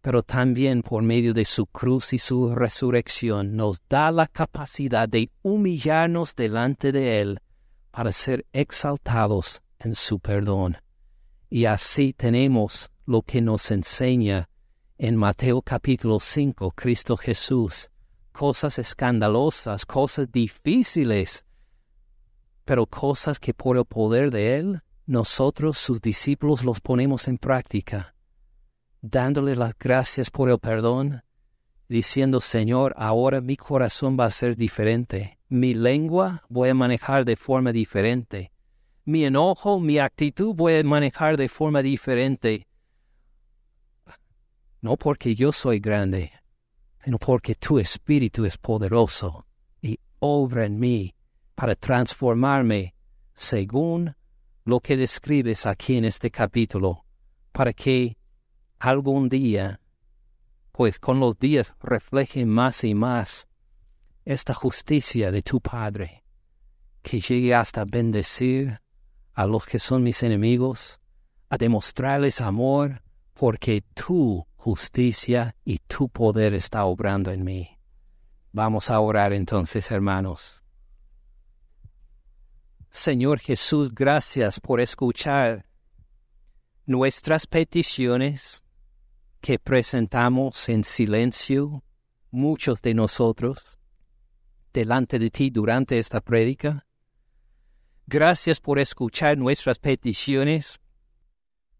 Pero 0.00 0.22
también 0.22 0.82
por 0.82 1.02
medio 1.02 1.34
de 1.34 1.44
su 1.44 1.66
cruz 1.66 2.14
y 2.14 2.18
su 2.18 2.54
resurrección 2.54 3.56
nos 3.56 3.82
da 3.86 4.10
la 4.10 4.26
capacidad 4.26 5.06
de 5.06 5.30
humillarnos 5.42 6.34
delante 6.34 6.92
de 6.92 7.20
Él 7.20 7.40
para 7.90 8.10
ser 8.10 8.46
exaltados 8.54 9.60
en 9.78 9.94
su 9.94 10.18
perdón. 10.18 10.78
Y 11.50 11.66
así 11.66 12.14
tenemos 12.14 12.90
lo 13.04 13.20
que 13.20 13.42
nos 13.42 13.70
enseña 13.70 14.48
en 14.96 15.16
Mateo 15.16 15.60
capítulo 15.60 16.20
5 16.20 16.70
Cristo 16.70 17.18
Jesús, 17.18 17.90
cosas 18.32 18.78
escandalosas, 18.78 19.84
cosas 19.84 20.32
difíciles, 20.32 21.44
pero 22.64 22.86
cosas 22.86 23.38
que 23.38 23.52
por 23.52 23.76
el 23.76 23.84
poder 23.84 24.30
de 24.30 24.56
Él, 24.56 24.82
nosotros, 25.10 25.76
sus 25.76 26.00
discípulos, 26.00 26.62
los 26.62 26.80
ponemos 26.80 27.26
en 27.26 27.36
práctica, 27.36 28.14
dándole 29.02 29.56
las 29.56 29.76
gracias 29.76 30.30
por 30.30 30.48
el 30.48 30.60
perdón, 30.60 31.24
diciendo, 31.88 32.40
Señor, 32.40 32.94
ahora 32.96 33.40
mi 33.40 33.56
corazón 33.56 34.16
va 34.18 34.26
a 34.26 34.30
ser 34.30 34.54
diferente, 34.54 35.40
mi 35.48 35.74
lengua 35.74 36.44
voy 36.48 36.68
a 36.68 36.74
manejar 36.74 37.24
de 37.24 37.34
forma 37.34 37.72
diferente, 37.72 38.52
mi 39.04 39.24
enojo, 39.24 39.80
mi 39.80 39.98
actitud 39.98 40.54
voy 40.54 40.76
a 40.76 40.84
manejar 40.84 41.36
de 41.36 41.48
forma 41.48 41.82
diferente. 41.82 42.68
No 44.80 44.96
porque 44.96 45.34
yo 45.34 45.50
soy 45.50 45.80
grande, 45.80 46.30
sino 47.02 47.18
porque 47.18 47.56
tu 47.56 47.80
espíritu 47.80 48.44
es 48.44 48.56
poderoso 48.56 49.44
y 49.82 49.98
obra 50.20 50.66
en 50.66 50.78
mí 50.78 51.16
para 51.56 51.74
transformarme 51.74 52.94
según 53.32 54.14
lo 54.64 54.80
que 54.80 54.96
describes 54.96 55.66
aquí 55.66 55.96
en 55.96 56.04
este 56.04 56.30
capítulo, 56.30 57.04
para 57.52 57.72
que 57.72 58.16
algún 58.78 59.28
día, 59.28 59.80
pues 60.72 60.98
con 60.98 61.20
los 61.20 61.38
días 61.38 61.72
refleje 61.80 62.46
más 62.46 62.84
y 62.84 62.94
más 62.94 63.48
esta 64.24 64.54
justicia 64.54 65.30
de 65.30 65.42
tu 65.42 65.60
Padre, 65.60 66.24
que 67.02 67.20
llegue 67.20 67.54
hasta 67.54 67.84
bendecir 67.84 68.80
a 69.34 69.46
los 69.46 69.64
que 69.64 69.78
son 69.78 70.02
mis 70.02 70.22
enemigos, 70.22 71.00
a 71.48 71.56
demostrarles 71.56 72.40
amor, 72.40 73.02
porque 73.34 73.82
tu 73.94 74.46
justicia 74.56 75.56
y 75.64 75.78
tu 75.78 76.08
poder 76.08 76.54
está 76.54 76.84
obrando 76.84 77.30
en 77.30 77.42
mí. 77.44 77.78
Vamos 78.52 78.90
a 78.90 79.00
orar 79.00 79.32
entonces, 79.32 79.90
hermanos. 79.90 80.59
Señor 82.90 83.38
Jesús, 83.38 83.94
gracias 83.94 84.58
por 84.58 84.80
escuchar 84.80 85.64
nuestras 86.86 87.46
peticiones 87.46 88.64
que 89.40 89.60
presentamos 89.60 90.68
en 90.68 90.82
silencio, 90.82 91.84
muchos 92.32 92.82
de 92.82 92.94
nosotros, 92.94 93.78
delante 94.72 95.20
de 95.20 95.30
ti 95.30 95.50
durante 95.50 96.00
esta 96.00 96.20
prédica. 96.20 96.84
Gracias 98.08 98.58
por 98.58 98.80
escuchar 98.80 99.38
nuestras 99.38 99.78
peticiones, 99.78 100.80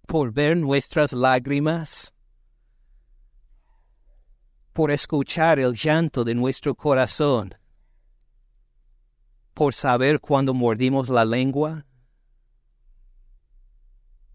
por 0.07 0.33
ver 0.33 0.57
nuestras 0.57 1.13
lágrimas, 1.13 2.15
por 4.73 4.93
escuchar 4.93 5.59
el 5.59 5.75
llanto 5.75 6.23
de 6.23 6.37
nuestro 6.37 6.77
corazón, 6.77 7.57
por 9.61 9.75
saber 9.75 10.21
cuando 10.21 10.55
mordimos 10.55 11.11
la 11.11 11.23
lengua, 11.23 11.85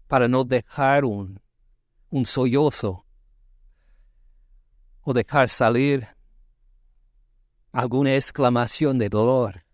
para 0.06 0.28
no 0.28 0.44
dejar 0.44 1.04
un, 1.04 1.40
un 2.10 2.24
sollozo 2.24 3.04
o 5.00 5.12
dejar 5.12 5.48
salir 5.48 6.06
alguna 7.72 8.14
exclamación 8.14 8.98
de 8.98 9.08
dolor. 9.08 9.64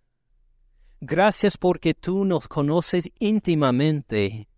Gracias 1.03 1.59
porque 1.59 1.93
tú 1.93 2.25
nos 2.25 2.49
conoces 2.49 3.11
íntimamente 3.19 4.49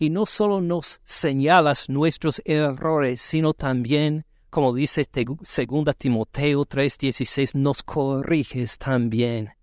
y 0.00 0.10
no 0.10 0.26
solo 0.26 0.60
nos 0.60 1.00
señalas 1.04 1.88
nuestros 1.88 2.42
errores, 2.44 3.22
sino 3.22 3.54
también, 3.54 4.26
como 4.50 4.74
dice 4.74 5.06
2 5.14 5.96
Timoteo 5.96 6.64
3:16, 6.64 7.54
nos 7.54 7.84
corriges 7.84 8.78
también. 8.78 9.57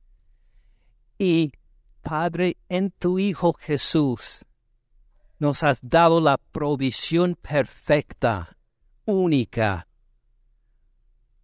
Y, 1.17 1.53
Padre, 2.01 2.57
en 2.69 2.91
tu 2.91 3.19
Hijo 3.19 3.53
Jesús, 3.53 4.45
nos 5.39 5.63
has 5.63 5.79
dado 5.81 6.19
la 6.19 6.37
provisión 6.37 7.35
perfecta, 7.35 8.57
única, 9.05 9.87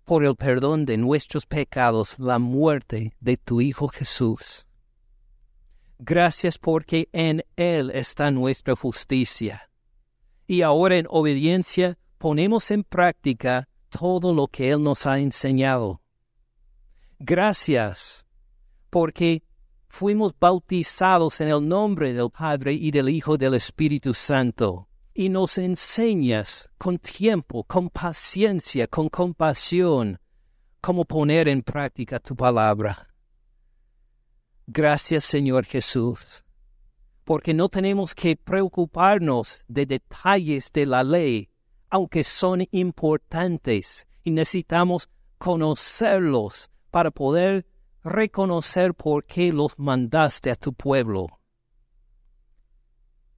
por 0.03 0.25
el 0.25 0.35
perdón 0.35 0.85
de 0.85 0.97
nuestros 0.97 1.45
pecados 1.45 2.19
la 2.19 2.37
muerte 2.37 3.15
de 3.19 3.37
tu 3.37 3.61
Hijo 3.61 3.87
Jesús. 3.87 4.67
Gracias 5.99 6.57
porque 6.57 7.07
en 7.13 7.45
Él 7.55 7.91
está 7.91 8.31
nuestra 8.31 8.75
justicia. 8.75 9.69
Y 10.47 10.63
ahora 10.63 10.97
en 10.97 11.05
obediencia 11.09 11.97
ponemos 12.17 12.71
en 12.71 12.83
práctica 12.83 13.69
todo 13.89 14.33
lo 14.33 14.47
que 14.47 14.71
Él 14.71 14.83
nos 14.83 15.05
ha 15.05 15.19
enseñado. 15.19 16.01
Gracias 17.19 18.25
porque 18.89 19.43
fuimos 19.91 20.33
bautizados 20.39 21.41
en 21.41 21.49
el 21.49 21.67
nombre 21.67 22.13
del 22.13 22.29
Padre 22.31 22.73
y 22.73 22.91
del 22.91 23.09
Hijo 23.09 23.37
del 23.37 23.55
Espíritu 23.55 24.13
Santo 24.13 24.87
y 25.13 25.27
nos 25.27 25.57
enseñas 25.57 26.71
con 26.77 26.97
tiempo, 26.97 27.65
con 27.65 27.89
paciencia, 27.89 28.87
con 28.87 29.09
compasión, 29.09 30.17
cómo 30.79 31.03
poner 31.03 31.49
en 31.49 31.61
práctica 31.61 32.19
tu 32.19 32.37
palabra. 32.37 33.09
Gracias 34.65 35.25
Señor 35.25 35.65
Jesús, 35.65 36.45
porque 37.25 37.53
no 37.53 37.67
tenemos 37.67 38.15
que 38.15 38.37
preocuparnos 38.37 39.65
de 39.67 39.85
detalles 39.85 40.71
de 40.71 40.85
la 40.85 41.03
ley, 41.03 41.49
aunque 41.89 42.23
son 42.23 42.65
importantes 42.71 44.07
y 44.23 44.31
necesitamos 44.31 45.09
conocerlos 45.37 46.69
para 46.91 47.11
poder 47.11 47.65
reconocer 48.03 48.93
por 48.93 49.25
qué 49.25 49.51
los 49.53 49.77
mandaste 49.77 50.51
a 50.51 50.55
tu 50.55 50.73
pueblo. 50.73 51.27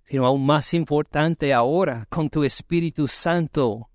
Sino 0.06 0.26
aún 0.26 0.46
más 0.46 0.74
importante 0.74 1.54
ahora, 1.54 2.06
con 2.10 2.30
tu 2.30 2.44
Espíritu 2.44 3.08
Santo, 3.08 3.90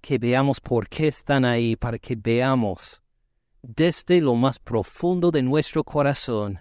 que 0.00 0.18
veamos 0.18 0.60
por 0.60 0.88
qué 0.88 1.08
están 1.08 1.44
ahí, 1.44 1.76
para 1.76 1.98
que 1.98 2.16
veamos 2.16 3.02
desde 3.62 4.20
lo 4.20 4.34
más 4.34 4.58
profundo 4.58 5.30
de 5.30 5.42
nuestro 5.42 5.84
corazón 5.84 6.60